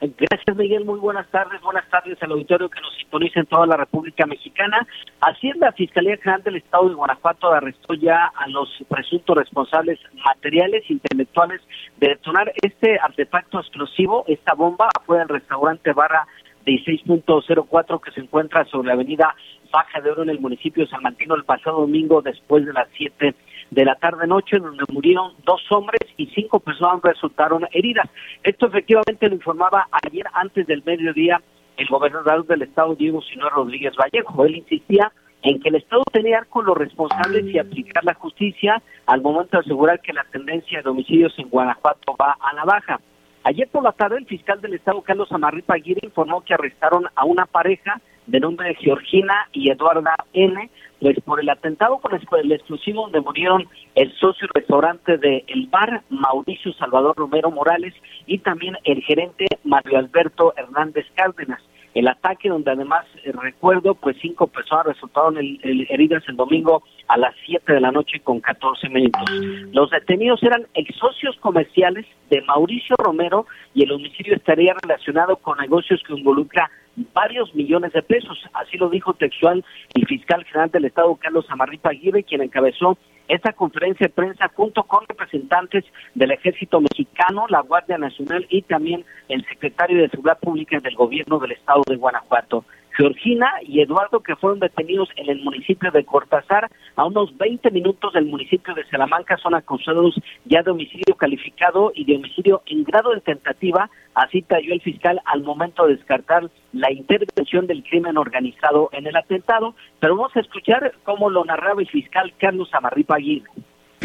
Gracias, 0.00 0.56
Miguel. 0.56 0.86
Muy 0.86 0.98
buenas 0.98 1.28
tardes. 1.30 1.60
Buenas 1.60 1.86
tardes 1.90 2.16
al 2.22 2.32
auditorio 2.32 2.70
que 2.70 2.80
nos 2.80 2.94
sintoniza 2.94 3.40
en 3.40 3.46
toda 3.46 3.66
la 3.66 3.76
República 3.76 4.24
Mexicana. 4.24 4.86
Hacienda 5.20 5.72
Fiscalía 5.72 6.16
General 6.16 6.42
del 6.42 6.56
Estado 6.56 6.88
de 6.88 6.94
Guanajuato 6.94 7.52
arrestó 7.52 7.92
ya 7.92 8.32
a 8.34 8.48
los 8.48 8.82
presuntos 8.88 9.36
responsables 9.36 10.00
materiales 10.24 10.90
intelectuales 10.90 11.60
de 11.98 12.08
detonar 12.08 12.50
este 12.62 12.98
artefacto 12.98 13.60
explosivo, 13.60 14.24
esta 14.26 14.54
bomba, 14.54 14.88
afuera 14.98 15.26
del 15.26 15.40
restaurante 15.40 15.92
Barra 15.92 16.26
16.04 16.64 18.00
que 18.00 18.12
se 18.12 18.20
encuentra 18.20 18.64
sobre 18.64 18.88
la 18.88 18.94
avenida 18.94 19.34
Baja 19.70 20.00
de 20.00 20.12
Oro 20.12 20.22
en 20.22 20.30
el 20.30 20.40
municipio 20.40 20.84
de 20.84 20.90
San 20.90 21.02
Martín 21.02 21.30
el 21.30 21.44
pasado 21.44 21.80
domingo 21.80 22.22
después 22.22 22.64
de 22.64 22.72
las 22.72 22.88
7 22.96 23.34
de 23.70 23.84
la 23.84 23.94
tarde-noche, 23.96 24.58
donde 24.58 24.84
murieron 24.92 25.32
dos 25.44 25.60
hombres 25.70 26.00
y 26.16 26.26
cinco 26.26 26.60
personas 26.60 27.00
resultaron 27.02 27.66
heridas. 27.72 28.08
Esto 28.42 28.66
efectivamente 28.66 29.28
lo 29.28 29.34
informaba 29.34 29.88
ayer 30.04 30.26
antes 30.32 30.66
del 30.66 30.82
mediodía 30.84 31.40
el 31.76 31.86
gobernador 31.86 32.46
del 32.46 32.62
estado, 32.62 32.94
Diego 32.96 33.22
Sinor 33.22 33.52
Rodríguez 33.52 33.94
Vallejo. 33.96 34.44
Él 34.44 34.56
insistía 34.56 35.12
en 35.42 35.60
que 35.60 35.68
el 35.68 35.76
Estado 35.76 36.02
tenía 36.12 36.44
con 36.48 36.66
los 36.66 36.76
responsables 36.76 37.46
y 37.46 37.58
aplicar 37.58 38.04
la 38.04 38.14
justicia 38.14 38.82
al 39.06 39.22
momento 39.22 39.56
de 39.56 39.60
asegurar 39.60 40.00
que 40.00 40.12
la 40.12 40.24
tendencia 40.24 40.82
de 40.82 40.90
homicidios 40.90 41.32
en 41.38 41.48
Guanajuato 41.48 42.16
va 42.20 42.36
a 42.40 42.54
la 42.54 42.64
baja. 42.64 43.00
Ayer 43.44 43.68
por 43.68 43.84
la 43.84 43.92
tarde 43.92 44.18
el 44.18 44.26
fiscal 44.26 44.60
del 44.60 44.74
Estado, 44.74 45.00
Carlos 45.02 45.30
Amarripa 45.30 45.74
Aguirre, 45.74 46.00
informó 46.02 46.42
que 46.42 46.54
arrestaron 46.54 47.06
a 47.14 47.24
una 47.24 47.46
pareja 47.46 48.00
de 48.28 48.40
nombre 48.40 48.68
de 48.68 48.74
Georgina 48.76 49.48
y 49.52 49.70
Eduarda 49.70 50.14
N., 50.32 50.70
pues 51.00 51.16
por 51.24 51.40
el 51.40 51.48
atentado 51.48 51.98
con 51.98 52.12
el 52.14 52.52
explosivo 52.52 53.02
donde 53.02 53.20
murieron 53.20 53.66
el 53.94 54.12
socio 54.16 54.48
restaurante 54.52 55.16
del 55.16 55.44
el 55.46 55.66
bar 55.68 56.02
Mauricio 56.10 56.72
Salvador 56.74 57.16
Romero 57.16 57.50
Morales 57.50 57.94
y 58.26 58.38
también 58.38 58.76
el 58.84 59.02
gerente 59.02 59.46
Mario 59.64 59.98
Alberto 59.98 60.54
Hernández 60.56 61.06
Cárdenas. 61.14 61.62
El 61.94 62.06
ataque 62.06 62.48
donde 62.48 62.70
además 62.70 63.06
eh, 63.24 63.32
recuerdo 63.32 63.94
pues 63.94 64.16
cinco 64.20 64.46
personas 64.48 64.86
resultaron 64.86 65.36
heridas 65.38 66.22
el 66.28 66.36
domingo 66.36 66.82
a 67.08 67.16
las 67.16 67.34
7 67.46 67.72
de 67.72 67.80
la 67.80 67.90
noche 67.90 68.20
con 68.20 68.40
14 68.40 68.88
minutos. 68.88 69.30
Los 69.72 69.90
detenidos 69.90 70.42
eran 70.42 70.66
ex 70.74 70.94
socios 70.96 71.36
comerciales 71.40 72.06
de 72.28 72.42
Mauricio 72.42 72.94
Romero 72.96 73.46
y 73.74 73.84
el 73.84 73.92
homicidio 73.92 74.34
estaría 74.34 74.74
relacionado 74.82 75.36
con 75.36 75.58
negocios 75.58 76.02
que 76.06 76.14
involucra 76.14 76.70
varios 77.12 77.54
millones 77.54 77.92
de 77.92 78.02
pesos. 78.02 78.38
Así 78.52 78.76
lo 78.76 78.88
dijo 78.88 79.14
textual 79.14 79.64
el 79.94 80.06
fiscal 80.06 80.44
general 80.44 80.70
del 80.70 80.86
Estado, 80.86 81.14
Carlos 81.16 81.46
Amarripa 81.48 81.90
Aguirre, 81.90 82.24
quien 82.24 82.42
encabezó 82.42 82.98
esta 83.28 83.52
conferencia 83.52 84.06
de 84.06 84.12
prensa 84.12 84.48
junto 84.54 84.82
con 84.84 85.04
representantes 85.06 85.84
del 86.14 86.30
Ejército 86.30 86.80
Mexicano, 86.80 87.46
la 87.48 87.60
Guardia 87.60 87.98
Nacional 87.98 88.46
y 88.48 88.62
también 88.62 89.04
el 89.28 89.44
secretario 89.46 90.00
de 90.00 90.08
Seguridad 90.08 90.38
Pública 90.38 90.80
del 90.80 90.94
Gobierno 90.94 91.38
del 91.38 91.52
Estado 91.52 91.82
de 91.86 91.96
Guanajuato. 91.96 92.64
Georgina 92.98 93.46
y 93.64 93.80
Eduardo, 93.80 94.20
que 94.20 94.34
fueron 94.34 94.58
detenidos 94.58 95.08
en 95.14 95.30
el 95.30 95.40
municipio 95.44 95.92
de 95.92 96.04
Cortázar, 96.04 96.68
a 96.96 97.04
unos 97.04 97.36
20 97.38 97.70
minutos 97.70 98.12
del 98.12 98.26
municipio 98.26 98.74
de 98.74 98.84
Salamanca, 98.90 99.36
son 99.36 99.54
acusados 99.54 100.20
ya 100.46 100.64
de 100.64 100.72
homicidio 100.72 101.14
calificado 101.14 101.92
y 101.94 102.04
de 102.04 102.16
homicidio 102.16 102.62
en 102.66 102.82
grado 102.82 103.14
de 103.14 103.20
tentativa, 103.20 103.88
así 104.16 104.42
talló 104.42 104.74
el 104.74 104.80
fiscal 104.80 105.20
al 105.26 105.44
momento 105.44 105.86
de 105.86 105.94
descartar 105.94 106.50
la 106.72 106.90
intervención 106.90 107.68
del 107.68 107.84
crimen 107.84 108.16
organizado 108.16 108.90
en 108.92 109.06
el 109.06 109.14
atentado, 109.14 109.76
pero 110.00 110.16
vamos 110.16 110.34
a 110.34 110.40
escuchar 110.40 110.92
cómo 111.04 111.30
lo 111.30 111.44
narraba 111.44 111.80
el 111.80 111.88
fiscal 111.88 112.34
Carlos 112.36 112.68
Amarripa 112.72 113.14
Aguirre. 113.14 113.48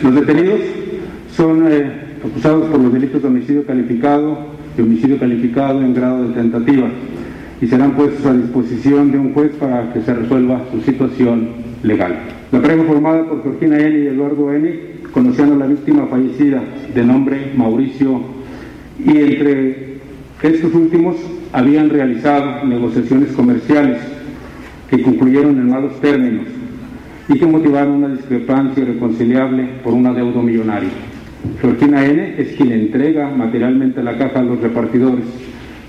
Los 0.04 0.14
detenidos 0.14 0.60
son 1.30 1.68
eh, 1.72 2.20
acusados 2.20 2.70
por 2.70 2.80
los 2.80 2.94
delitos 2.94 3.24
de 3.24 3.28
homicidio 3.28 3.66
calificado 3.66 4.38
y 4.78 4.82
homicidio 4.82 5.18
calificado 5.18 5.82
en 5.82 5.96
grado 5.96 6.28
de 6.28 6.34
tentativa 6.36 6.91
y 7.64 7.68
serán 7.68 7.95
puestos 7.95 8.26
a 8.26 8.34
disposición 8.34 9.09
de 9.14 9.18
un 9.18 9.34
juez 9.34 9.53
para 9.53 9.93
que 9.93 10.01
se 10.01 10.14
resuelva 10.14 10.66
su 10.70 10.82
situación 10.82 11.47
legal. 11.82 12.14
La 12.51 12.61
prueba 12.61 12.84
formada 12.84 13.26
por 13.26 13.41
Georgina 13.41 13.80
N. 13.80 13.99
y 13.99 14.07
Eduardo 14.07 14.51
N. 14.51 14.80
conociendo 15.14 15.55
a 15.55 15.59
la 15.59 15.68
víctima 15.68 16.05
fallecida 16.07 16.61
de 16.93 17.05
nombre 17.05 17.53
Mauricio 17.55 18.20
y 18.99 19.18
entre 19.18 19.99
estos 20.41 20.74
últimos 20.74 21.16
habían 21.53 21.89
realizado 21.89 22.66
negociaciones 22.66 23.32
comerciales 23.32 23.99
que 24.89 25.01
concluyeron 25.01 25.57
en 25.57 25.70
malos 25.70 26.01
términos 26.01 26.47
y 27.30 27.39
que 27.39 27.45
motivaron 27.45 28.03
una 28.03 28.09
discrepancia 28.09 28.84
irreconciliable 28.84 29.70
por 29.86 29.93
un 29.93 30.05
adeudo 30.05 30.41
millonario. 30.41 30.89
Georgina 31.61 32.05
N. 32.05 32.36
es 32.38 32.57
quien 32.57 32.74
entrega 32.74 33.30
materialmente 33.30 34.03
la 34.03 34.18
caja 34.18 34.39
a 34.39 34.43
los 34.43 34.59
repartidores 34.59 35.24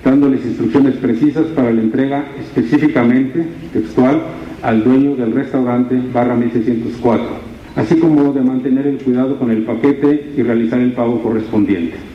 dándoles 0.05 0.44
instrucciones 0.44 0.96
precisas 0.96 1.46
para 1.46 1.72
la 1.72 1.80
entrega 1.80 2.26
específicamente, 2.38 3.46
textual, 3.72 4.22
al 4.62 4.84
dueño 4.84 5.16
del 5.16 5.32
restaurante 5.32 5.98
barra 6.12 6.34
1604, 6.34 7.26
así 7.76 7.96
como 7.96 8.32
de 8.32 8.42
mantener 8.42 8.86
el 8.86 8.98
cuidado 8.98 9.38
con 9.38 9.50
el 9.50 9.62
paquete 9.62 10.32
y 10.36 10.42
realizar 10.42 10.80
el 10.80 10.92
pago 10.92 11.22
correspondiente. 11.22 12.13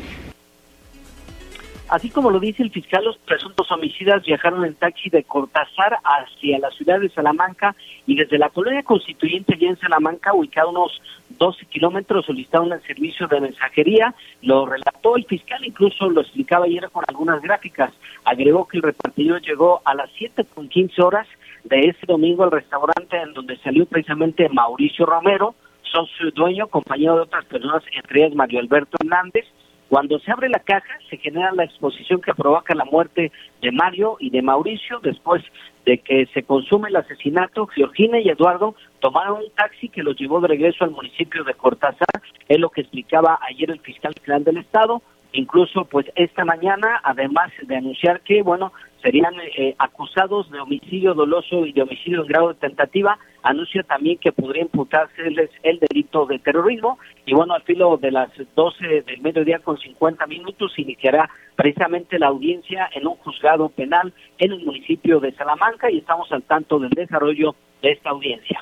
Así 1.90 2.12
como 2.12 2.30
lo 2.30 2.40
dice 2.40 2.62
el 2.62 2.70
fiscal, 2.70 3.04
los 3.04 3.18
presuntos 3.18 3.72
homicidas 3.72 4.24
viajaron 4.24 4.64
en 4.64 4.76
taxi 4.76 5.10
de 5.10 5.24
Cortázar 5.24 5.98
hacia 6.04 6.60
la 6.60 6.70
ciudad 6.70 7.00
de 7.00 7.10
Salamanca 7.10 7.76
y 8.06 8.16
desde 8.16 8.38
la 8.38 8.50
colonia 8.50 8.84
constituyente 8.84 9.58
ya 9.58 9.70
en 9.70 9.80
Salamanca, 9.80 10.36
ubicado 10.36 10.70
unos 10.70 11.02
12 11.30 11.66
kilómetros, 11.66 12.28
solicitaron 12.28 12.72
el 12.74 12.82
servicio 12.84 13.28
de 13.28 13.42
mensajería. 13.42 14.14
Lo 14.44 14.68
relató 14.68 15.16
el 15.16 15.26
fiscal, 15.26 15.66
incluso 15.66 16.08
lo 16.12 16.22
explicaba 16.22 16.66
ayer 16.66 16.88
con 16.92 17.04
algunas 17.08 17.42
gráficas. 17.42 17.92
Agregó 18.24 18.68
que 18.68 18.78
el 18.78 18.84
repartidor 18.84 19.42
llegó 19.42 19.82
a 19.84 19.96
las 19.96 20.12
7 20.16 20.46
con 20.54 20.70
15 20.70 21.02
horas 21.02 21.28
de 21.64 21.80
ese 21.80 22.06
domingo 22.06 22.44
al 22.44 22.52
restaurante 22.52 23.18
en 23.18 23.34
donde 23.34 23.58
salió 23.58 23.88
precisamente 23.88 24.48
Mauricio 24.50 25.08
Romero, 25.08 25.56
socio 25.92 26.30
dueño, 26.36 26.68
compañero 26.68 27.16
de 27.16 27.22
otras 27.22 27.46
personas, 27.46 27.82
entre 27.96 28.20
ellas 28.20 28.36
Mario 28.36 28.60
Alberto 28.60 28.96
Hernández, 29.00 29.46
cuando 29.90 30.20
se 30.20 30.32
abre 30.32 30.50
la 30.50 30.60
caja, 30.60 31.00
se 31.10 31.18
genera 31.18 31.52
la 31.52 31.64
exposición 31.64 32.22
que 32.22 32.36
provoca 32.36 32.76
la 32.76 32.86
muerte 32.86 33.32
de 33.60 33.72
Mario 33.72 34.18
y 34.20 34.30
de 34.30 34.44
Mauricio. 34.44 35.00
Después 35.00 35.44
de 35.84 35.98
que 35.98 36.28
se 36.28 36.44
consume 36.44 36.90
el 36.90 36.96
asesinato, 36.96 37.66
Georgina 37.66 38.20
y 38.20 38.30
Eduardo 38.30 38.76
tomaron 39.00 39.40
un 39.40 39.52
taxi 39.56 39.90
que 39.90 40.04
los 40.04 40.16
llevó 40.16 40.42
de 40.42 40.48
regreso 40.48 40.84
al 40.84 40.92
municipio 40.92 41.44
de 41.44 41.56
Cortázar. 41.56 42.22
Es 42.48 42.60
lo 42.60 42.70
que 42.70 42.82
explicaba 42.82 43.40
ayer 43.50 43.72
el 43.72 43.80
fiscal 43.80 44.14
general 44.24 44.44
del 44.44 44.58
Estado. 44.58 45.02
Incluso, 45.32 45.86
pues 45.86 46.06
esta 46.16 46.46
mañana, 46.46 47.02
además 47.04 47.52
de 47.64 47.76
anunciar 47.76 48.22
que, 48.22 48.44
bueno, 48.44 48.72
serían 49.02 49.34
eh, 49.40 49.76
acusados 49.78 50.50
de 50.52 50.60
homicidio 50.60 51.14
doloso 51.14 51.66
y 51.66 51.72
de 51.72 51.84
homicidio 51.84 52.22
en 52.22 52.28
grado 52.28 52.50
de 52.50 52.56
tentativa, 52.56 53.18
anuncia 53.44 53.84
también 53.84 54.18
que 54.18 54.32
podría 54.32 54.64
imputárseles 54.64 55.50
el 55.64 55.80
delito 55.80 56.26
de 56.26 56.40
terrorismo. 56.40 57.00
Y 57.26 57.34
bueno, 57.34 57.54
al 57.54 57.64
filo 57.64 57.98
de 57.98 58.12
las 58.12 58.30
12 58.56 59.04
del 59.04 59.22
mediodía 59.22 59.60
con 59.60 59.78
50 59.78 60.26
minutos 60.28 60.78
iniciará 60.78 61.30
precisamente 61.56 62.20
la 62.20 62.28
audiencia 62.28 62.90
en 62.94 63.08
un 63.08 63.16
juzgado 63.16 63.70
penal 63.70 64.14
en 64.38 64.52
el 64.52 64.66
municipio 64.66 65.20
de 65.20 65.34
Salamanca 65.34 65.90
y 65.92 66.00
estamos 66.00 66.32
al 66.32 66.44
tanto 66.44 66.80
del 66.80 66.92
desarrollo 66.92 67.56
de 67.82 67.92
esta 67.92 68.10
audiencia. 68.10 68.60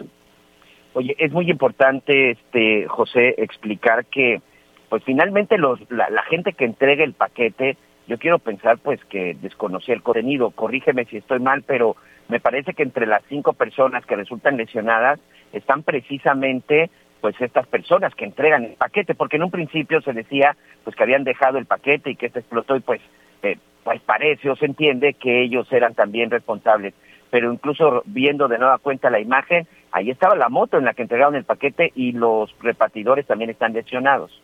Oye, 0.93 1.15
es 1.19 1.31
muy 1.31 1.49
importante, 1.49 2.31
este 2.31 2.88
José, 2.88 3.35
explicar 3.38 4.05
que 4.05 4.41
pues 4.89 5.03
finalmente 5.03 5.57
los, 5.57 5.79
la, 5.91 6.23
gente 6.23 6.53
que 6.53 6.65
entrega 6.65 7.03
el 7.03 7.13
paquete, 7.13 7.77
yo 8.08 8.18
quiero 8.18 8.39
pensar 8.39 8.78
pues 8.80 9.03
que 9.05 9.36
desconocía 9.41 9.93
el 9.93 10.01
contenido, 10.01 10.51
corrígeme 10.51 11.05
si 11.05 11.18
estoy 11.18 11.39
mal, 11.39 11.64
pero 11.64 11.95
me 12.30 12.39
parece 12.39 12.74
que 12.74 12.84
entre 12.84 13.05
las 13.05 13.24
cinco 13.30 13.53
personas 13.53 14.05
que 14.05 14.16
resultan 14.16 14.58
lesionadas 14.58 15.20
están 15.53 15.84
precisamente 15.84 16.89
pues 17.22 17.39
estas 17.41 17.68
personas 17.68 18.14
que 18.16 18.26
entregan 18.26 18.64
el 18.64 18.74
paquete, 18.74 19.16
porque 19.16 19.38
en 19.38 19.43
un 19.43 19.51
principio 19.51 20.01
se 20.01 20.14
decía 20.14 20.55
pues 20.84 20.95
que 20.95 21.03
habían 21.03 21.24
dejado 21.24 21.58
el 21.58 21.66
paquete 21.66 22.12
y 22.12 22.16
que 22.16 22.28
este 22.28 22.39
explotó 22.39 22.76
y 22.76 22.80
pues 22.80 23.01
eh, 23.43 23.58
pues 23.84 24.01
parece 24.01 24.49
o 24.49 24.55
se 24.55 24.66
entiende 24.66 25.14
que 25.14 25.43
ellos 25.43 25.72
eran 25.72 25.93
también 25.93 26.30
responsables, 26.30 26.93
pero 27.30 27.51
incluso 27.51 28.03
viendo 28.05 28.47
de 28.47 28.58
nueva 28.58 28.78
cuenta 28.78 29.10
la 29.10 29.20
imagen, 29.20 29.68
ahí 29.91 30.10
estaba 30.10 30.36
la 30.36 30.49
moto 30.49 30.78
en 30.78 30.86
la 30.86 30.93
que 30.93 31.01
entregaron 31.01 31.36
el 31.36 31.43
paquete 31.43 31.91
y 31.95 32.12
los 32.14 32.55
repartidores 32.60 33.26
también 33.26 33.49
están 33.49 33.74
lesionados. 33.74 34.41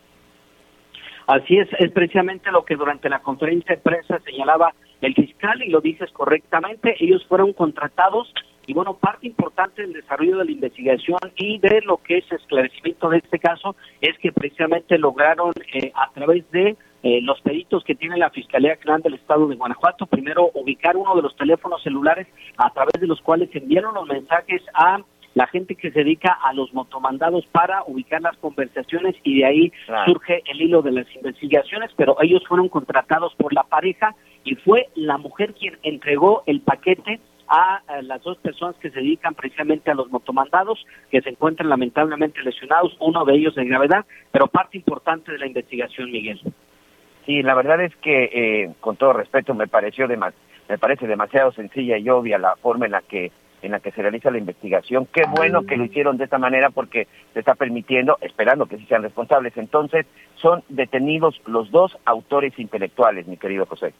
Así 1.26 1.56
es, 1.56 1.68
es 1.78 1.90
precisamente 1.92 2.50
lo 2.50 2.64
que 2.64 2.76
durante 2.76 3.08
la 3.08 3.20
conferencia 3.20 3.74
de 3.74 3.80
prensa 3.80 4.18
señalaba 4.20 4.74
el 5.00 5.14
fiscal 5.14 5.62
y 5.62 5.70
lo 5.70 5.80
dices 5.80 6.10
correctamente, 6.12 6.96
ellos 7.00 7.24
fueron 7.28 7.52
contratados 7.52 8.32
y 8.66 8.72
bueno, 8.72 8.94
parte 8.94 9.26
importante 9.26 9.82
del 9.82 9.92
desarrollo 9.92 10.38
de 10.38 10.46
la 10.46 10.50
investigación 10.50 11.18
y 11.36 11.58
de 11.58 11.82
lo 11.82 11.98
que 11.98 12.18
es 12.18 12.32
esclarecimiento 12.32 13.10
de 13.10 13.18
este 13.18 13.38
caso 13.38 13.76
es 14.00 14.16
que 14.18 14.32
precisamente 14.32 14.98
lograron 14.98 15.52
eh, 15.74 15.92
a 15.94 16.10
través 16.12 16.50
de 16.50 16.76
eh, 17.02 17.20
los 17.20 17.40
peritos 17.42 17.84
que 17.84 17.94
tiene 17.94 18.16
la 18.16 18.30
Fiscalía 18.30 18.76
General 18.76 19.02
del 19.02 19.14
Estado 19.14 19.46
de 19.46 19.56
Guanajuato, 19.56 20.06
primero 20.06 20.50
ubicar 20.54 20.96
uno 20.96 21.14
de 21.14 21.22
los 21.22 21.36
teléfonos 21.36 21.82
celulares 21.82 22.26
a 22.56 22.72
través 22.72 22.94
de 22.98 23.06
los 23.06 23.20
cuales 23.20 23.50
enviaron 23.52 23.94
los 23.94 24.06
mensajes 24.06 24.62
a 24.72 25.00
la 25.34 25.46
gente 25.48 25.74
que 25.74 25.90
se 25.90 26.00
dedica 26.00 26.32
a 26.42 26.52
los 26.52 26.72
motomandados 26.72 27.44
para 27.46 27.82
ubicar 27.86 28.22
las 28.22 28.36
conversaciones 28.38 29.16
y 29.22 29.40
de 29.40 29.44
ahí 29.44 29.72
surge 30.06 30.42
el 30.46 30.62
hilo 30.62 30.82
de 30.82 30.92
las 30.92 31.06
investigaciones, 31.14 31.90
pero 31.96 32.16
ellos 32.22 32.42
fueron 32.48 32.68
contratados 32.68 33.34
por 33.34 33.52
la 33.52 33.64
pareja 33.64 34.14
y 34.44 34.54
fue 34.56 34.88
la 34.94 35.18
mujer 35.18 35.54
quien 35.54 35.78
entregó 35.82 36.42
el 36.46 36.60
paquete 36.60 37.20
a, 37.48 37.82
las 38.02 38.22
dos 38.22 38.38
personas 38.38 38.76
que 38.76 38.90
se 38.90 39.00
dedican 39.00 39.34
precisamente 39.34 39.90
a 39.90 39.94
los 39.94 40.10
motomandados, 40.10 40.84
que 41.10 41.20
se 41.20 41.30
encuentran 41.30 41.68
lamentablemente 41.68 42.42
lesionados, 42.42 42.96
uno 43.00 43.24
de 43.24 43.34
ellos 43.34 43.54
de 43.54 43.64
gravedad, 43.64 44.04
pero 44.30 44.46
parte 44.46 44.78
importante 44.78 45.32
de 45.32 45.38
la 45.38 45.46
investigación, 45.46 46.10
Miguel. 46.10 46.40
Sí, 47.26 47.42
la 47.42 47.54
verdad 47.54 47.80
es 47.80 47.94
que, 47.96 48.24
eh, 48.24 48.74
con 48.80 48.96
todo 48.96 49.14
respeto, 49.14 49.54
me 49.54 49.66
pareció 49.66 50.06
me 50.08 50.78
parece 50.78 51.06
demasiado 51.06 51.52
sencilla 51.52 51.98
y 51.98 52.08
obvia 52.08 52.38
la 52.38 52.56
forma 52.56 52.86
en 52.86 52.92
la 52.92 53.02
que 53.02 53.32
en 53.64 53.72
la 53.72 53.80
que 53.80 53.90
se 53.92 54.02
realiza 54.02 54.30
la 54.30 54.38
investigación. 54.38 55.06
Qué 55.12 55.24
bueno 55.36 55.64
que 55.64 55.76
lo 55.76 55.84
hicieron 55.84 56.16
de 56.16 56.24
esta 56.24 56.38
manera 56.38 56.70
porque 56.70 57.08
se 57.32 57.40
está 57.40 57.54
permitiendo, 57.54 58.18
esperando 58.20 58.66
que 58.66 58.76
sí 58.76 58.86
sean 58.86 59.02
responsables. 59.02 59.56
Entonces, 59.56 60.06
son 60.36 60.62
detenidos 60.68 61.40
los 61.46 61.70
dos 61.70 61.96
autores 62.04 62.58
intelectuales, 62.58 63.26
mi 63.26 63.36
querido 63.36 63.66
José. 63.66 63.94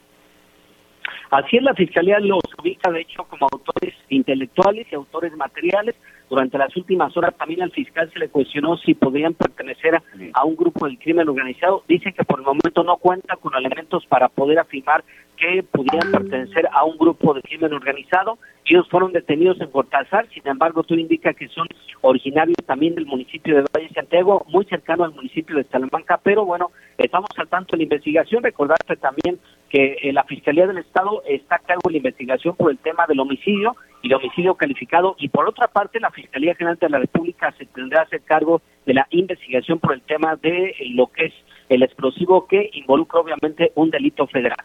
Así 1.31 1.57
es, 1.57 1.62
la 1.62 1.75
Fiscalía 1.75 2.21
los 2.21 2.41
ubica, 2.59 2.91
de 2.91 3.01
hecho, 3.01 3.25
como 3.25 3.49
autores 3.51 3.95
intelectuales 4.09 4.87
y 4.91 4.95
autores 4.95 5.35
materiales. 5.37 5.95
Durante 6.29 6.59
las 6.59 6.75
últimas 6.77 7.17
horas 7.17 7.35
también 7.37 7.62
al 7.62 7.71
fiscal 7.71 8.11
se 8.12 8.19
le 8.19 8.29
cuestionó 8.29 8.77
si 8.79 8.95
podrían 8.95 9.35
pertenecer 9.35 10.01
a 10.33 10.45
un 10.45 10.57
grupo 10.57 10.87
del 10.87 10.99
crimen 10.99 11.29
organizado. 11.29 11.85
Dice 11.89 12.12
que 12.12 12.25
por 12.25 12.41
el 12.41 12.47
momento 12.47 12.83
no 12.83 12.97
cuenta 12.97 13.37
con 13.37 13.55
elementos 13.55 14.07
para 14.07 14.29
poder 14.29 14.59
afirmar 14.59 15.05
que 15.37 15.62
pudieran 15.62 16.11
pertenecer 16.12 16.69
a 16.73 16.85
un 16.85 16.97
grupo 16.97 17.35
de 17.35 17.43
crimen 17.43 17.73
organizado. 17.73 18.39
Ellos 18.67 18.89
fueron 18.89 19.12
detenidos 19.12 19.61
en 19.61 19.71
Cortázar, 19.71 20.27
sin 20.33 20.47
embargo, 20.49 20.83
tú 20.85 20.95
indica 20.95 21.35
que 21.35 21.49
son 21.49 21.69
originarios 22.01 22.57
también 22.65 22.95
del 22.95 23.05
municipio 23.05 23.57
de 23.57 23.65
Valle 23.71 23.91
Santiago, 23.93 24.47
muy 24.49 24.65
cercano 24.65 25.05
al 25.05 25.12
municipio 25.12 25.57
de 25.57 25.65
Salamanca, 25.65 26.19
pero 26.23 26.47
bueno, 26.47 26.71
estamos 26.97 27.29
al 27.37 27.49
tanto 27.49 27.73
de 27.73 27.79
la 27.79 27.83
investigación. 27.85 28.43
Recordarte 28.43 28.97
también 28.97 29.39
que 29.69 29.99
eh, 30.01 30.12
la 30.15 30.25
Fiscalía 30.25 30.67
del 30.67 30.79
Estado 30.79 31.23
está 31.27 31.57
a 31.57 31.59
cargo 31.59 31.83
de 31.85 31.93
la 31.93 31.99
investigación 31.99 32.57
por 32.57 32.71
el 32.71 32.79
tema 32.79 33.07
del 33.07 33.21
homicidio 33.21 33.77
y 34.01 34.07
el 34.07 34.15
homicidio 34.15 34.55
calificado, 34.55 35.15
y 35.19 35.29
por 35.29 35.47
otra 35.47 35.69
parte, 35.69 36.01
la 36.01 36.11
Fiscalía 36.11 36.55
General 36.55 36.79
de 36.81 36.89
la 36.89 36.99
República 36.99 37.53
se 37.59 37.67
tendrá 37.67 38.01
a 38.01 38.05
hacer 38.05 38.23
cargo 38.23 38.62
de 38.87 38.95
la 38.95 39.07
investigación 39.11 39.79
por 39.79 39.93
el 39.93 40.01
tema 40.03 40.37
de 40.37 40.75
lo 40.95 41.09
que 41.09 41.27
es 41.27 41.35
el 41.69 41.83
explosivo 41.83 42.47
que 42.47 42.71
involucra 42.73 43.21
obviamente 43.21 43.73
un 43.75 43.91
delito 43.91 44.27
federal. 44.27 44.65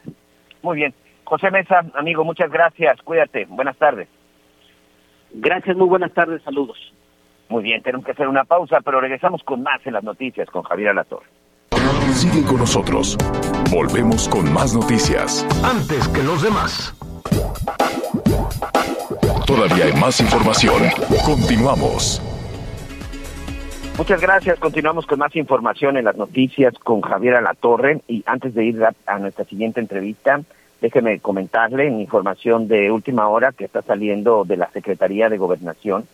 Muy 0.62 0.78
bien. 0.78 0.93
José 1.30 1.51
Mesa, 1.51 1.86
amigo, 1.93 2.23
muchas 2.23 2.49
gracias. 2.49 2.99
Cuídate. 3.03 3.45
Buenas 3.45 3.77
tardes. 3.77 4.07
Gracias, 5.32 5.77
muy 5.77 5.88
buenas 5.88 6.11
tardes. 6.11 6.41
Saludos. 6.41 6.77
Muy 7.49 7.61
bien, 7.61 7.84
tenemos 7.84 8.03
que 8.03 8.13
hacer 8.13 8.27
una 8.27 8.45
pausa, 8.45 8.80
pero 8.84 8.99
regresamos 8.99 9.43
con 9.43 9.61
más 9.61 9.86
en 9.86 9.93
las 9.93 10.03
noticias 10.03 10.49
con 10.49 10.63
Javier 10.63 10.89
Alator. 10.89 11.21
Sigue 12.13 12.43
con 12.43 12.57
nosotros. 12.57 13.15
Volvemos 13.71 14.27
con 14.27 14.51
más 14.51 14.73
noticias. 14.73 15.45
Antes 15.63 16.07
que 16.07 16.23
los 16.23 16.41
demás. 16.41 16.95
Todavía 19.45 19.86
hay 19.86 19.93
más 20.01 20.19
información. 20.19 20.82
Continuamos. 21.25 22.23
Muchas 23.99 24.19
gracias. 24.19 24.57
Continuamos 24.57 25.05
con 25.05 25.19
más 25.19 25.36
información 25.36 25.97
en 25.97 26.05
las 26.05 26.15
noticias 26.15 26.73
con 26.80 27.01
Javier 27.01 27.36
Alatorre. 27.36 28.01
Y 28.07 28.23
antes 28.25 28.55
de 28.55 28.65
ir 28.65 28.84
a, 29.05 29.19
nuestra 29.19 29.45
siguiente 29.45 29.80
entrevista, 29.80 30.41
déjeme 30.82 31.19
comentarle 31.19 31.88
en 31.88 31.99
información 31.99 32.67
de 32.67 32.91
última 32.91 33.27
hora 33.27 33.51
que 33.51 33.65
está 33.65 33.82
saliendo 33.82 34.45
de 34.45 34.57
la 34.57 34.69
Secretaría 34.71 35.30
de 35.30 35.38
Gobernación. 35.38 36.05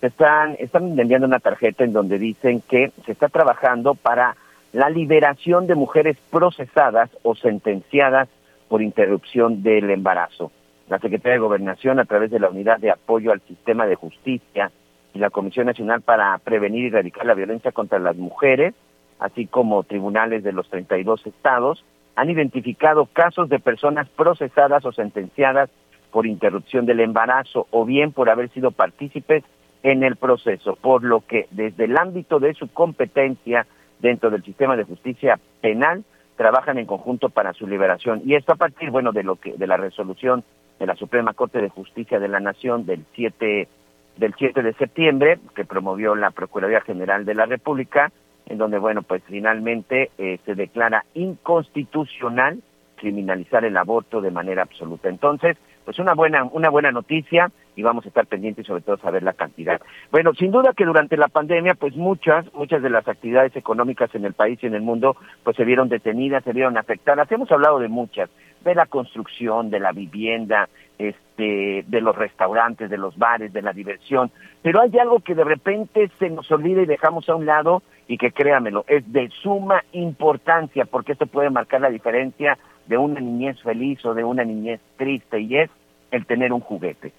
Están, 0.00 0.56
están 0.58 0.98
enviando 0.98 1.26
una 1.26 1.40
tarjeta 1.40 1.84
en 1.84 1.92
donde 1.92 2.18
dicen 2.18 2.62
que 2.68 2.92
se 3.04 3.12
está 3.12 3.28
trabajando 3.28 3.94
para 3.94 4.36
la 4.72 4.90
liberación 4.90 5.66
de 5.66 5.74
mujeres 5.74 6.16
procesadas 6.30 7.10
o 7.22 7.34
sentenciadas 7.34 8.28
por 8.68 8.82
interrupción 8.82 9.62
del 9.62 9.90
embarazo. 9.90 10.50
La 10.88 10.98
Secretaría 10.98 11.34
de 11.34 11.38
Gobernación, 11.38 11.98
a 12.00 12.04
través 12.04 12.30
de 12.30 12.40
la 12.40 12.48
Unidad 12.48 12.78
de 12.78 12.90
Apoyo 12.90 13.32
al 13.32 13.40
Sistema 13.42 13.86
de 13.86 13.94
Justicia, 13.94 14.70
y 15.14 15.18
la 15.18 15.30
Comisión 15.30 15.66
Nacional 15.66 16.00
para 16.00 16.36
Prevenir 16.38 16.84
y 16.84 16.86
Erradicar 16.88 17.26
la 17.26 17.34
Violencia 17.34 17.72
contra 17.72 17.98
las 17.98 18.16
Mujeres, 18.16 18.74
así 19.18 19.46
como 19.46 19.82
tribunales 19.84 20.42
de 20.42 20.52
los 20.52 20.68
32 20.68 21.26
estados, 21.26 21.84
han 22.16 22.30
identificado 22.30 23.06
casos 23.06 23.48
de 23.48 23.58
personas 23.58 24.08
procesadas 24.10 24.84
o 24.84 24.92
sentenciadas 24.92 25.70
por 26.10 26.26
interrupción 26.26 26.86
del 26.86 27.00
embarazo 27.00 27.66
o 27.70 27.84
bien 27.84 28.12
por 28.12 28.28
haber 28.28 28.50
sido 28.50 28.70
partícipes 28.70 29.44
en 29.82 30.04
el 30.04 30.16
proceso, 30.16 30.76
por 30.76 31.02
lo 31.02 31.20
que 31.20 31.46
desde 31.50 31.84
el 31.84 31.96
ámbito 31.96 32.38
de 32.38 32.54
su 32.54 32.68
competencia 32.68 33.66
dentro 34.00 34.30
del 34.30 34.44
sistema 34.44 34.76
de 34.76 34.84
justicia 34.84 35.38
penal 35.60 36.04
trabajan 36.36 36.78
en 36.78 36.86
conjunto 36.86 37.30
para 37.30 37.52
su 37.52 37.66
liberación. 37.66 38.22
Y 38.24 38.34
esto 38.34 38.52
a 38.52 38.56
partir 38.56 38.90
bueno 38.90 39.12
de 39.12 39.22
lo 39.22 39.36
que 39.36 39.52
de 39.52 39.66
la 39.66 39.76
resolución 39.76 40.44
de 40.78 40.86
la 40.86 40.96
Suprema 40.96 41.34
Corte 41.34 41.60
de 41.60 41.68
Justicia 41.68 42.18
de 42.18 42.28
la 42.28 42.40
Nación 42.40 42.86
del 42.86 43.04
7 43.14 43.68
del 44.16 44.34
7 44.36 44.62
de 44.62 44.74
septiembre 44.74 45.38
que 45.54 45.64
promovió 45.64 46.14
la 46.14 46.30
Procuraduría 46.30 46.82
General 46.82 47.24
de 47.24 47.34
la 47.34 47.46
República, 47.46 48.12
en 48.52 48.58
donde, 48.58 48.78
bueno, 48.78 49.00
pues 49.02 49.22
finalmente 49.26 50.10
eh, 50.18 50.38
se 50.44 50.54
declara 50.54 51.06
inconstitucional 51.14 52.60
criminalizar 52.96 53.64
el 53.64 53.78
aborto 53.78 54.20
de 54.20 54.30
manera 54.30 54.62
absoluta. 54.62 55.08
Entonces, 55.08 55.56
pues 55.86 55.98
una 55.98 56.12
buena, 56.12 56.44
una 56.44 56.68
buena 56.68 56.92
noticia 56.92 57.50
y 57.74 57.82
vamos 57.82 58.04
a 58.04 58.08
estar 58.08 58.26
pendientes 58.26 58.66
sobre 58.66 58.82
todo 58.82 58.98
saber 58.98 59.22
la 59.22 59.32
cantidad. 59.32 59.80
Bueno, 60.10 60.34
sin 60.34 60.50
duda 60.50 60.74
que 60.76 60.84
durante 60.84 61.16
la 61.16 61.28
pandemia, 61.28 61.74
pues 61.74 61.96
muchas, 61.96 62.44
muchas 62.52 62.82
de 62.82 62.90
las 62.90 63.08
actividades 63.08 63.56
económicas 63.56 64.14
en 64.14 64.26
el 64.26 64.34
país 64.34 64.58
y 64.62 64.66
en 64.66 64.74
el 64.74 64.82
mundo, 64.82 65.16
pues 65.42 65.56
se 65.56 65.64
vieron 65.64 65.88
detenidas, 65.88 66.44
se 66.44 66.52
vieron 66.52 66.76
afectadas. 66.76 67.32
Hemos 67.32 67.50
hablado 67.50 67.78
de 67.78 67.88
muchas, 67.88 68.28
de 68.62 68.74
la 68.74 68.84
construcción, 68.84 69.70
de 69.70 69.80
la 69.80 69.92
vivienda, 69.92 70.68
este, 71.08 71.84
de 71.86 72.00
los 72.00 72.14
restaurantes, 72.14 72.88
de 72.88 72.96
los 72.96 73.16
bares, 73.18 73.52
de 73.52 73.62
la 73.62 73.72
diversión. 73.72 74.30
Pero 74.62 74.80
hay 74.80 74.96
algo 74.98 75.20
que 75.20 75.34
de 75.34 75.44
repente 75.44 76.10
se 76.18 76.30
nos 76.30 76.50
olvida 76.52 76.82
y 76.82 76.86
dejamos 76.86 77.28
a 77.28 77.34
un 77.34 77.46
lado 77.46 77.82
y 78.06 78.18
que 78.18 78.32
créamelo, 78.32 78.84
es 78.88 79.10
de 79.12 79.28
suma 79.42 79.82
importancia 79.92 80.84
porque 80.84 81.12
esto 81.12 81.26
puede 81.26 81.50
marcar 81.50 81.80
la 81.80 81.90
diferencia 81.90 82.58
de 82.86 82.96
una 82.96 83.20
niñez 83.20 83.60
feliz 83.62 84.04
o 84.04 84.14
de 84.14 84.24
una 84.24 84.44
niñez 84.44 84.80
triste 84.96 85.40
y 85.40 85.56
es 85.56 85.70
el 86.10 86.26
tener 86.26 86.52
un 86.52 86.60
juguete. 86.60 87.12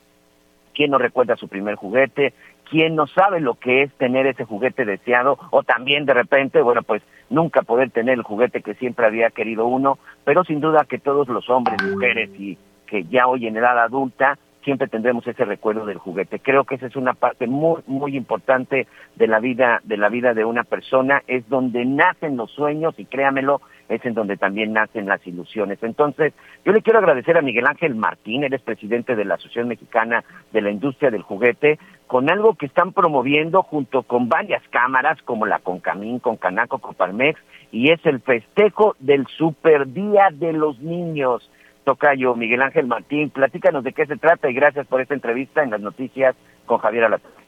¿Quién 0.73 0.91
no 0.91 0.97
recuerda 0.97 1.35
su 1.35 1.47
primer 1.47 1.75
juguete? 1.75 2.33
¿Quién 2.69 2.95
no 2.95 3.05
sabe 3.07 3.39
lo 3.39 3.55
que 3.55 3.83
es 3.83 3.93
tener 3.93 4.25
ese 4.25 4.45
juguete 4.45 4.85
deseado? 4.85 5.37
O 5.51 5.63
también 5.63 6.05
de 6.05 6.13
repente, 6.13 6.61
bueno, 6.61 6.81
pues 6.83 7.03
nunca 7.29 7.61
poder 7.61 7.91
tener 7.91 8.15
el 8.15 8.23
juguete 8.23 8.61
que 8.61 8.73
siempre 8.75 9.05
había 9.05 9.29
querido 9.29 9.67
uno, 9.67 9.99
pero 10.23 10.43
sin 10.43 10.61
duda 10.61 10.85
que 10.85 10.97
todos 10.97 11.27
los 11.27 11.49
hombres, 11.49 11.77
mujeres 11.83 12.29
y 12.39 12.57
que 12.87 13.03
ya 13.05 13.27
hoy 13.27 13.47
en 13.47 13.57
edad 13.57 13.79
adulta 13.79 14.37
siempre 14.63 14.87
tendremos 14.87 15.27
ese 15.27 15.45
recuerdo 15.45 15.85
del 15.85 15.97
juguete. 15.97 16.39
Creo 16.39 16.63
que 16.63 16.75
esa 16.75 16.87
es 16.87 16.95
una 16.95 17.13
parte 17.13 17.47
muy 17.47 17.81
muy 17.85 18.15
importante 18.15 18.87
de 19.15 19.27
la 19.27 19.39
vida 19.39 19.81
de 19.83 19.97
la 19.97 20.09
vida 20.09 20.33
de 20.33 20.45
una 20.45 20.63
persona, 20.63 21.21
es 21.27 21.47
donde 21.49 21.85
nacen 21.85 22.37
los 22.37 22.51
sueños 22.51 22.95
y 22.97 23.05
créamelo, 23.05 23.61
es 23.89 24.03
en 24.05 24.13
donde 24.13 24.37
también 24.37 24.73
nacen 24.73 25.05
las 25.05 25.25
ilusiones. 25.27 25.79
Entonces, 25.83 26.33
yo 26.65 26.71
le 26.71 26.81
quiero 26.81 26.99
agradecer 26.99 27.37
a 27.37 27.41
Miguel 27.41 27.67
Ángel 27.67 27.95
Martín, 27.95 28.43
él 28.43 28.53
es 28.53 28.61
presidente 28.61 29.15
de 29.15 29.25
la 29.25 29.35
Asociación 29.35 29.67
Mexicana 29.67 30.23
de 30.51 30.61
la 30.61 30.71
Industria 30.71 31.11
del 31.11 31.21
Juguete, 31.21 31.77
con 32.07 32.29
algo 32.29 32.55
que 32.55 32.65
están 32.65 32.93
promoviendo 32.93 33.63
junto 33.63 34.03
con 34.03 34.29
varias 34.29 34.63
cámaras 34.69 35.21
como 35.23 35.45
la 35.45 35.59
Concamín, 35.59 36.19
Concanaco, 36.19 36.79
Coparmex, 36.79 37.39
y 37.71 37.91
es 37.91 38.05
el 38.05 38.19
festejo 38.21 38.95
del 38.99 39.25
Super 39.27 39.91
Día 39.91 40.29
de 40.31 40.53
los 40.53 40.79
Niños. 40.79 41.49
Tocayo 41.83 42.35
Miguel 42.35 42.61
Ángel 42.61 42.87
Martín, 42.87 43.29
platícanos 43.29 43.83
de 43.83 43.93
qué 43.93 44.05
se 44.05 44.17
trata 44.17 44.49
y 44.49 44.53
gracias 44.53 44.87
por 44.87 45.01
esta 45.01 45.13
entrevista 45.13 45.63
en 45.63 45.71
las 45.71 45.81
noticias 45.81 46.35
con 46.65 46.77
Javier 46.79 47.05
Alatorre. 47.05 47.43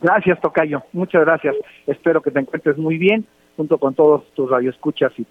Gracias, 0.00 0.40
Tocayo. 0.40 0.82
Muchas 0.92 1.24
gracias. 1.24 1.56
Espero 1.86 2.20
que 2.20 2.30
te 2.30 2.40
encuentres 2.40 2.76
muy 2.76 2.98
bien 2.98 3.26
junto 3.56 3.78
con 3.78 3.94
todos 3.94 4.24
tus 4.34 4.50
radioescuchas 4.50 5.12
y 5.18 5.26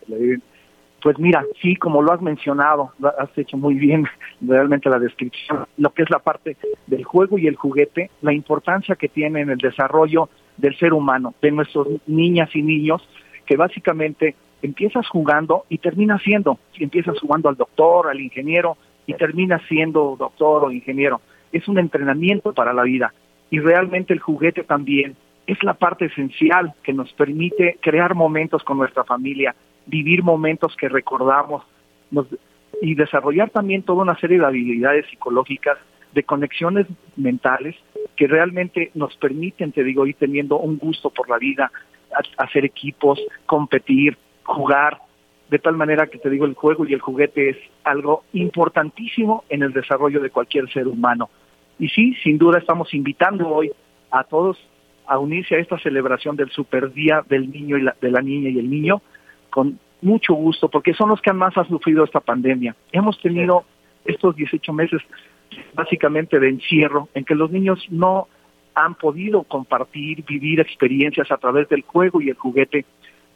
Pues 1.02 1.20
mira, 1.20 1.44
sí, 1.62 1.76
como 1.76 2.02
lo 2.02 2.12
has 2.14 2.22
mencionado, 2.22 2.92
has 3.20 3.38
hecho 3.38 3.58
muy 3.58 3.76
bien 3.76 4.06
realmente 4.42 4.90
la 4.90 5.00
descripción, 5.00 5.66
lo 5.78 5.94
que 5.94 6.04
es 6.04 6.10
la 6.10 6.20
parte 6.20 6.58
del 6.88 7.04
juego 7.04 7.38
y 7.38 7.48
el 7.48 7.56
juguete, 7.56 8.10
la 8.22 8.34
importancia 8.34 8.96
que 8.96 9.10
tiene 9.10 9.42
en 9.42 9.50
el 9.50 9.58
desarrollo 9.58 10.30
del 10.58 10.78
ser 10.78 10.94
humano, 10.94 11.34
de 11.42 11.52
nuestros 11.52 11.88
niñas 12.08 12.50
y 12.56 12.62
niños, 12.62 13.08
que 13.46 13.58
básicamente 13.58 14.36
empiezas 14.64 15.08
jugando 15.08 15.66
y 15.70 15.78
terminas 15.78 16.24
siendo, 16.24 16.58
empiezas 16.80 17.20
jugando 17.20 17.50
al 17.50 17.56
doctor, 17.56 18.10
al 18.10 18.20
ingeniero 18.20 18.78
y 19.06 19.14
terminas 19.14 19.62
siendo 19.68 20.16
doctor 20.18 20.64
o 20.64 20.72
ingeniero. 20.72 21.22
Es 21.52 21.68
un 21.68 21.78
entrenamiento 21.78 22.54
para 22.54 22.74
la 22.74 22.84
vida 22.84 23.14
y 23.52 23.60
realmente 23.60 24.14
el 24.14 24.20
juguete 24.20 24.64
también 24.64 25.16
es 25.46 25.62
la 25.64 25.74
parte 25.74 26.06
esencial 26.06 26.74
que 26.82 26.94
nos 26.94 27.12
permite 27.14 27.78
crear 27.82 28.16
momentos 28.16 28.64
con 28.64 28.78
nuestra 28.78 29.04
familia, 29.04 29.54
vivir 29.86 30.24
momentos 30.24 30.76
que 30.78 30.88
recordamos 30.88 31.64
y 32.82 32.96
desarrollar 32.96 33.50
también 33.50 33.84
toda 33.84 34.04
una 34.04 34.18
serie 34.18 34.40
de 34.40 34.46
habilidades 34.46 35.06
psicológicas, 35.10 35.78
de 36.14 36.24
conexiones 36.24 36.88
mentales 37.18 37.76
que 38.16 38.28
realmente 38.28 38.92
nos 38.94 39.16
permiten, 39.18 39.72
te 39.72 39.84
digo, 39.84 40.06
ir 40.06 40.16
teniendo 40.16 40.58
un 40.58 40.78
gusto 40.78 41.10
por 41.10 41.30
la 41.30 41.38
vida, 41.38 41.72
hacer 42.38 42.66
equipos, 42.66 43.20
competir, 43.46 44.18
jugar, 44.44 45.00
de 45.50 45.60
tal 45.60 45.76
manera 45.76 46.08
que 46.08 46.18
te 46.18 46.30
digo, 46.30 46.46
el 46.46 46.56
juego 46.56 46.86
y 46.88 46.94
el 46.94 47.02
juguete 47.02 47.50
es 47.50 47.58
algo 47.84 48.24
importantísimo 48.34 49.44
en 49.50 49.64
el 49.64 49.74
desarrollo 49.74 50.20
de 50.22 50.30
cualquier 50.30 50.72
ser 50.72 50.88
humano. 50.88 51.30
Y 51.80 51.90
sí, 51.90 52.16
sin 52.24 52.38
duda 52.38 52.60
estamos 52.60 52.94
invitando 52.94 53.48
hoy 53.50 53.72
a 54.12 54.24
todos 54.24 54.58
a 55.06 55.20
unirse 55.20 55.56
a 55.56 55.60
esta 55.60 55.78
celebración 55.80 56.36
del 56.36 56.50
Super 56.52 56.94
Día 56.94 57.24
del 57.28 57.52
Niño 57.52 57.78
y 57.78 57.82
la, 57.82 57.96
de 58.00 58.12
la 58.12 58.22
Niña 58.22 58.50
y 58.50 58.60
el 58.60 58.70
Niño 58.70 59.02
con 59.50 59.80
mucho 60.02 60.34
gusto, 60.34 60.70
porque 60.70 60.94
son 60.94 61.10
los 61.10 61.22
que 61.22 61.34
más 61.34 61.58
han 61.58 61.68
sufrido 61.68 62.04
esta 62.04 62.20
pandemia. 62.20 62.76
Hemos 62.92 63.20
tenido 63.22 63.64
estos 64.06 64.36
18 64.36 64.74
meses 64.74 65.02
básicamente 65.74 66.40
de 66.40 66.50
encierro 66.50 67.10
en 67.14 67.24
que 67.24 67.36
los 67.36 67.52
niños 67.52 67.86
no 67.90 68.28
han 68.76 68.96
podido 68.96 69.44
compartir, 69.44 70.24
vivir 70.26 70.60
experiencias 70.60 71.32
a 71.32 71.38
través 71.38 71.70
del 71.70 71.84
juego 71.84 72.22
y 72.22 72.30
el 72.30 72.36
juguete 72.36 72.86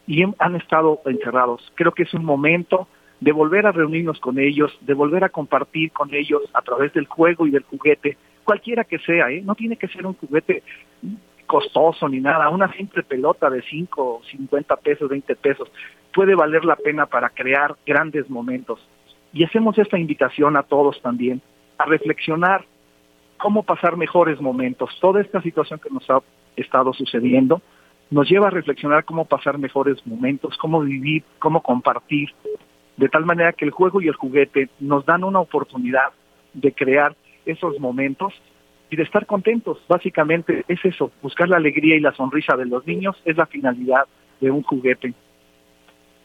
y 0.08 0.24
han 0.24 0.56
estado 0.56 1.02
encerrados. 1.06 1.72
Creo 1.76 1.92
que 1.92 2.04
es 2.04 2.14
un 2.14 2.26
momento 2.26 2.88
de 3.20 3.32
volver 3.32 3.66
a 3.66 3.72
reunirnos 3.72 4.20
con 4.20 4.40
ellos, 4.40 4.76
de 4.82 4.94
volver 4.94 5.24
a 5.24 5.30
compartir 5.30 5.92
con 5.92 6.14
ellos 6.14 6.42
a 6.54 6.62
través 6.62 6.94
del 6.94 7.08
juego 7.08 7.46
y 7.46 7.52
del 7.52 7.64
juguete, 7.64 8.18
cualquiera 8.44 8.86
que 8.86 9.00
sea, 9.00 9.30
¿eh? 9.30 9.42
no 9.44 9.56
tiene 9.56 9.76
que 9.76 9.88
ser 9.90 10.06
un 10.06 10.14
juguete 10.14 10.64
costoso 11.46 12.08
ni 12.08 12.20
nada, 12.20 12.50
una 12.50 12.72
simple 12.74 13.04
pelota 13.04 13.50
de 13.50 13.62
5, 13.62 14.22
50 14.32 14.76
pesos, 14.78 15.10
20 15.10 15.36
pesos, 15.36 15.70
puede 16.14 16.36
valer 16.36 16.64
la 16.64 16.76
pena 16.76 17.06
para 17.06 17.30
crear 17.30 17.76
grandes 17.86 18.30
momentos. 18.30 18.80
Y 19.34 19.44
hacemos 19.44 19.78
esta 19.78 19.98
invitación 19.98 20.56
a 20.58 20.64
todos 20.64 21.02
también 21.02 21.42
a 21.78 21.86
reflexionar 21.86 22.66
cómo 23.38 23.64
pasar 23.64 23.98
mejores 23.98 24.40
momentos. 24.42 24.98
Toda 25.00 25.22
esta 25.22 25.42
situación 25.42 25.80
que 25.80 25.90
nos 25.90 26.10
ha 26.10 26.22
estado 26.56 26.94
sucediendo 26.94 27.62
nos 28.10 28.30
lleva 28.30 28.48
a 28.48 28.52
reflexionar 28.52 29.04
cómo 29.04 29.26
pasar 29.26 29.58
mejores 29.58 30.06
momentos, 30.06 30.58
cómo 30.58 30.82
vivir, 30.82 31.24
cómo 31.40 31.62
compartir, 31.62 32.30
de 32.96 33.10
tal 33.10 33.26
manera 33.26 33.54
que 33.54 33.66
el 33.66 33.72
juego 33.72 34.02
y 34.02 34.08
el 34.08 34.16
juguete 34.16 34.70
nos 34.80 35.06
dan 35.06 35.24
una 35.24 35.40
oportunidad 35.40 36.10
de 36.54 36.72
crear 36.72 37.16
esos 37.46 37.80
momentos 37.80 38.34
y 38.90 38.96
de 38.96 39.04
estar 39.04 39.26
contentos. 39.26 39.80
Básicamente 39.88 40.64
es 40.68 40.84
eso, 40.84 41.12
buscar 41.22 41.50
la 41.50 41.58
alegría 41.58 41.96
y 41.96 42.00
la 42.00 42.14
sonrisa 42.14 42.56
de 42.56 42.66
los 42.66 42.86
niños 42.88 43.16
es 43.26 43.38
la 43.38 43.46
finalidad 43.46 44.06
de 44.40 44.52
un 44.52 44.64
juguete. 44.64 45.14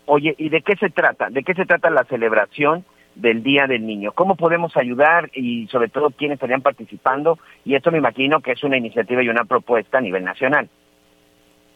Oye, 0.07 0.35
¿y 0.39 0.49
de 0.49 0.63
qué 0.63 0.77
se 0.77 0.91
trata? 0.91 1.31
¿De 1.31 1.43
qué 1.43 1.55
se 1.55 1.67
trata 1.67 1.91
la 1.91 2.05
celebración 2.05 2.85
del 3.15 3.43
Día 3.43 3.67
del 3.67 3.87
Niño? 3.87 4.13
¿Cómo 4.13 4.37
podemos 4.37 4.77
ayudar 4.77 5.31
y 5.35 5.67
sobre 5.69 5.89
todo 5.89 6.11
quiénes 6.11 6.37
estarían 6.37 6.63
participando? 6.63 7.39
Y 7.65 7.75
esto 7.75 7.91
me 7.91 7.99
imagino 7.99 8.41
que 8.41 8.53
es 8.53 8.65
una 8.65 8.77
iniciativa 8.77 9.23
y 9.23 9.29
una 9.29 9.45
propuesta 9.45 9.99
a 9.99 10.01
nivel 10.01 10.25
nacional. 10.25 10.69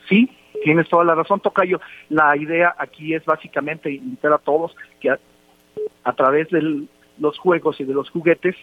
Sí, 0.09 0.31
tienes 0.63 0.89
toda 0.89 1.05
la 1.05 1.15
razón, 1.15 1.41
Tocayo. 1.41 1.81
La 2.09 2.37
idea 2.37 2.75
aquí 2.79 3.15
es 3.15 3.25
básicamente 3.25 3.91
invitar 3.91 4.33
a 4.33 4.39
todos 4.39 4.75
que 5.01 5.11
a, 5.11 6.13
través 6.13 6.49
de 6.51 6.87
los 7.19 7.39
juegos 7.39 7.81
y 7.81 7.85
de 7.85 7.95
los 7.95 8.11
juguetes 8.11 8.57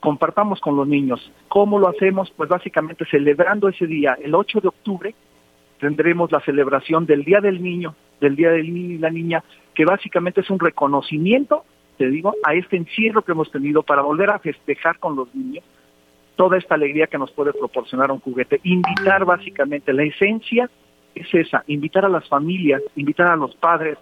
compartamos 0.00 0.60
con 0.60 0.76
los 0.76 0.86
niños. 0.86 1.32
¿Cómo 1.48 1.78
lo 1.78 1.88
hacemos? 1.88 2.30
Pues 2.36 2.48
básicamente 2.48 3.04
celebrando 3.10 3.68
ese 3.68 3.86
día, 3.86 4.16
el 4.22 4.34
8 4.34 4.60
de 4.60 4.68
octubre, 4.68 5.14
tendremos 5.80 6.30
la 6.32 6.40
celebración 6.40 7.06
del 7.06 7.24
Día 7.24 7.40
del 7.40 7.62
Niño, 7.62 7.94
del 8.20 8.36
Día 8.36 8.50
del 8.50 8.72
Niño 8.72 8.94
y 8.94 8.98
la 8.98 9.10
Niña, 9.10 9.44
que 9.74 9.84
básicamente 9.84 10.40
es 10.40 10.50
un 10.50 10.58
reconocimiento, 10.58 11.64
te 11.98 12.08
digo, 12.08 12.34
a 12.44 12.54
este 12.54 12.76
encierro 12.76 13.22
que 13.22 13.32
hemos 13.32 13.50
tenido 13.50 13.82
para 13.82 14.02
volver 14.02 14.30
a 14.30 14.38
festejar 14.38 14.98
con 14.98 15.16
los 15.16 15.34
niños 15.34 15.64
toda 16.36 16.58
esta 16.58 16.74
alegría 16.74 17.06
que 17.06 17.18
nos 17.18 17.32
puede 17.32 17.52
proporcionar 17.52 18.12
un 18.12 18.20
juguete. 18.20 18.60
Invitar 18.62 19.24
básicamente, 19.24 19.92
la 19.92 20.04
esencia 20.04 20.70
es 21.16 21.32
esa, 21.32 21.64
invitar 21.66 22.04
a 22.04 22.10
las 22.10 22.28
familias, 22.28 22.82
invitar 22.94 23.28
a 23.28 23.36
los 23.36 23.54
padres 23.56 23.98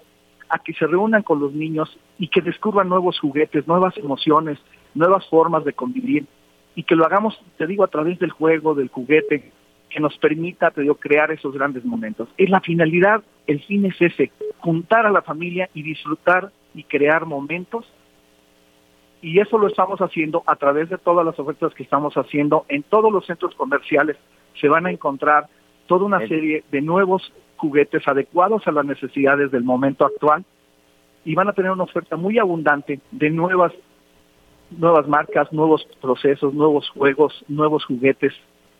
a 0.49 0.59
que 0.59 0.75
se 0.75 0.87
reúnan 0.87 1.23
con 1.23 1.41
los 1.41 1.53
niños 1.53 1.97
y 2.19 2.29
que 2.29 2.43
descubran 2.43 2.89
nuevos 2.89 3.19
juguetes, 3.19 3.67
nuevas 3.67 3.97
emociones, 3.97 4.59
nuevas 4.95 5.27
formas 5.29 5.65
de 5.65 5.73
convivir 5.73 6.27
y 6.75 6.83
que 6.83 6.97
lo 6.97 7.07
hagamos, 7.07 7.41
te 7.57 7.67
digo, 7.67 7.85
a 7.85 7.89
través 7.89 8.19
del 8.19 8.31
juego, 8.31 8.75
del 8.75 8.89
juguete, 8.89 9.53
que 9.89 10.01
nos 10.01 10.19
permita, 10.19 10.73
te 10.73 10.81
digo, 10.81 10.97
crear 10.97 11.31
esos 11.31 11.55
grandes 11.55 11.85
momentos. 11.85 12.29
Es 12.37 12.51
la 12.51 12.61
finalidad, 12.61 13.23
el 13.47 13.63
fin 13.63 13.87
es 13.87 13.95
ese, 14.01 14.33
juntar 14.59 15.07
a 15.07 15.11
la 15.11 15.23
familia 15.23 15.71
y 15.73 15.83
disfrutar 15.83 16.51
y 16.75 16.83
crear 16.83 17.27
momentos. 17.27 17.87
Y 19.23 19.39
eso 19.39 19.57
lo 19.57 19.69
estamos 19.69 20.01
haciendo 20.01 20.43
a 20.47 20.57
través 20.57 20.91
de 20.91 20.99
todas 20.99 21.25
las 21.25 21.39
ofertas 21.39 21.73
que 21.75 21.85
estamos 21.85 22.15
haciendo 22.15 22.67
en 22.69 22.83
todos 22.83 23.13
los 23.13 23.25
centros 23.25 23.55
comerciales. 23.55 24.17
Se 24.61 24.69
van 24.69 24.87
a 24.87 24.91
encontrar 24.91 25.47
toda 25.87 26.05
una 26.05 26.27
serie 26.27 26.65
de 26.71 26.81
nuevos 26.81 27.33
juguetes 27.57 28.07
adecuados 28.07 28.67
a 28.67 28.73
las 28.73 28.85
necesidades 28.85 29.51
del 29.51 29.65
momento 29.65 30.05
actual 30.05 30.45
y 31.25 31.35
van 31.35 31.49
a 31.49 31.53
tener 31.53 31.71
una 31.71 31.85
oferta 31.85 32.17
muy 32.17 32.39
abundante 32.39 33.01
de 33.11 33.31
nuevas 33.31 33.73
nuevas 34.71 35.07
marcas, 35.07 35.53
nuevos 35.53 35.87
procesos, 36.01 36.53
nuevos 36.53 36.89
juegos, 36.91 37.45
nuevos 37.49 37.85
juguetes, 37.85 38.33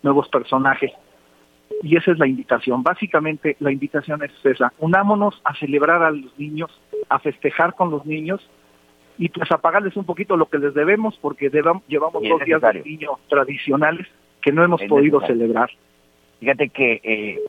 nuevos 0.03 0.29
personajes. 0.29 0.93
Y 1.83 1.97
esa 1.97 2.13
es 2.13 2.19
la 2.19 2.27
invitación. 2.27 2.83
Básicamente 2.83 3.57
la 3.61 3.71
invitación 3.71 4.23
es 4.23 4.33
esa. 4.45 4.73
Unámonos 4.79 5.41
a 5.45 5.55
celebrar 5.55 6.03
a 6.03 6.11
los 6.11 6.37
niños, 6.39 6.71
a 7.09 7.19
festejar 7.19 7.75
con 7.75 7.91
los 7.91 8.05
niños 8.07 8.41
y 9.19 9.29
pues 9.29 9.51
a 9.53 9.59
pagarles 9.59 9.97
un 9.97 10.05
poquito 10.05 10.37
lo 10.37 10.47
que 10.47 10.59
les 10.59 10.75
debemos 10.75 11.17
porque 11.21 11.49
llevamos 11.51 12.23
dos 12.23 12.45
días 12.45 12.61
de 12.61 12.83
niños 12.83 13.19
tradicionales 13.29 14.07
que 14.41 14.53
no 14.53 14.65
hemos 14.65 14.83
podido 14.83 15.21
celebrar. 15.21 15.71
Fíjate 16.45 16.69
que 16.69 17.01
eh, 17.03 17.41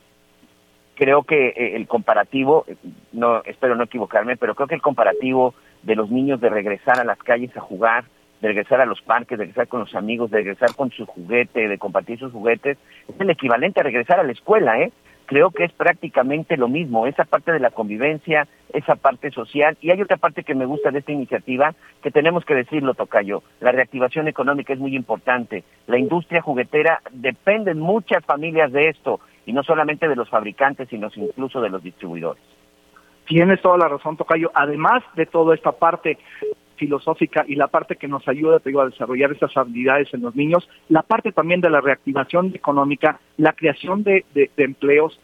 creo 0.94 1.22
que 1.24 1.48
eh, 1.48 1.76
el 1.76 1.86
comparativo, 1.86 2.64
no 3.12 3.42
espero 3.44 3.76
no 3.76 3.84
equivocarme, 3.84 4.38
pero 4.38 4.54
creo 4.54 4.68
que 4.68 4.74
el 4.74 4.80
comparativo 4.80 5.54
de 5.82 5.96
los 5.96 6.10
niños 6.10 6.40
de 6.40 6.48
regresar 6.48 6.98
a 6.98 7.04
las 7.04 7.18
calles 7.18 7.54
a 7.58 7.60
jugar, 7.60 8.04
de 8.40 8.48
regresar 8.48 8.80
a 8.80 8.86
los 8.86 9.02
parques, 9.02 9.36
de 9.36 9.44
regresar 9.44 9.68
con 9.68 9.80
los 9.80 9.94
amigos, 9.94 10.30
de 10.30 10.38
regresar 10.38 10.74
con 10.74 10.90
su 10.92 11.04
juguete, 11.04 11.68
de 11.68 11.76
compartir 11.76 12.18
sus 12.18 12.32
juguetes, 12.32 12.78
es 13.06 13.20
el 13.20 13.28
equivalente 13.28 13.80
a 13.80 13.82
regresar 13.82 14.18
a 14.18 14.22
la 14.22 14.32
escuela, 14.32 14.80
¿eh? 14.80 14.90
Creo 15.26 15.50
que 15.50 15.64
es 15.64 15.72
prácticamente 15.72 16.56
lo 16.56 16.68
mismo, 16.68 17.06
esa 17.06 17.24
parte 17.24 17.52
de 17.52 17.60
la 17.60 17.70
convivencia, 17.70 18.46
esa 18.72 18.94
parte 18.94 19.30
social, 19.30 19.76
y 19.80 19.90
hay 19.90 20.00
otra 20.00 20.16
parte 20.16 20.44
que 20.44 20.54
me 20.54 20.66
gusta 20.66 20.90
de 20.90 21.00
esta 21.00 21.12
iniciativa, 21.12 21.74
que 22.02 22.10
tenemos 22.10 22.44
que 22.44 22.54
decirlo, 22.54 22.94
Tocayo, 22.94 23.42
la 23.60 23.72
reactivación 23.72 24.28
económica 24.28 24.72
es 24.72 24.78
muy 24.78 24.94
importante, 24.94 25.64
la 25.86 25.98
industria 25.98 26.42
juguetera 26.42 27.00
dependen 27.10 27.80
muchas 27.80 28.24
familias 28.24 28.70
de 28.72 28.88
esto, 28.88 29.20
y 29.46 29.52
no 29.52 29.62
solamente 29.62 30.08
de 30.08 30.16
los 30.16 30.28
fabricantes, 30.28 30.88
sino 30.88 31.08
incluso 31.14 31.60
de 31.60 31.70
los 31.70 31.82
distribuidores. 31.82 32.42
Tienes 33.26 33.60
toda 33.60 33.78
la 33.78 33.88
razón, 33.88 34.16
Tocayo. 34.16 34.50
Además 34.54 35.02
de 35.14 35.26
toda 35.26 35.54
esta 35.54 35.72
parte 35.72 36.18
filosófica 36.76 37.44
y 37.46 37.56
la 37.56 37.68
parte 37.68 37.96
que 37.96 38.08
nos 38.08 38.26
ayuda 38.28 38.56
a 38.56 38.84
desarrollar 38.86 39.32
esas 39.32 39.56
habilidades 39.56 40.12
en 40.14 40.22
los 40.22 40.34
niños, 40.34 40.68
la 40.88 41.02
parte 41.02 41.32
también 41.32 41.60
de 41.60 41.70
la 41.70 41.80
reactivación 41.80 42.52
económica, 42.54 43.20
la 43.36 43.52
creación 43.52 44.02
de, 44.02 44.24
empleos, 44.56 45.18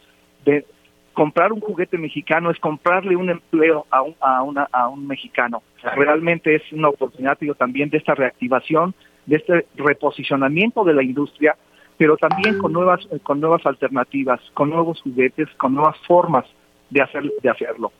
de 0.44 0.64
comprar 1.12 1.52
un 1.52 1.60
juguete 1.60 1.98
mexicano 1.98 2.50
es 2.50 2.58
comprarle 2.58 3.16
un 3.16 3.30
empleo 3.30 3.86
a 3.90 4.02
un, 4.02 4.14
a 4.20 4.42
una, 4.42 4.68
mexicano. 4.96 5.62
Realmente 5.96 6.54
es 6.56 6.72
una 6.72 6.88
oportunidad 6.88 7.38
digo, 7.38 7.54
también 7.54 7.90
de 7.90 7.98
esta 7.98 8.14
reactivación, 8.14 8.94
de 9.26 9.36
este 9.36 9.66
reposicionamiento 9.76 10.84
de 10.84 10.94
la 10.94 11.02
industria, 11.02 11.56
pero 11.96 12.16
también 12.16 12.58
con 12.58 12.72
nuevas, 12.72 13.06
con 13.22 13.40
nuevas 13.40 13.64
alternativas, 13.66 14.40
con 14.54 14.70
nuevos 14.70 15.00
juguetes, 15.02 15.48
con 15.56 15.74
nuevas 15.74 15.96
formas 16.06 16.46
de, 16.90 17.02
hacer, 17.02 17.30
de 17.42 17.48
hacerlo 17.48 17.92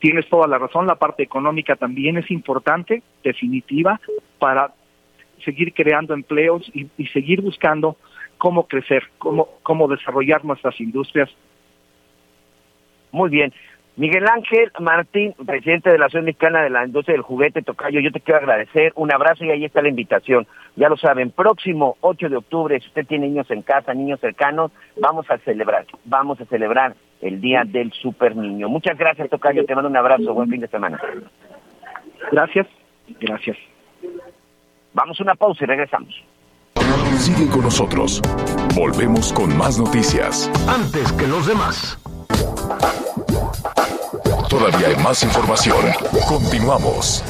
tienes 0.00 0.28
toda 0.28 0.48
la 0.48 0.58
razón, 0.58 0.86
la 0.86 0.96
parte 0.96 1.22
económica 1.22 1.76
también 1.76 2.16
es 2.16 2.30
importante, 2.30 3.02
definitiva, 3.22 4.00
para 4.38 4.72
seguir 5.44 5.72
creando 5.72 6.14
empleos 6.14 6.70
y, 6.74 6.88
seguir 7.08 7.40
buscando 7.40 7.96
cómo 8.38 8.66
crecer, 8.66 9.04
cómo, 9.18 9.48
cómo 9.62 9.88
desarrollar 9.88 10.44
nuestras 10.44 10.78
industrias. 10.80 11.30
Muy 13.12 13.30
bien. 13.30 13.52
Miguel 13.96 14.24
Ángel 14.28 14.72
Martín, 14.80 15.34
presidente 15.44 15.90
de 15.90 15.98
la 15.98 16.06
Asociación 16.06 16.26
Mexicana 16.26 16.62
de 16.62 16.70
la 16.70 16.86
Industria 16.86 17.14
del 17.14 17.22
Juguete, 17.22 17.60
Tocayo, 17.60 18.00
yo 18.00 18.12
te 18.12 18.20
quiero 18.20 18.38
agradecer, 18.38 18.92
un 18.94 19.12
abrazo 19.12 19.44
y 19.44 19.50
ahí 19.50 19.64
está 19.64 19.82
la 19.82 19.90
invitación. 19.90 20.46
Ya 20.76 20.88
lo 20.88 20.96
saben, 20.96 21.32
próximo 21.32 21.98
8 22.00 22.30
de 22.30 22.36
octubre, 22.36 22.80
si 22.80 22.86
usted 22.86 23.06
tiene 23.06 23.26
niños 23.26 23.50
en 23.50 23.60
casa, 23.60 23.92
niños 23.92 24.20
cercanos, 24.20 24.70
vamos 24.98 25.30
a 25.30 25.36
celebrar, 25.38 25.84
vamos 26.04 26.40
a 26.40 26.46
celebrar 26.46 26.94
el 27.20 27.40
Día 27.40 27.62
del 27.66 27.92
Super 27.92 28.36
Niño. 28.36 28.68
Muchas 28.68 28.96
gracias, 28.96 29.28
Tocayo, 29.28 29.64
te 29.64 29.74
mando 29.74 29.90
un 29.90 29.96
abrazo, 29.96 30.34
buen 30.34 30.48
fin 30.48 30.60
de 30.60 30.68
semana. 30.68 31.00
Gracias, 32.32 32.66
gracias. 33.20 33.56
Vamos 34.92 35.20
a 35.20 35.22
una 35.22 35.34
pausa 35.34 35.64
y 35.64 35.66
regresamos. 35.66 36.14
Sigue 37.18 37.48
con 37.50 37.62
nosotros. 37.62 38.22
Volvemos 38.74 39.32
con 39.32 39.56
más 39.56 39.78
noticias. 39.78 40.50
Antes 40.68 41.12
que 41.12 41.26
los 41.26 41.46
demás. 41.46 41.98
Todavía 44.48 44.88
hay 44.88 44.96
más 45.04 45.22
información. 45.22 45.78
Continuamos. 46.28 47.22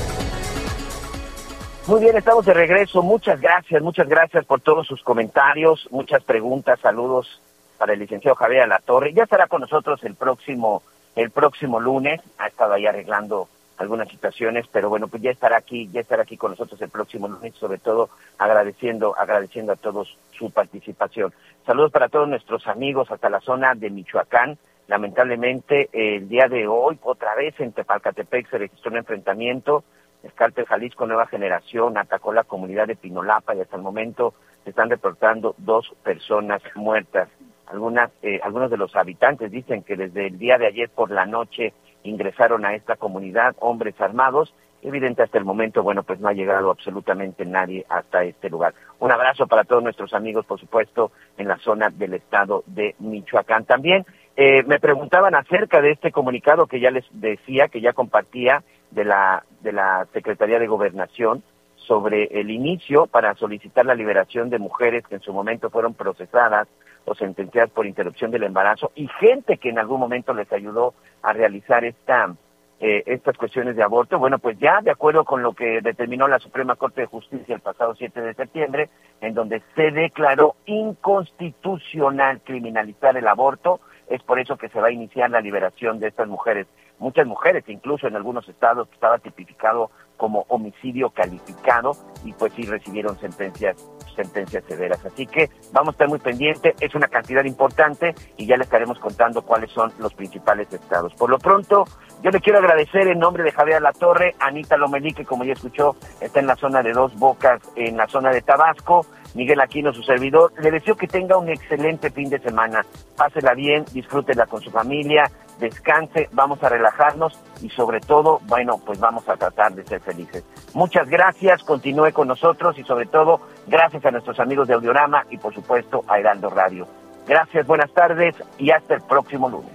Muy 1.87 2.01
bien, 2.01 2.17
estamos 2.17 2.47
de 2.47 2.55
regreso. 2.55 3.03
Muchas 3.03 3.41
gracias, 3.41 3.83
muchas 3.83 4.09
gracias 4.09 4.45
por 4.45 4.61
todos 4.61 4.87
sus 4.87 5.03
comentarios, 5.03 5.89
muchas 5.91 6.23
preguntas, 6.23 6.79
saludos 6.81 7.41
para 7.81 7.95
el 7.95 7.99
licenciado 7.99 8.35
Javier 8.35 8.65
Alatorre. 8.65 9.15
Ya 9.15 9.23
estará 9.23 9.47
con 9.47 9.63
nosotros 9.63 10.05
el 10.05 10.15
próximo, 10.15 10.83
el 11.17 11.31
próximo 11.31 11.81
lunes. 11.81 12.21
Ha 12.37 12.49
estado 12.49 12.75
ahí 12.75 12.87
arreglando 12.87 13.49
algunas 13.79 14.07
situaciones, 14.11 14.67
pero 14.71 14.91
bueno, 14.91 15.09
pues 15.09 15.23
ya 15.23 15.31
estará 15.31 15.57
aquí, 15.57 15.89
ya 15.91 16.03
estará 16.03 16.25
aquí 16.25 16.37
con 16.37 16.51
nosotros 16.51 16.79
el 16.83 16.91
próximo 16.91 17.27
lunes, 17.27 17.55
sobre 17.55 17.79
todo 17.79 18.11
agradeciendo, 18.37 19.17
agradeciendo 19.19 19.73
a 19.73 19.77
todos 19.77 20.15
su 20.39 20.51
participación. 20.51 21.33
Saludos 21.65 21.91
para 21.91 22.11
todos 22.11 22.29
nuestros 22.29 22.67
amigos 22.67 23.11
hasta 23.11 23.31
la 23.31 23.41
zona 23.41 23.75
de 23.75 23.89
Michoacán, 23.89 24.59
Lamentablemente, 24.91 25.89
el 25.93 26.29
día 26.29 26.49
de 26.49 26.67
hoy, 26.67 26.99
otra 27.03 27.37
vez 27.37 27.55
en 27.61 27.71
Tepalcatepec 27.71 28.51
se 28.51 28.59
registró 28.59 28.91
un 28.91 28.97
enfrentamiento. 28.97 29.85
Escalpe 30.25 30.67
Jalisco 30.67 31.07
Nueva 31.07 31.29
Generación 31.29 31.97
atacó 31.97 32.33
la 32.33 32.43
comunidad 32.43 32.89
de 32.89 32.97
Pinolapa 32.97 33.55
y 33.55 33.61
hasta 33.61 33.77
el 33.77 33.83
momento 33.83 34.35
se 34.65 34.71
están 34.71 34.91
reportando 34.91 35.55
dos 35.59 35.95
personas 36.03 36.61
muertas. 36.75 37.29
Algunas, 37.71 38.11
eh, 38.23 38.41
algunos 38.43 38.71
de 38.71 38.77
los 38.77 38.95
habitantes 38.97 39.51
dicen 39.51 39.83
que 39.83 39.97
desde 39.97 40.27
el 40.27 40.39
día 40.39 40.59
de 40.59 40.67
ayer 40.67 40.89
por 40.89 41.11
la 41.11 41.27
noche 41.27 41.73
ingresaron 42.03 42.65
a 42.65 42.75
esta 42.75 42.97
comunidad 42.97 43.55
hombres 43.61 44.01
armados. 44.01 44.53
Evidente 44.83 45.23
hasta 45.23 45.39
el 45.39 45.45
momento, 45.45 45.83
bueno, 45.83 46.03
pues 46.03 46.21
no 46.21 46.29
ha 46.29 46.33
llegado 46.33 46.71
absolutamente 46.71 47.45
nadie 47.45 47.85
hasta 47.89 48.25
este 48.25 48.49
lugar. 48.49 48.75
Un 48.99 49.13
abrazo 49.13 49.47
para 49.47 49.65
todos 49.65 49.83
nuestros 49.83 50.15
amigos, 50.15 50.47
por 50.47 50.59
supuesto, 50.59 51.13
en 51.37 51.49
la 51.49 51.59
zona 51.59 51.91
del 51.91 52.15
estado 52.15 52.65
de 52.67 52.95
Michoacán. 52.99 53.67
También 53.67 54.07
eh, 54.37 54.63
me 54.65 54.81
preguntaban 54.81 55.35
acerca 55.35 55.83
de 55.83 55.93
este 55.93 56.11
comunicado 56.11 56.67
que 56.67 56.81
ya 56.81 56.91
les 56.91 57.05
decía, 57.13 57.69
que 57.69 57.83
ya 57.83 57.93
compartía 57.93 58.65
de 58.91 59.05
la, 59.05 59.45
de 59.61 59.73
la 59.73 60.07
Secretaría 60.13 60.59
de 60.59 60.67
Gobernación 60.67 61.43
sobre 61.77 62.25
el 62.41 62.51
inicio 62.51 63.07
para 63.07 63.35
solicitar 63.35 63.85
la 63.85 63.95
liberación 63.95 64.49
de 64.49 64.59
mujeres 64.59 65.07
que 65.07 65.17
en 65.17 65.21
su 65.21 65.33
momento 65.33 65.71
fueron 65.71 65.95
procesadas 65.95 66.69
o 67.05 67.15
sentenciadas 67.15 67.71
por 67.71 67.87
interrupción 67.87 68.31
del 68.31 68.45
embarazo 68.45 68.93
y 68.95 69.09
gente 69.21 69.59
que 69.59 69.71
en 69.71 69.79
algún 69.79 70.01
momento 70.01 70.35
les 70.35 70.53
ayudó 70.53 70.95
a 71.23 71.33
realizar 71.33 71.85
esta, 71.85 72.35
eh, 72.81 73.03
estas 73.07 73.37
cuestiones 73.37 73.77
de 73.77 73.83
aborto. 73.83 74.19
Bueno, 74.19 74.39
pues 74.39 74.59
ya 74.59 74.81
de 74.81 74.91
acuerdo 74.91 75.25
con 75.25 75.43
lo 75.43 75.53
que 75.53 75.81
determinó 75.81 76.29
la 76.29 76.39
Suprema 76.39 76.77
Corte 76.77 77.03
de 77.03 77.07
Justicia 77.07 77.55
el 77.55 77.61
pasado 77.61 77.95
7 77.95 78.21
de 78.21 78.35
septiembre, 78.35 78.89
en 79.21 79.35
donde 79.35 79.63
se 79.75 79.91
declaró 79.91 80.57
inconstitucional 80.67 82.41
criminalizar 82.43 83.17
el 83.17 83.29
aborto, 83.29 83.81
es 84.09 84.23
por 84.23 84.41
eso 84.41 84.57
que 84.57 84.69
se 84.69 84.81
va 84.81 84.89
a 84.89 84.93
iniciar 84.93 85.31
la 85.31 85.41
liberación 85.41 86.01
de 86.01 86.09
estas 86.09 86.29
mujeres. 86.29 86.67
Muchas 86.99 87.27
mujeres, 87.27 87.65
incluso 87.69 88.07
en 88.07 88.17
algunos 88.17 88.49
estados, 88.49 88.89
estaba 88.93 89.19
tipificado 89.19 89.91
como 90.17 90.45
homicidio 90.49 91.11
calificado 91.11 91.93
y 92.25 92.33
pues 92.35 92.53
sí 92.53 92.65
recibieron 92.65 93.19
sentencias 93.19 93.77
sentencias 94.15 94.65
severas. 94.65 95.05
Así 95.05 95.27
que 95.27 95.51
Vamos 95.73 95.89
a 95.89 95.93
estar 95.93 96.09
muy 96.09 96.19
pendientes, 96.19 96.75
es 96.81 96.95
una 96.95 97.07
cantidad 97.07 97.45
importante 97.45 98.15
y 98.37 98.47
ya 98.47 98.57
le 98.57 98.65
estaremos 98.65 98.99
contando 98.99 99.43
cuáles 99.43 99.71
son 99.71 99.93
los 99.99 100.13
principales 100.15 100.73
estados. 100.73 101.15
Por 101.15 101.31
lo 101.31 101.39
pronto, 101.39 101.85
yo 102.23 102.31
le 102.31 102.41
quiero 102.41 102.59
agradecer 102.59 103.07
en 103.07 103.21
nombre 103.21 103.45
de 103.45 103.53
Javier 103.53 103.81
Latorre, 103.81 104.35
Anita 104.41 104.77
Lomelí, 104.77 105.13
que 105.13 105.25
como 105.25 105.45
ya 105.45 105.53
escuchó, 105.53 105.95
está 106.21 106.41
en 106.41 106.49
la 106.49 106.57
zona 106.57 106.83
de 106.83 106.93
Dos 106.93 107.15
Bocas, 107.15 107.63
en 107.77 107.97
la 107.97 108.09
zona 108.09 108.31
de 108.31 108.43
Tabasco, 108.43 109.07
Miguel 109.35 109.61
Aquino, 109.61 109.93
su 109.93 110.03
servidor. 110.03 110.53
Le 110.61 110.73
deseo 110.73 110.97
que 110.97 111.07
tenga 111.07 111.37
un 111.37 111.49
excelente 111.49 112.11
fin 112.11 112.29
de 112.29 112.41
semana. 112.41 112.85
Pásela 113.17 113.55
bien, 113.55 113.85
disfrútela 113.93 114.47
con 114.47 114.61
su 114.61 114.71
familia, 114.73 115.31
descanse, 115.61 116.29
vamos 116.33 116.63
a 116.65 116.69
relajarnos 116.69 117.39
y 117.63 117.69
sobre 117.69 118.01
todo, 118.01 118.41
bueno, 118.45 118.81
pues 118.85 118.99
vamos 118.99 119.29
a 119.29 119.37
tratar 119.37 119.73
de 119.75 119.85
ser 119.85 120.01
felices. 120.01 120.43
Muchas 120.75 121.09
gracias, 121.09 121.63
continúe 121.63 122.13
con 122.13 122.29
nosotros 122.29 122.79
y 122.79 122.85
sobre 122.85 123.07
todo, 123.07 123.41
gracias 123.67 124.05
a 124.05 124.11
nuestros 124.11 124.41
amigos 124.41 124.67
de 124.67 124.75
Audiorama 124.75 125.25
y 125.31 125.37
por 125.37 125.55
supuesto 125.55 126.05
a 126.09 126.19
Heraldo 126.19 126.51
Radio. 126.51 126.89
Gracias, 127.27 127.67
buenas 127.67 127.93
tardes 127.93 128.35
y 128.59 128.71
hasta 128.71 128.95
el 128.95 129.03
próximo 129.03 129.49
lunes. 129.49 129.71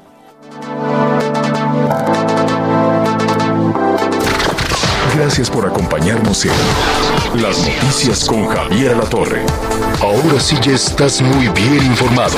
Gracias 5.16 5.50
por 5.50 5.66
acompañarnos 5.66 6.44
en 6.44 7.42
Las 7.42 7.66
Noticias 7.66 8.28
con 8.28 8.46
Javier 8.48 8.98
La 8.98 9.06
Torre. 9.06 9.46
Ahora 10.02 10.40
sí 10.40 10.58
ya 10.62 10.74
estás 10.74 11.22
muy 11.22 11.48
bien 11.48 11.86
informado. 11.86 12.36